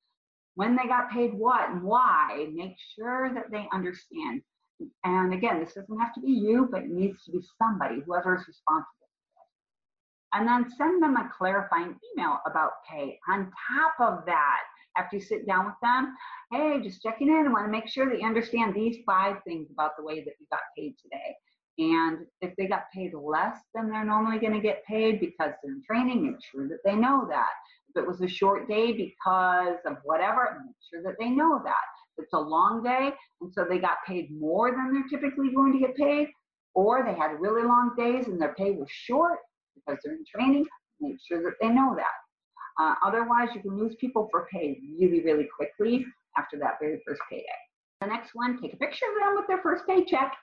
when 0.54 0.76
they 0.76 0.86
got 0.86 1.10
paid 1.10 1.34
what 1.34 1.68
and 1.68 1.82
why. 1.82 2.46
Make 2.52 2.76
sure 2.96 3.32
that 3.34 3.50
they 3.50 3.66
understand. 3.72 4.42
And 5.04 5.34
again, 5.34 5.60
this 5.60 5.74
doesn't 5.74 5.98
have 5.98 6.14
to 6.14 6.20
be 6.20 6.32
you, 6.32 6.68
but 6.70 6.82
it 6.82 6.90
needs 6.90 7.22
to 7.24 7.32
be 7.32 7.40
somebody, 7.58 8.00
whoever 8.06 8.36
is 8.36 8.46
responsible. 8.46 8.88
And 10.32 10.48
then 10.48 10.70
send 10.76 11.02
them 11.02 11.16
a 11.16 11.30
clarifying 11.36 11.94
email 12.16 12.38
about 12.46 12.72
pay. 12.90 13.18
On 13.28 13.50
top 13.68 13.94
of 14.00 14.26
that, 14.26 14.60
after 14.96 15.16
you 15.16 15.22
sit 15.22 15.46
down 15.46 15.66
with 15.66 15.74
them, 15.82 16.14
hey, 16.52 16.80
just 16.82 17.02
checking 17.02 17.28
in. 17.28 17.46
I 17.46 17.50
want 17.50 17.66
to 17.66 17.72
make 17.72 17.88
sure 17.88 18.08
that 18.08 18.20
you 18.20 18.26
understand 18.26 18.74
these 18.74 18.98
five 19.04 19.36
things 19.46 19.68
about 19.70 19.96
the 19.96 20.04
way 20.04 20.20
that 20.20 20.34
you 20.38 20.46
got 20.50 20.60
paid 20.76 20.94
today. 21.02 21.36
And 21.78 22.26
if 22.40 22.54
they 22.56 22.66
got 22.66 22.84
paid 22.94 23.14
less 23.14 23.58
than 23.74 23.90
they're 23.90 24.04
normally 24.04 24.38
going 24.38 24.52
to 24.52 24.60
get 24.60 24.84
paid 24.84 25.18
because 25.18 25.52
they're 25.62 25.72
in 25.72 25.82
training, 25.84 26.24
make 26.24 26.42
sure 26.42 26.68
that 26.68 26.78
they 26.84 26.94
know 26.94 27.26
that. 27.28 27.50
If 27.88 28.02
it 28.02 28.06
was 28.06 28.20
a 28.20 28.28
short 28.28 28.68
day 28.68 28.92
because 28.92 29.78
of 29.84 29.96
whatever, 30.04 30.62
make 30.64 30.76
sure 30.88 31.02
that 31.02 31.16
they 31.18 31.30
know 31.30 31.60
that. 31.64 31.82
If 32.16 32.24
it's 32.24 32.32
a 32.32 32.38
long 32.38 32.82
day, 32.84 33.12
and 33.40 33.52
so 33.52 33.66
they 33.68 33.78
got 33.78 33.98
paid 34.06 34.30
more 34.38 34.70
than 34.70 34.92
they're 34.92 35.20
typically 35.20 35.52
going 35.52 35.72
to 35.72 35.80
get 35.80 35.96
paid, 35.96 36.28
or 36.74 37.04
they 37.04 37.14
had 37.14 37.40
really 37.40 37.62
long 37.62 37.94
days 37.96 38.26
and 38.26 38.40
their 38.40 38.54
pay 38.54 38.70
was 38.70 38.90
short 38.90 39.38
because 39.74 39.98
they're 40.04 40.14
in 40.14 40.24
training, 40.24 40.66
make 41.00 41.16
sure 41.26 41.42
that 41.42 41.54
they 41.60 41.68
know 41.68 41.94
that. 41.96 42.23
Uh, 42.80 42.94
otherwise, 43.04 43.48
you 43.54 43.60
can 43.60 43.78
lose 43.78 43.94
people 44.00 44.28
for 44.30 44.46
pay 44.52 44.80
really, 44.98 45.22
really 45.22 45.48
quickly 45.56 46.04
after 46.36 46.58
that 46.58 46.74
very 46.80 47.00
first 47.06 47.20
payday. 47.30 47.44
The 48.00 48.08
next 48.08 48.30
one, 48.34 48.60
take 48.60 48.74
a 48.74 48.76
picture 48.76 49.06
of 49.06 49.22
them 49.22 49.36
with 49.36 49.46
their 49.46 49.62
first 49.62 49.84
paycheck. 49.86 50.34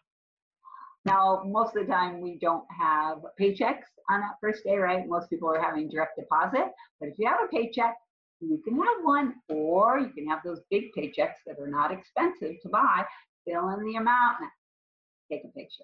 Now, 1.03 1.43
most 1.45 1.75
of 1.75 1.85
the 1.85 1.91
time 1.91 2.21
we 2.21 2.37
don't 2.39 2.63
have 2.79 3.19
paychecks 3.39 3.89
on 4.09 4.21
that 4.21 4.35
first 4.39 4.63
day, 4.63 4.77
right? 4.77 5.07
Most 5.07 5.29
people 5.29 5.49
are 5.49 5.61
having 5.61 5.89
direct 5.89 6.17
deposit. 6.17 6.71
But 6.99 7.09
if 7.09 7.15
you 7.17 7.27
have 7.27 7.39
a 7.43 7.47
paycheck, 7.47 7.95
you 8.39 8.61
can 8.63 8.75
have 8.75 9.03
one, 9.03 9.35
or 9.49 9.99
you 9.99 10.09
can 10.09 10.27
have 10.27 10.39
those 10.43 10.61
big 10.69 10.85
paychecks 10.97 11.41
that 11.45 11.59
are 11.59 11.67
not 11.67 11.91
expensive 11.91 12.61
to 12.61 12.69
buy, 12.69 13.05
fill 13.47 13.69
in 13.69 13.85
the 13.85 13.95
amount, 13.95 14.37
take 15.31 15.41
a 15.43 15.47
picture. 15.49 15.83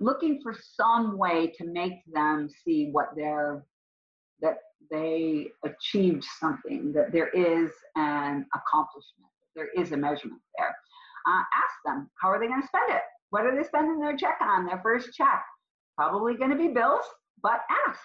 Looking 0.00 0.40
for 0.42 0.54
some 0.76 1.16
way 1.16 1.52
to 1.58 1.64
make 1.64 2.04
them 2.12 2.48
see 2.64 2.88
what 2.90 3.08
they're 3.16 3.64
that 4.40 4.56
they 4.90 5.48
achieved 5.64 6.24
something, 6.38 6.92
that 6.92 7.12
there 7.12 7.28
is 7.28 7.70
an 7.96 8.46
accomplishment, 8.54 9.30
there 9.54 9.68
is 9.76 9.92
a 9.92 9.96
measurement 9.96 10.40
there. 10.58 10.74
Uh, 11.26 11.42
ask 11.54 11.74
them, 11.84 12.10
how 12.20 12.28
are 12.28 12.40
they 12.40 12.46
going 12.46 12.62
to 12.62 12.68
spend 12.68 12.90
it? 12.90 13.02
What 13.30 13.44
are 13.46 13.56
they 13.56 13.66
spending 13.66 14.00
their 14.00 14.16
check 14.16 14.38
on, 14.40 14.66
their 14.66 14.80
first 14.82 15.14
check? 15.14 15.44
Probably 15.96 16.34
going 16.34 16.50
to 16.50 16.56
be 16.56 16.68
bills, 16.68 17.04
but 17.42 17.60
ask. 17.86 18.00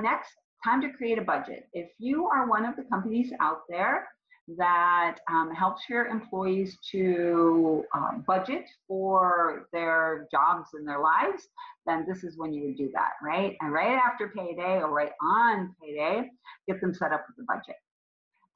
Next, 0.00 0.30
time 0.64 0.80
to 0.82 0.92
create 0.92 1.18
a 1.18 1.22
budget. 1.22 1.64
If 1.72 1.90
you 1.98 2.26
are 2.26 2.48
one 2.48 2.64
of 2.64 2.76
the 2.76 2.84
companies 2.84 3.32
out 3.40 3.60
there 3.68 4.06
that 4.56 5.18
um, 5.30 5.54
helps 5.54 5.82
your 5.88 6.06
employees 6.06 6.76
to 6.90 7.84
um, 7.94 8.24
budget 8.26 8.64
for 8.88 9.68
their 9.72 10.26
jobs 10.30 10.70
and 10.74 10.86
their 10.86 11.00
lives, 11.00 11.48
then 11.86 12.04
this 12.08 12.24
is 12.24 12.36
when 12.36 12.52
you 12.52 12.64
would 12.64 12.76
do 12.76 12.90
that, 12.94 13.12
right? 13.22 13.56
And 13.60 13.72
right 13.72 13.96
after 13.96 14.28
payday 14.28 14.80
or 14.80 14.90
right 14.90 15.12
on 15.22 15.74
payday, 15.82 16.28
get 16.68 16.80
them 16.80 16.94
set 16.94 17.12
up 17.12 17.24
with 17.28 17.44
a 17.44 17.46
budget. 17.46 17.76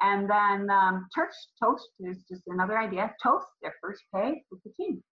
And 0.00 0.28
then 0.28 0.68
um, 0.70 1.08
toast, 1.14 1.48
toast 1.62 1.88
is 2.00 2.24
just 2.28 2.42
another 2.48 2.78
idea. 2.78 3.14
Toast 3.22 3.46
their 3.62 3.74
first 3.80 4.02
pay 4.14 4.42
with 4.50 4.62
the 4.64 4.70
team. 4.70 5.02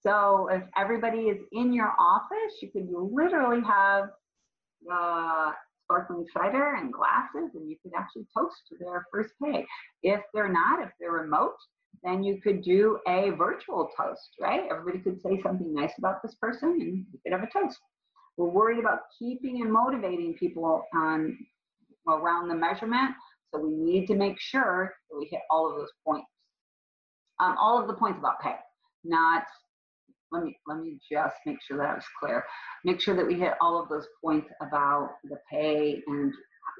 So 0.00 0.48
if 0.50 0.62
everybody 0.76 1.28
is 1.28 1.38
in 1.52 1.72
your 1.72 1.92
office, 1.98 2.60
you 2.60 2.70
could 2.70 2.88
literally 2.90 3.62
have 3.62 4.10
uh, 4.92 5.52
sparkling 5.84 6.26
cider 6.32 6.74
and 6.74 6.92
glasses, 6.92 7.54
and 7.54 7.68
you 7.68 7.76
could 7.82 7.92
actually 7.96 8.26
toast 8.36 8.56
to 8.68 8.76
their 8.78 9.06
first 9.12 9.34
pay. 9.42 9.64
If 10.02 10.20
they're 10.32 10.52
not, 10.52 10.82
if 10.82 10.90
they're 10.98 11.12
remote, 11.12 11.56
then 12.02 12.22
you 12.22 12.40
could 12.40 12.62
do 12.62 12.98
a 13.06 13.30
virtual 13.30 13.88
toast, 13.96 14.30
right? 14.40 14.62
Everybody 14.70 15.02
could 15.02 15.20
say 15.20 15.40
something 15.42 15.72
nice 15.72 15.92
about 15.98 16.22
this 16.22 16.34
person, 16.34 16.70
and 16.72 17.06
you 17.12 17.18
could 17.22 17.32
have 17.32 17.42
a 17.42 17.50
toast. 17.52 17.78
We're 18.36 18.48
worried 18.48 18.80
about 18.80 19.00
keeping 19.18 19.62
and 19.62 19.72
motivating 19.72 20.34
people 20.34 20.84
on 20.94 21.38
around 22.08 22.48
the 22.48 22.54
measurement, 22.54 23.12
so 23.50 23.60
we 23.60 23.70
need 23.70 24.06
to 24.06 24.14
make 24.14 24.40
sure 24.40 24.92
that 25.10 25.18
we 25.18 25.26
hit 25.26 25.40
all 25.50 25.70
of 25.70 25.76
those 25.76 25.92
points. 26.04 26.26
Um, 27.40 27.56
all 27.58 27.80
of 27.80 27.86
the 27.88 27.94
points 27.94 28.18
about 28.18 28.40
pay, 28.40 28.56
not 29.04 29.44
let 30.34 30.44
me 30.44 30.58
let 30.66 30.78
me 30.78 30.98
just 31.10 31.36
make 31.46 31.62
sure 31.62 31.78
that 31.78 31.94
was 31.94 32.04
clear. 32.20 32.44
Make 32.84 33.00
sure 33.00 33.16
that 33.16 33.26
we 33.26 33.34
hit 33.34 33.54
all 33.60 33.80
of 33.80 33.88
those 33.88 34.06
points 34.22 34.50
about 34.60 35.10
the 35.24 35.38
pay 35.50 36.02
and 36.06 36.32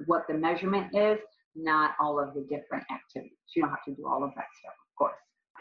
what 0.06 0.24
the 0.28 0.34
measurement 0.34 0.94
is, 0.94 1.18
not 1.54 1.92
all 2.00 2.20
of 2.20 2.34
the 2.34 2.42
different 2.42 2.84
activities. 2.90 3.38
You 3.54 3.62
don't 3.62 3.70
have 3.70 3.84
to 3.86 3.94
do 3.94 4.06
all 4.06 4.24
of 4.24 4.30
that 4.34 4.46
stuff, 4.60 4.74
of 4.74 4.96
course. 4.98 5.14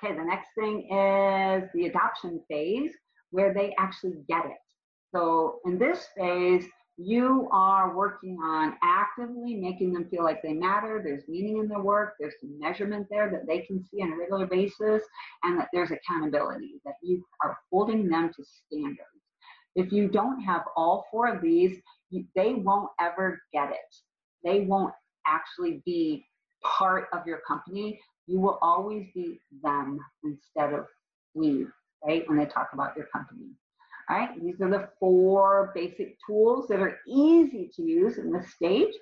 Okay, 0.03 0.15
the 0.15 0.25
next 0.25 0.49
thing 0.57 0.79
is 0.91 1.69
the 1.73 1.85
adoption 1.87 2.41
phase 2.49 2.91
where 3.31 3.53
they 3.53 3.73
actually 3.77 4.23
get 4.27 4.45
it. 4.45 4.57
So 5.13 5.59
in 5.65 5.77
this 5.77 6.07
phase, 6.17 6.65
you 6.97 7.49
are 7.51 7.95
working 7.95 8.37
on 8.43 8.75
actively 8.83 9.55
making 9.55 9.93
them 9.93 10.07
feel 10.09 10.23
like 10.23 10.41
they 10.43 10.53
matter. 10.53 11.01
There's 11.03 11.27
meaning 11.27 11.57
in 11.57 11.67
their 11.67 11.81
work. 11.81 12.13
There's 12.19 12.35
some 12.39 12.59
measurement 12.59 13.07
there 13.09 13.31
that 13.31 13.47
they 13.47 13.61
can 13.61 13.83
see 13.83 14.01
on 14.01 14.13
a 14.13 14.17
regular 14.17 14.45
basis, 14.45 15.03
and 15.43 15.59
that 15.59 15.69
there's 15.73 15.91
accountability, 15.91 16.81
that 16.85 16.95
you 17.01 17.25
are 17.43 17.57
holding 17.71 18.07
them 18.07 18.31
to 18.35 18.43
standards. 18.43 19.07
If 19.75 19.91
you 19.91 20.07
don't 20.07 20.41
have 20.41 20.63
all 20.75 21.05
four 21.09 21.27
of 21.33 21.41
these, 21.41 21.79
you, 22.11 22.25
they 22.35 22.53
won't 22.53 22.89
ever 22.99 23.41
get 23.51 23.71
it. 23.71 23.95
They 24.43 24.61
won't 24.61 24.93
actually 25.25 25.81
be 25.85 26.25
part 26.63 27.07
of 27.11 27.25
your 27.25 27.39
company. 27.47 27.99
You 28.27 28.39
will 28.39 28.59
always 28.61 29.07
be 29.15 29.41
them 29.63 29.99
instead 30.23 30.73
of 30.73 30.85
we, 31.33 31.65
right? 32.05 32.27
When 32.29 32.37
they 32.37 32.45
talk 32.45 32.69
about 32.73 32.95
your 32.95 33.07
company. 33.07 33.49
All 34.09 34.17
right, 34.17 34.29
these 34.41 34.59
are 34.61 34.69
the 34.69 34.89
four 34.99 35.71
basic 35.73 36.17
tools 36.27 36.67
that 36.67 36.79
are 36.79 36.99
easy 37.07 37.69
to 37.75 37.83
use 37.83 38.17
in 38.17 38.31
this 38.31 38.53
stage 38.53 38.93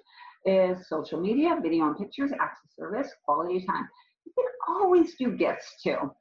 is 0.46 0.88
social 0.88 1.20
media, 1.20 1.58
video 1.62 1.88
and 1.88 1.98
pictures, 1.98 2.32
access 2.32 2.76
service, 2.78 3.10
quality 3.26 3.66
time. 3.66 3.88
You 4.26 4.32
can 4.36 4.46
always 4.68 5.16
do 5.16 5.32
gifts 5.32 5.82
too. 5.84 6.12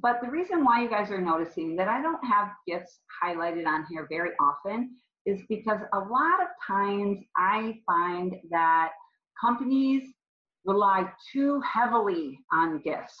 But 0.00 0.20
the 0.22 0.30
reason 0.30 0.64
why 0.64 0.82
you 0.82 0.88
guys 0.88 1.10
are 1.10 1.20
noticing 1.20 1.74
that 1.76 1.88
I 1.88 2.00
don't 2.00 2.24
have 2.24 2.48
gifts 2.66 3.00
highlighted 3.22 3.66
on 3.66 3.86
here 3.90 4.06
very 4.08 4.30
often 4.40 4.90
is 5.26 5.40
because 5.48 5.80
a 5.92 5.98
lot 5.98 6.40
of 6.40 6.48
times 6.64 7.18
I 7.36 7.74
find 7.86 8.36
that 8.50 8.90
companies 9.40 10.04
rely 10.64 11.10
too 11.32 11.60
heavily 11.60 12.38
on 12.52 12.80
gifts. 12.80 13.16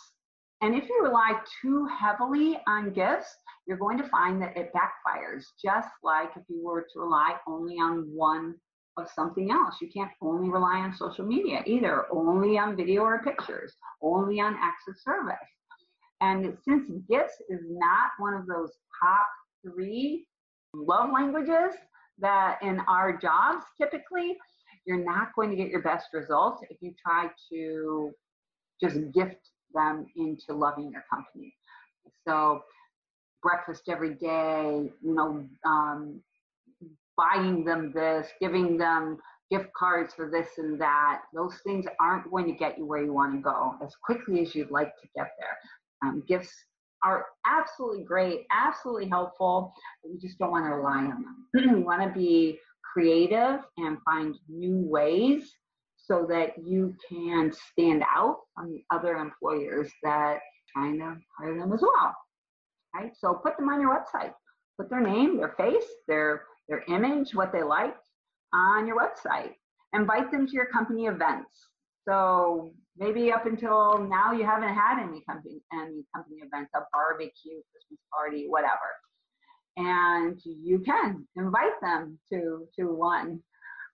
And 0.60 0.74
if 0.74 0.88
you 0.88 1.00
rely 1.02 1.40
too 1.62 1.86
heavily 1.86 2.58
on 2.66 2.92
gifts, 2.92 3.34
you're 3.68 3.76
going 3.76 3.98
to 3.98 4.08
find 4.08 4.40
that 4.40 4.56
it 4.56 4.72
backfires, 4.74 5.44
just 5.62 5.90
like 6.02 6.30
if 6.36 6.42
you 6.48 6.64
were 6.64 6.86
to 6.92 7.00
rely 7.00 7.34
only 7.46 7.74
on 7.74 8.08
one 8.14 8.54
of 8.96 9.06
something 9.14 9.50
else. 9.50 9.76
You 9.80 9.88
can't 9.94 10.10
only 10.22 10.48
rely 10.48 10.78
on 10.78 10.96
social 10.96 11.24
media 11.24 11.62
either, 11.66 12.06
only 12.10 12.58
on 12.58 12.76
video 12.76 13.02
or 13.02 13.22
pictures, 13.22 13.74
only 14.02 14.40
on 14.40 14.56
acts 14.58 14.84
of 14.88 14.96
service. 14.98 15.36
And 16.22 16.56
since 16.64 16.90
gifts 17.08 17.34
is 17.50 17.60
not 17.68 18.10
one 18.18 18.34
of 18.34 18.46
those 18.46 18.72
top 19.04 19.26
three 19.62 20.26
love 20.74 21.10
languages 21.12 21.76
that 22.18 22.58
in 22.62 22.80
our 22.88 23.16
jobs 23.16 23.64
typically, 23.80 24.36
you're 24.86 25.04
not 25.04 25.28
going 25.36 25.50
to 25.50 25.56
get 25.56 25.68
your 25.68 25.82
best 25.82 26.06
results 26.14 26.62
if 26.70 26.78
you 26.80 26.94
try 27.04 27.28
to 27.52 28.10
just 28.82 28.96
gift 29.12 29.50
them 29.74 30.06
into 30.16 30.54
loving 30.54 30.90
your 30.90 31.04
company. 31.12 31.54
So 32.26 32.62
breakfast 33.42 33.82
every 33.88 34.14
day, 34.14 34.90
you 35.02 35.14
know, 35.14 35.46
um, 35.64 36.20
buying 37.16 37.64
them 37.64 37.92
this, 37.92 38.28
giving 38.40 38.76
them 38.76 39.18
gift 39.50 39.68
cards 39.76 40.14
for 40.14 40.30
this 40.30 40.58
and 40.58 40.80
that. 40.80 41.22
Those 41.34 41.58
things 41.64 41.86
aren't 42.00 42.30
going 42.30 42.46
to 42.46 42.52
get 42.52 42.78
you 42.78 42.86
where 42.86 43.02
you 43.02 43.12
want 43.12 43.34
to 43.34 43.40
go 43.40 43.74
as 43.84 43.94
quickly 44.02 44.42
as 44.42 44.54
you'd 44.54 44.70
like 44.70 44.94
to 45.00 45.08
get 45.16 45.30
there. 45.38 45.58
Um, 46.04 46.22
gifts 46.28 46.52
are 47.02 47.26
absolutely 47.46 48.04
great, 48.04 48.46
absolutely 48.50 49.08
helpful, 49.08 49.72
but 50.02 50.12
you 50.12 50.18
just 50.20 50.38
don't 50.38 50.50
want 50.50 50.64
to 50.64 50.70
rely 50.70 50.98
on 50.98 51.08
them. 51.08 51.46
you 51.54 51.80
want 51.80 52.02
to 52.02 52.10
be 52.18 52.58
creative 52.92 53.60
and 53.76 53.98
find 54.04 54.36
new 54.48 54.78
ways 54.88 55.52
so 55.96 56.26
that 56.28 56.52
you 56.64 56.94
can 57.08 57.52
stand 57.52 58.02
out 58.14 58.38
from 58.54 58.72
the 58.72 58.82
other 58.90 59.16
employers 59.16 59.90
that 60.02 60.38
trying 60.72 60.98
to 60.98 61.16
hire 61.38 61.58
them 61.58 61.72
as 61.72 61.82
well 61.82 62.14
right? 62.94 63.12
So 63.16 63.34
put 63.34 63.56
them 63.56 63.68
on 63.68 63.80
your 63.80 63.94
website. 63.94 64.32
Put 64.78 64.90
their 64.90 65.00
name, 65.00 65.36
their 65.36 65.54
face, 65.56 65.86
their 66.06 66.42
their 66.68 66.84
image, 66.88 67.34
what 67.34 67.52
they 67.52 67.62
like 67.62 67.96
on 68.54 68.86
your 68.86 68.96
website. 68.96 69.54
Invite 69.94 70.30
them 70.30 70.46
to 70.46 70.52
your 70.52 70.66
company 70.66 71.06
events. 71.06 71.50
So 72.06 72.72
maybe 72.96 73.32
up 73.32 73.46
until 73.46 73.98
now 73.98 74.32
you 74.32 74.44
haven't 74.44 74.74
had 74.74 75.02
any 75.02 75.22
company 75.28 75.60
any 75.72 76.04
company 76.14 76.36
events, 76.44 76.70
a 76.74 76.80
barbecue, 76.92 77.60
Christmas 77.72 78.00
party, 78.12 78.46
whatever. 78.48 78.90
And 79.76 80.40
you 80.44 80.80
can 80.80 81.26
invite 81.36 81.80
them 81.80 82.18
to 82.32 82.66
to 82.78 82.94
one. 82.94 83.40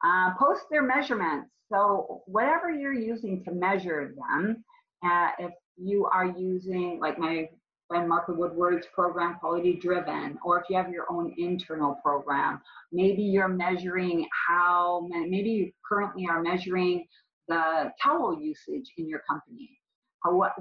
Uh, 0.05 0.35
post 0.39 0.65
their 0.71 0.83
measurements. 0.83 1.51
So 1.73 2.23
whatever 2.27 2.71
you're 2.71 2.93
using 2.93 3.43
to 3.45 3.53
measure 3.53 4.15
them, 4.15 4.63
uh, 5.03 5.31
if 5.39 5.53
you 5.77 6.07
are 6.13 6.27
using 6.27 6.99
like 7.01 7.19
my 7.19 7.49
by 7.91 8.05
Martha 8.05 8.33
Woodward's 8.33 8.87
program, 8.95 9.37
Quality 9.41 9.75
Driven, 9.75 10.39
or 10.45 10.61
if 10.61 10.71
you 10.71 10.77
have 10.77 10.91
your 10.91 11.07
own 11.11 11.35
internal 11.39 11.97
program, 12.03 12.61
maybe 12.93 13.23
you're 13.23 13.49
measuring 13.49 14.27
how, 14.49 15.07
maybe 15.11 15.51
you 15.51 15.73
currently 15.87 16.27
are 16.29 16.43
measuring 16.43 17.07
the 17.49 17.93
towel 18.03 18.41
usage 18.41 18.93
in 18.97 19.09
your 19.09 19.23
company. 19.29 19.79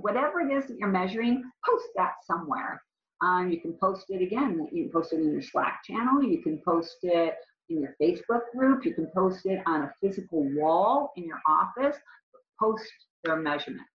Whatever 0.02 0.42
it 0.42 0.52
is 0.52 0.68
that 0.68 0.78
you're 0.78 0.90
measuring, 0.90 1.44
post 1.66 1.86
that 1.96 2.16
somewhere. 2.26 2.84
Um, 3.22 3.50
you 3.50 3.62
can 3.62 3.74
post 3.74 4.08
it 4.10 4.22
again. 4.22 4.68
You 4.74 4.84
can 4.84 4.92
post 4.92 5.14
it 5.14 5.20
in 5.20 5.32
your 5.32 5.42
Slack 5.42 5.82
channel. 5.86 6.22
You 6.22 6.42
can 6.44 6.62
post 6.68 6.98
it 7.04 7.36
in 7.70 7.80
your 7.80 7.96
Facebook 8.02 8.42
group. 8.54 8.86
You 8.86 8.94
can 8.94 9.08
post 9.16 9.46
it 9.46 9.62
on 9.66 9.84
a 9.84 9.94
physical 10.02 10.44
wall 10.58 11.14
in 11.16 11.24
your 11.24 11.40
office. 11.48 11.96
Post 12.60 12.92
their 13.24 13.38
measurements 13.38 13.90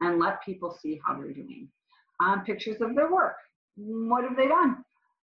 and 0.00 0.18
let 0.18 0.42
people 0.44 0.76
see 0.82 1.00
how 1.06 1.14
they're 1.14 1.32
doing. 1.32 1.68
Um, 2.22 2.44
pictures 2.44 2.80
of 2.80 2.94
their 2.94 3.10
work. 3.10 3.36
What 3.76 4.24
have 4.24 4.36
they 4.36 4.46
done? 4.48 4.84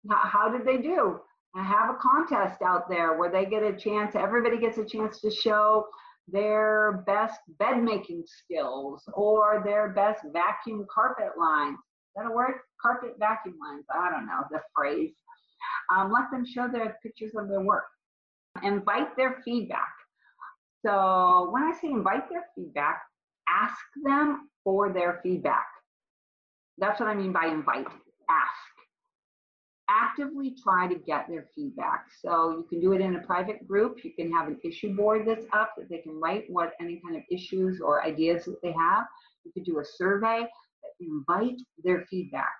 How 0.08 0.50
did 0.50 0.66
they 0.66 0.76
do? 0.76 1.20
I 1.56 1.62
have 1.62 1.90
a 1.90 1.98
contest 1.98 2.62
out 2.62 2.88
there 2.88 3.16
where 3.16 3.30
they 3.30 3.46
get 3.46 3.62
a 3.62 3.72
chance, 3.72 4.14
everybody 4.14 4.58
gets 4.58 4.78
a 4.78 4.84
chance 4.84 5.20
to 5.20 5.30
show 5.30 5.86
their 6.28 7.04
best 7.06 7.40
bed 7.58 7.82
making 7.82 8.24
skills 8.26 9.02
or 9.12 9.62
their 9.64 9.90
best 9.90 10.20
vacuum 10.32 10.86
carpet 10.92 11.38
lines. 11.38 11.76
Is 11.76 12.12
that 12.16 12.26
a 12.26 12.30
word? 12.30 12.54
Carpet 12.80 13.14
vacuum 13.18 13.56
lines. 13.60 13.84
I 13.92 14.10
don't 14.10 14.26
know 14.26 14.42
the 14.50 14.60
phrase. 14.76 15.12
Um, 15.94 16.12
let 16.12 16.30
them 16.30 16.44
show 16.46 16.68
their 16.68 16.98
pictures 17.02 17.32
of 17.36 17.48
their 17.48 17.60
work. 17.60 17.84
Invite 18.62 19.16
their 19.16 19.42
feedback. 19.44 19.92
So 20.84 21.48
when 21.50 21.62
I 21.62 21.72
say 21.80 21.88
invite 21.88 22.28
their 22.28 22.44
feedback, 22.54 23.02
ask 23.48 23.76
them 24.02 24.48
for 24.62 24.92
their 24.92 25.20
feedback. 25.22 25.66
That's 26.78 27.00
what 27.00 27.08
I 27.08 27.14
mean 27.14 27.32
by 27.32 27.46
invite. 27.46 27.86
Ask 28.28 28.74
actively 29.90 30.54
try 30.62 30.88
to 30.88 30.94
get 30.94 31.28
their 31.28 31.46
feedback. 31.54 32.06
So 32.22 32.50
you 32.50 32.66
can 32.68 32.80
do 32.80 32.92
it 32.92 33.00
in 33.00 33.16
a 33.16 33.20
private 33.20 33.66
group. 33.66 34.02
You 34.02 34.12
can 34.12 34.32
have 34.32 34.48
an 34.48 34.58
issue 34.64 34.96
board 34.96 35.24
that's 35.26 35.46
up 35.52 35.74
that 35.76 35.88
they 35.88 35.98
can 35.98 36.18
write 36.20 36.44
what 36.48 36.72
any 36.80 37.00
kind 37.04 37.16
of 37.16 37.22
issues 37.30 37.80
or 37.80 38.04
ideas 38.04 38.44
that 38.46 38.60
they 38.62 38.72
have. 38.72 39.04
You 39.44 39.52
could 39.52 39.64
do 39.64 39.80
a 39.80 39.84
survey 39.84 40.46
invite 41.00 41.60
their 41.82 42.04
feedback. 42.10 42.52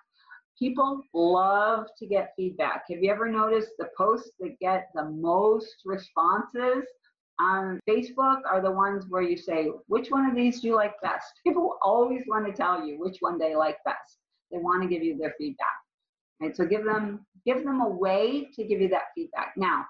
People 0.57 1.01
love 1.13 1.87
to 1.97 2.05
get 2.05 2.33
feedback. 2.35 2.83
Have 2.89 3.01
you 3.01 3.11
ever 3.11 3.29
noticed 3.29 3.71
the 3.77 3.89
posts 3.97 4.31
that 4.39 4.59
get 4.59 4.89
the 4.93 5.05
most 5.05 5.75
responses 5.85 6.83
on 7.39 7.79
Facebook 7.89 8.39
are 8.49 8.61
the 8.61 8.71
ones 8.71 9.05
where 9.09 9.21
you 9.21 9.37
say, 9.37 9.69
which 9.87 10.09
one 10.09 10.29
of 10.29 10.35
these 10.35 10.61
do 10.61 10.67
you 10.67 10.75
like 10.75 10.93
best? 11.01 11.27
People 11.45 11.77
always 11.81 12.23
want 12.27 12.45
to 12.45 12.53
tell 12.53 12.85
you 12.85 12.99
which 12.99 13.17
one 13.19 13.37
they 13.37 13.55
like 13.55 13.77
best. 13.85 14.17
They 14.51 14.57
want 14.57 14.83
to 14.83 14.89
give 14.89 15.03
you 15.03 15.17
their 15.17 15.33
feedback. 15.37 15.67
Right? 16.41 16.55
So 16.55 16.65
give 16.65 16.83
them 16.83 17.25
give 17.45 17.63
them 17.63 17.81
a 17.81 17.89
way 17.89 18.47
to 18.55 18.63
give 18.63 18.81
you 18.81 18.89
that 18.89 19.03
feedback. 19.15 19.53
Now, 19.55 19.85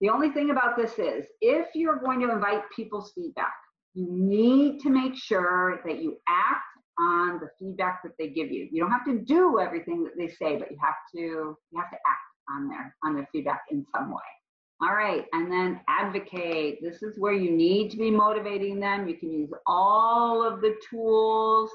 the 0.00 0.08
only 0.08 0.30
thing 0.30 0.50
about 0.50 0.76
this 0.76 0.98
is 0.98 1.26
if 1.40 1.68
you're 1.74 1.98
going 1.98 2.20
to 2.20 2.30
invite 2.32 2.62
people's 2.74 3.12
feedback, 3.14 3.52
you 3.94 4.06
need 4.10 4.80
to 4.80 4.90
make 4.90 5.14
sure 5.14 5.80
that 5.84 6.00
you 6.00 6.16
act 6.28 6.62
on 6.98 7.40
the 7.40 7.48
feedback 7.58 8.02
that 8.02 8.12
they 8.18 8.28
give 8.28 8.50
you. 8.50 8.68
You 8.70 8.80
don't 8.80 8.90
have 8.90 9.04
to 9.04 9.18
do 9.18 9.58
everything 9.58 10.04
that 10.04 10.16
they 10.16 10.28
say, 10.28 10.56
but 10.56 10.70
you 10.70 10.78
have 10.82 10.94
to 11.14 11.18
you 11.18 11.76
have 11.76 11.90
to 11.90 11.96
act 11.96 12.30
on 12.50 12.68
their 12.68 12.96
on 13.04 13.14
their 13.14 13.28
feedback 13.32 13.62
in 13.70 13.84
some 13.94 14.10
way. 14.10 14.39
All 14.82 14.94
right, 14.94 15.26
and 15.32 15.52
then 15.52 15.80
advocate. 15.88 16.82
This 16.82 17.02
is 17.02 17.18
where 17.18 17.34
you 17.34 17.50
need 17.50 17.90
to 17.90 17.98
be 17.98 18.10
motivating 18.10 18.80
them. 18.80 19.06
You 19.08 19.16
can 19.16 19.30
use 19.30 19.50
all 19.66 20.42
of 20.42 20.62
the 20.62 20.74
tools 20.88 21.70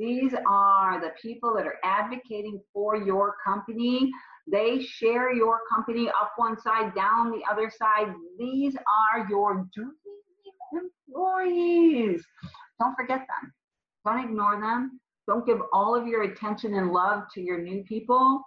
these 0.00 0.32
are 0.48 0.98
the 0.98 1.12
people 1.20 1.52
that 1.54 1.66
are 1.66 1.76
advocating 1.84 2.58
for 2.72 2.96
your 2.96 3.36
company. 3.44 4.10
They 4.50 4.80
share 4.80 5.30
your 5.30 5.60
company 5.70 6.08
up 6.08 6.32
one 6.36 6.58
side, 6.58 6.94
down 6.94 7.30
the 7.30 7.42
other 7.50 7.70
side. 7.70 8.10
These 8.38 8.76
are 8.76 9.28
your 9.28 9.68
dream 9.74 9.92
employees. 10.72 12.24
Don't 12.80 12.94
forget 12.94 13.18
them. 13.18 13.52
Don't 14.06 14.24
ignore 14.24 14.58
them. 14.58 14.98
Don't 15.28 15.44
give 15.44 15.60
all 15.70 15.94
of 15.94 16.06
your 16.06 16.22
attention 16.22 16.72
and 16.72 16.92
love 16.92 17.24
to 17.34 17.42
your 17.42 17.60
new 17.60 17.84
people. 17.84 18.40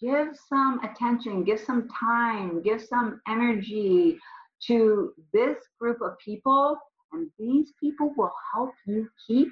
Give 0.00 0.28
some 0.48 0.80
attention, 0.84 1.44
give 1.44 1.60
some 1.60 1.88
time, 1.88 2.62
give 2.62 2.80
some 2.80 3.20
energy 3.28 4.18
to 4.66 5.12
this 5.32 5.56
group 5.80 6.00
of 6.02 6.18
people, 6.24 6.76
and 7.12 7.28
these 7.38 7.72
people 7.80 8.12
will 8.16 8.32
help 8.52 8.70
you 8.86 9.08
keep 9.26 9.48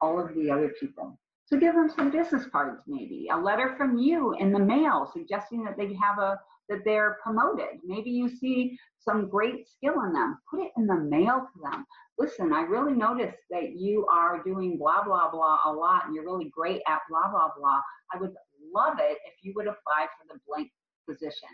all 0.00 0.20
of 0.20 0.34
the 0.34 0.50
other 0.50 0.72
people. 0.80 1.18
So 1.46 1.56
give 1.56 1.74
them 1.74 1.88
some 1.94 2.10
business 2.10 2.44
cards, 2.50 2.82
maybe 2.86 3.28
a 3.32 3.36
letter 3.36 3.74
from 3.76 3.98
you 3.98 4.34
in 4.34 4.52
the 4.52 4.58
mail 4.58 5.08
suggesting 5.12 5.64
that 5.64 5.76
they 5.76 5.94
have 5.94 6.18
a 6.18 6.40
that 6.68 6.80
they're 6.84 7.18
promoted. 7.22 7.78
Maybe 7.84 8.10
you 8.10 8.28
see 8.28 8.76
some 8.98 9.28
great 9.28 9.68
skill 9.68 10.02
in 10.04 10.12
them. 10.12 10.38
Put 10.50 10.62
it 10.62 10.72
in 10.76 10.88
the 10.88 10.96
mail 10.96 11.46
to 11.52 11.60
them. 11.62 11.86
Listen, 12.18 12.52
I 12.52 12.62
really 12.62 12.94
noticed 12.94 13.38
that 13.50 13.76
you 13.76 14.04
are 14.06 14.42
doing 14.42 14.76
blah 14.76 15.04
blah 15.04 15.30
blah 15.30 15.58
a 15.66 15.72
lot, 15.72 16.06
and 16.06 16.14
you're 16.14 16.24
really 16.24 16.50
great 16.50 16.82
at 16.88 17.00
blah 17.08 17.30
blah 17.30 17.50
blah. 17.56 17.80
I 18.12 18.18
would 18.18 18.32
love 18.76 18.98
it 18.98 19.18
if 19.26 19.34
you 19.42 19.52
would 19.56 19.66
apply 19.66 20.06
for 20.06 20.34
the 20.34 20.40
blank 20.46 20.70
position. 21.08 21.48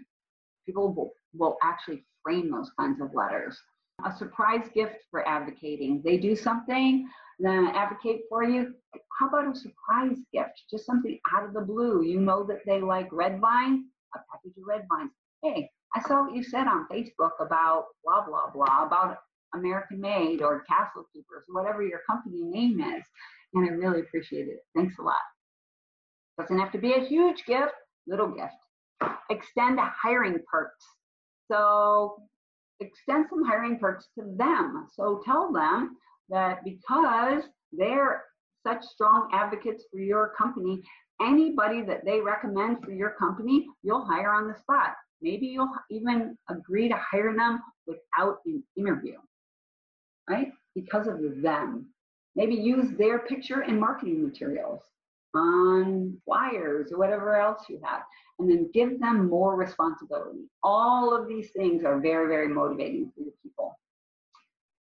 People 0.66 0.92
will, 0.92 1.12
will 1.34 1.56
actually 1.62 2.04
frame 2.22 2.50
those 2.50 2.70
kinds 2.78 3.00
of 3.00 3.14
letters. 3.14 3.58
A 4.04 4.16
surprise 4.16 4.68
gift 4.74 4.96
for 5.10 5.26
advocating. 5.28 6.02
They 6.04 6.16
do 6.16 6.34
something 6.34 7.08
then 7.42 7.68
advocate 7.74 8.22
for 8.28 8.44
you. 8.44 8.72
How 9.18 9.28
about 9.28 9.54
a 9.54 9.58
surprise 9.58 10.16
gift? 10.32 10.62
Just 10.70 10.86
something 10.86 11.18
out 11.34 11.44
of 11.44 11.54
the 11.54 11.60
blue. 11.60 12.02
You 12.02 12.20
know 12.20 12.44
that 12.44 12.60
they 12.64 12.80
like 12.80 13.08
red 13.12 13.40
vine, 13.40 13.86
a 14.14 14.18
package 14.30 14.56
of 14.58 14.64
red 14.66 14.86
vines. 14.88 15.10
Hey, 15.42 15.68
I 15.94 16.02
saw 16.02 16.22
what 16.22 16.36
you 16.36 16.42
said 16.42 16.66
on 16.68 16.86
Facebook 16.90 17.32
about 17.40 17.86
blah, 18.04 18.24
blah, 18.24 18.50
blah, 18.50 18.86
about 18.86 19.18
American 19.54 20.00
Maid 20.00 20.40
or 20.40 20.64
Castle 20.68 21.04
Keepers, 21.12 21.44
whatever 21.48 21.82
your 21.82 22.00
company 22.08 22.42
name 22.42 22.80
is. 22.80 23.02
And 23.54 23.68
I 23.68 23.72
really 23.72 24.00
appreciate 24.00 24.46
it. 24.46 24.60
Thanks 24.74 24.94
a 24.98 25.02
lot. 25.02 25.16
Doesn't 26.38 26.58
have 26.58 26.72
to 26.72 26.78
be 26.78 26.94
a 26.94 27.04
huge 27.04 27.44
gift, 27.44 27.74
little 28.06 28.28
gift. 28.28 28.54
Extend 29.30 29.78
hiring 29.80 30.38
perks. 30.50 30.84
So 31.50 32.22
extend 32.80 33.26
some 33.28 33.44
hiring 33.44 33.78
perks 33.78 34.08
to 34.18 34.24
them. 34.36 34.88
So 34.92 35.22
tell 35.24 35.52
them 35.52 35.96
that 36.28 36.64
because 36.64 37.44
they're 37.72 38.24
such 38.66 38.84
strong 38.84 39.28
advocates 39.32 39.84
for 39.90 40.00
your 40.00 40.32
company, 40.38 40.82
anybody 41.20 41.82
that 41.82 42.04
they 42.04 42.20
recommend 42.20 42.82
for 42.82 42.92
your 42.92 43.10
company, 43.10 43.66
you'll 43.82 44.04
hire 44.04 44.32
on 44.32 44.48
the 44.48 44.58
spot. 44.58 44.94
Maybe 45.20 45.46
you'll 45.46 45.72
even 45.90 46.36
agree 46.48 46.88
to 46.88 46.96
hire 46.96 47.34
them 47.36 47.60
without 47.86 48.38
an 48.46 48.62
interview, 48.76 49.16
right? 50.28 50.48
Because 50.74 51.06
of 51.06 51.42
them. 51.42 51.86
Maybe 52.34 52.54
use 52.54 52.96
their 52.96 53.18
picture 53.20 53.62
in 53.62 53.78
marketing 53.78 54.24
materials 54.24 54.82
on 55.34 56.16
wires 56.26 56.92
or 56.92 56.98
whatever 56.98 57.36
else 57.36 57.64
you 57.68 57.80
have, 57.82 58.02
and 58.38 58.50
then 58.50 58.70
give 58.72 59.00
them 59.00 59.28
more 59.28 59.56
responsibility. 59.56 60.40
All 60.62 61.14
of 61.14 61.28
these 61.28 61.50
things 61.50 61.84
are 61.84 62.00
very, 62.00 62.28
very 62.28 62.48
motivating 62.48 63.10
for 63.14 63.22
your 63.22 63.32
people. 63.42 63.78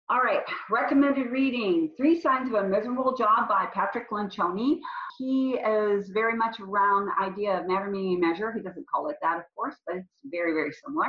All 0.09 0.19
right, 0.19 0.41
recommended 0.69 1.31
reading 1.31 1.89
Three 1.95 2.19
Signs 2.19 2.49
of 2.49 2.55
a 2.55 2.67
Miserable 2.67 3.15
Job 3.15 3.47
by 3.47 3.67
Patrick 3.73 4.09
Lencioni. 4.11 4.79
He 5.17 5.51
is 5.53 6.09
very 6.09 6.35
much 6.35 6.59
around 6.59 7.07
the 7.07 7.23
idea 7.23 7.57
of 7.57 7.67
matter, 7.67 7.89
meaning, 7.89 8.19
measure. 8.19 8.51
He 8.51 8.61
doesn't 8.61 8.85
call 8.93 9.09
it 9.09 9.15
that, 9.21 9.37
of 9.37 9.43
course, 9.55 9.75
but 9.87 9.95
it's 9.95 10.09
very, 10.25 10.51
very 10.53 10.73
similar. 10.85 11.07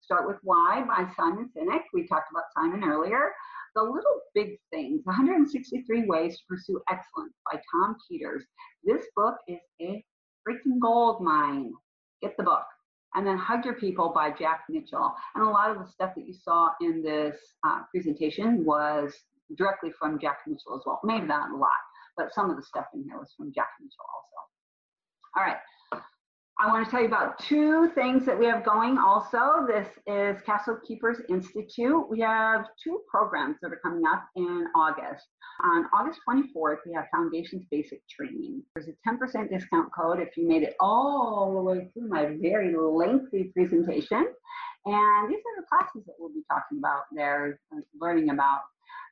Start 0.00 0.26
with 0.26 0.38
Why 0.42 0.84
by 0.86 1.06
Simon 1.16 1.50
Sinek. 1.54 1.82
We 1.92 2.06
talked 2.06 2.30
about 2.30 2.44
Simon 2.54 2.88
earlier. 2.88 3.32
The 3.78 3.84
Little 3.84 4.22
Big 4.34 4.58
Things 4.72 5.02
163 5.04 6.06
Ways 6.06 6.36
to 6.36 6.42
Pursue 6.48 6.82
Excellence 6.90 7.34
by 7.46 7.60
Tom 7.70 7.94
Peters. 8.10 8.44
This 8.82 9.06
book 9.14 9.36
is 9.46 9.60
a 9.80 10.04
freaking 10.42 10.80
gold 10.82 11.22
mine. 11.22 11.70
Get 12.20 12.36
the 12.36 12.42
book 12.42 12.64
and 13.14 13.24
then 13.24 13.38
Hug 13.38 13.64
Your 13.64 13.74
People 13.74 14.10
by 14.12 14.32
Jack 14.32 14.62
Mitchell. 14.68 15.14
And 15.36 15.44
a 15.44 15.48
lot 15.48 15.70
of 15.70 15.78
the 15.78 15.86
stuff 15.92 16.10
that 16.16 16.26
you 16.26 16.34
saw 16.34 16.70
in 16.80 17.04
this 17.04 17.36
uh, 17.64 17.82
presentation 17.92 18.64
was 18.64 19.14
directly 19.56 19.92
from 19.96 20.18
Jack 20.18 20.38
Mitchell 20.48 20.74
as 20.74 20.82
well. 20.84 20.98
Maybe 21.04 21.26
not 21.26 21.52
a 21.52 21.56
lot, 21.56 21.70
but 22.16 22.34
some 22.34 22.50
of 22.50 22.56
the 22.56 22.64
stuff 22.64 22.86
in 22.94 23.04
here 23.04 23.16
was 23.16 23.32
from 23.36 23.52
Jack 23.54 23.68
Mitchell 23.80 24.06
also. 24.12 24.38
All 25.36 25.44
right, 25.44 25.58
I 26.60 26.66
want 26.66 26.84
to 26.84 26.90
tell 26.90 27.00
you 27.00 27.06
about 27.06 27.38
two 27.38 27.88
things 27.94 28.26
that 28.26 28.36
we 28.36 28.44
have 28.46 28.64
going 28.64 28.98
also. 28.98 29.64
This 29.68 29.86
is 30.08 30.42
Castle 30.42 30.76
Keepers 30.84 31.18
Institute. 31.28 32.04
We 32.10 32.18
have 32.18 32.64
two 32.82 33.00
programs 33.08 33.58
that 33.62 33.70
are 33.70 33.78
coming 33.80 34.02
up 34.04 34.24
in 34.34 34.66
August. 34.74 35.24
On 35.62 35.84
August 35.94 36.18
24th, 36.28 36.78
we 36.84 36.94
have 36.94 37.04
Foundations 37.14 37.64
Basic 37.70 38.00
Training. 38.08 38.64
There's 38.74 38.88
a 38.88 39.08
10% 39.08 39.50
discount 39.50 39.90
code 39.96 40.18
if 40.18 40.36
you 40.36 40.48
made 40.48 40.64
it 40.64 40.74
all 40.80 41.54
the 41.54 41.62
way 41.62 41.90
through 41.94 42.08
my 42.08 42.34
very 42.42 42.74
lengthy 42.76 43.52
presentation. 43.54 44.26
And 44.86 45.30
these 45.30 45.38
are 45.38 45.62
the 45.62 45.66
classes 45.70 46.02
that 46.06 46.14
we'll 46.18 46.30
be 46.30 46.42
talking 46.50 46.78
about 46.78 47.02
there, 47.12 47.60
learning 48.00 48.30
about 48.30 48.62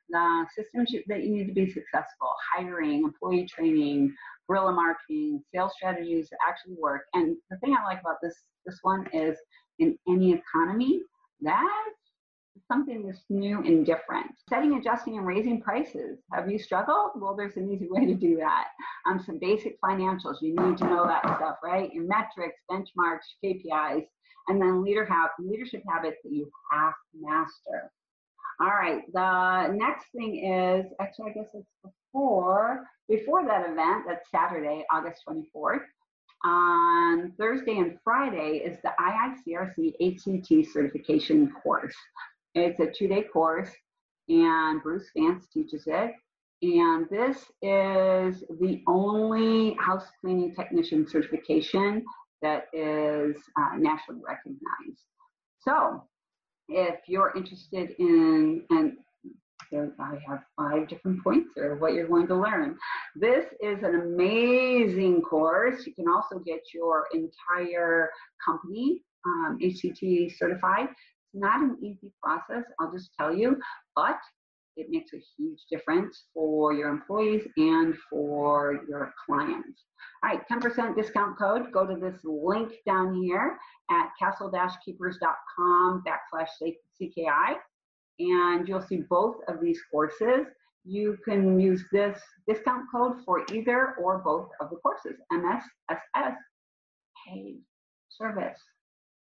the 0.09 0.45
systems 0.55 0.91
that 1.07 1.23
you 1.23 1.31
need 1.31 1.47
to 1.47 1.53
be 1.53 1.67
successful, 1.67 2.33
hiring, 2.53 3.03
employee 3.03 3.47
training, 3.47 4.13
guerrilla 4.47 4.71
marketing, 4.71 5.43
sales 5.53 5.73
strategies 5.75 6.29
that 6.29 6.37
actually 6.47 6.75
work. 6.79 7.03
And 7.13 7.37
the 7.49 7.57
thing 7.57 7.75
I 7.75 7.83
like 7.85 8.01
about 8.01 8.17
this 8.21 8.35
this 8.65 8.79
one 8.81 9.07
is 9.13 9.37
in 9.79 9.97
any 10.07 10.33
economy, 10.33 11.01
that 11.41 11.93
something 12.67 13.05
that's 13.05 13.23
new 13.29 13.59
and 13.59 13.85
different. 13.85 14.27
Setting, 14.49 14.77
adjusting, 14.77 15.17
and 15.17 15.25
raising 15.25 15.61
prices. 15.61 16.19
Have 16.33 16.49
you 16.49 16.59
struggled? 16.59 17.11
Well, 17.15 17.35
there's 17.35 17.55
an 17.55 17.71
easy 17.71 17.87
way 17.89 18.05
to 18.05 18.13
do 18.13 18.35
that. 18.37 18.65
Um, 19.07 19.21
some 19.25 19.39
basic 19.39 19.79
financials. 19.81 20.41
You 20.41 20.55
need 20.55 20.77
to 20.79 20.85
know 20.85 21.05
that 21.05 21.21
stuff, 21.37 21.57
right? 21.63 21.91
Your 21.93 22.05
metrics, 22.05 22.59
benchmarks, 22.69 23.27
KPIs, 23.43 24.05
and 24.47 24.61
then 24.61 24.83
leader 24.83 25.07
leadership 25.39 25.83
habits 25.87 26.17
that 26.23 26.31
you 26.31 26.49
have 26.71 26.93
to 27.11 27.19
master. 27.21 27.91
All 28.59 28.69
right, 28.69 29.03
the 29.13 29.71
next 29.73 30.05
thing 30.15 30.43
is, 30.43 30.91
actually, 30.99 31.29
I 31.29 31.33
guess 31.33 31.49
it's 31.53 31.67
before, 31.83 32.87
before 33.07 33.45
that 33.45 33.69
event, 33.69 34.05
that's 34.07 34.31
Saturday, 34.31 34.83
August 34.91 35.21
24th. 35.29 35.81
On 36.43 37.33
Thursday 37.37 37.77
and 37.77 37.97
Friday 38.03 38.61
is 38.63 38.77
the 38.83 38.91
IICRC 38.99 39.93
HCT 40.01 40.67
certification 40.71 41.51
course. 41.63 41.95
It's 42.55 42.79
a 42.79 42.87
two 42.87 43.07
day 43.07 43.23
course, 43.23 43.69
and 44.29 44.81
Bruce 44.81 45.09
Vance 45.15 45.47
teaches 45.53 45.83
it. 45.85 46.11
And 46.63 47.07
this 47.09 47.37
is 47.61 48.43
the 48.59 48.81
only 48.87 49.75
house 49.79 50.05
cleaning 50.21 50.55
technician 50.55 51.07
certification 51.07 52.03
that 52.41 52.65
is 52.73 53.35
uh, 53.59 53.77
nationally 53.77 54.21
recognized. 54.25 55.03
So, 55.59 56.03
if 56.69 56.99
you're 57.07 57.33
interested 57.35 57.95
in, 57.99 58.63
and 58.69 58.97
I 59.73 60.17
have 60.27 60.39
five 60.55 60.87
different 60.87 61.23
points 61.23 61.49
or 61.57 61.75
what 61.75 61.93
you're 61.93 62.07
going 62.07 62.27
to 62.27 62.35
learn. 62.35 62.77
This 63.15 63.45
is 63.61 63.83
an 63.83 63.95
amazing 63.95 65.21
course. 65.21 65.85
You 65.85 65.93
can 65.93 66.07
also 66.07 66.39
get 66.39 66.61
your 66.73 67.07
entire 67.13 68.09
company 68.45 69.01
um, 69.25 69.59
HCT 69.61 70.37
certified. 70.37 70.87
It's 70.89 71.41
not 71.41 71.61
an 71.61 71.77
easy 71.81 72.11
process, 72.23 72.63
I'll 72.79 72.91
just 72.91 73.11
tell 73.19 73.35
you, 73.35 73.59
but 73.95 74.17
it 74.77 74.89
makes 74.89 75.11
a 75.13 75.21
huge 75.37 75.59
difference 75.69 76.25
for 76.33 76.71
your 76.73 76.89
employees 76.89 77.47
and 77.57 77.95
for 78.09 78.79
your 78.87 79.13
clients. 79.25 79.83
All 80.23 80.29
right, 80.29 80.41
10% 80.49 80.95
discount 80.95 81.37
code. 81.37 81.71
Go 81.71 81.85
to 81.85 81.95
this 81.95 82.19
link 82.23 82.71
down 82.85 83.15
here 83.15 83.57
at 83.89 84.09
castle-keepers.com 84.19 86.03
backslash 86.07 86.49
CKI 87.01 87.55
and 88.19 88.67
you'll 88.67 88.81
see 88.81 89.03
both 89.09 89.37
of 89.47 89.59
these 89.61 89.81
courses. 89.91 90.45
You 90.85 91.17
can 91.25 91.59
use 91.59 91.83
this 91.91 92.19
discount 92.47 92.85
code 92.93 93.17
for 93.25 93.43
either 93.51 93.95
or 94.01 94.19
both 94.19 94.49
of 94.61 94.69
the 94.69 94.77
courses, 94.77 95.19
MSSS, 95.31 96.35
maid 97.27 97.59
service, 98.09 98.59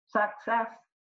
success, 0.10 0.68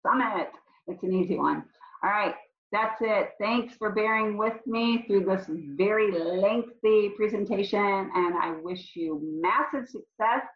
summit. 0.02 0.50
It's 0.86 1.02
an 1.02 1.12
easy 1.12 1.36
one. 1.36 1.64
All 2.02 2.10
right, 2.10 2.34
that's 2.72 3.00
it. 3.00 3.30
Thanks 3.40 3.74
for 3.76 3.92
bearing 3.92 4.36
with 4.36 4.66
me 4.66 5.04
through 5.06 5.24
this 5.24 5.46
very 5.48 6.12
lengthy 6.12 7.10
presentation, 7.16 8.10
and 8.14 8.34
I 8.42 8.54
wish 8.62 8.92
you 8.94 9.20
massive 9.42 9.88
success. 9.88 10.46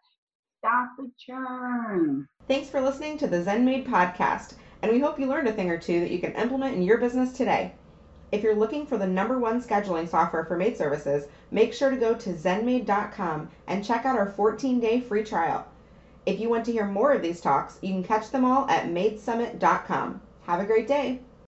Stop 0.59 0.89
the 0.97 1.11
churn. 1.19 2.27
Thanks 2.47 2.69
for 2.69 2.79
listening 2.79 3.17
to 3.17 3.27
the 3.27 3.43
ZenMaid 3.43 3.85
podcast 3.85 4.53
and 4.83 4.91
we 4.91 4.99
hope 4.99 5.17
you 5.17 5.25
learned 5.27 5.47
a 5.47 5.53
thing 5.53 5.69
or 5.69 5.77
two 5.77 6.01
that 6.01 6.11
you 6.11 6.19
can 6.19 6.33
implement 6.33 6.75
in 6.75 6.83
your 6.83 6.97
business 6.97 7.31
today. 7.31 7.71
If 8.33 8.43
you're 8.43 8.53
looking 8.53 8.85
for 8.85 8.97
the 8.97 9.07
number 9.07 9.39
one 9.39 9.61
scheduling 9.61 10.09
software 10.09 10.43
for 10.43 10.57
maid 10.57 10.75
services, 10.75 11.27
make 11.51 11.73
sure 11.73 11.89
to 11.89 11.95
go 11.95 12.13
to 12.13 12.33
zenmaid.com 12.33 13.49
and 13.67 13.85
check 13.85 14.03
out 14.05 14.17
our 14.17 14.29
14 14.31 14.81
day 14.81 14.99
free 14.99 15.23
trial. 15.23 15.65
If 16.25 16.37
you 16.37 16.49
want 16.49 16.65
to 16.65 16.73
hear 16.73 16.85
more 16.85 17.13
of 17.13 17.21
these 17.21 17.39
talks, 17.39 17.79
you 17.81 17.93
can 17.93 18.03
catch 18.03 18.29
them 18.29 18.43
all 18.43 18.69
at 18.69 18.87
maidsummit.com. 18.87 20.21
Have 20.41 20.59
a 20.59 20.65
great 20.65 20.87
day. 20.87 21.21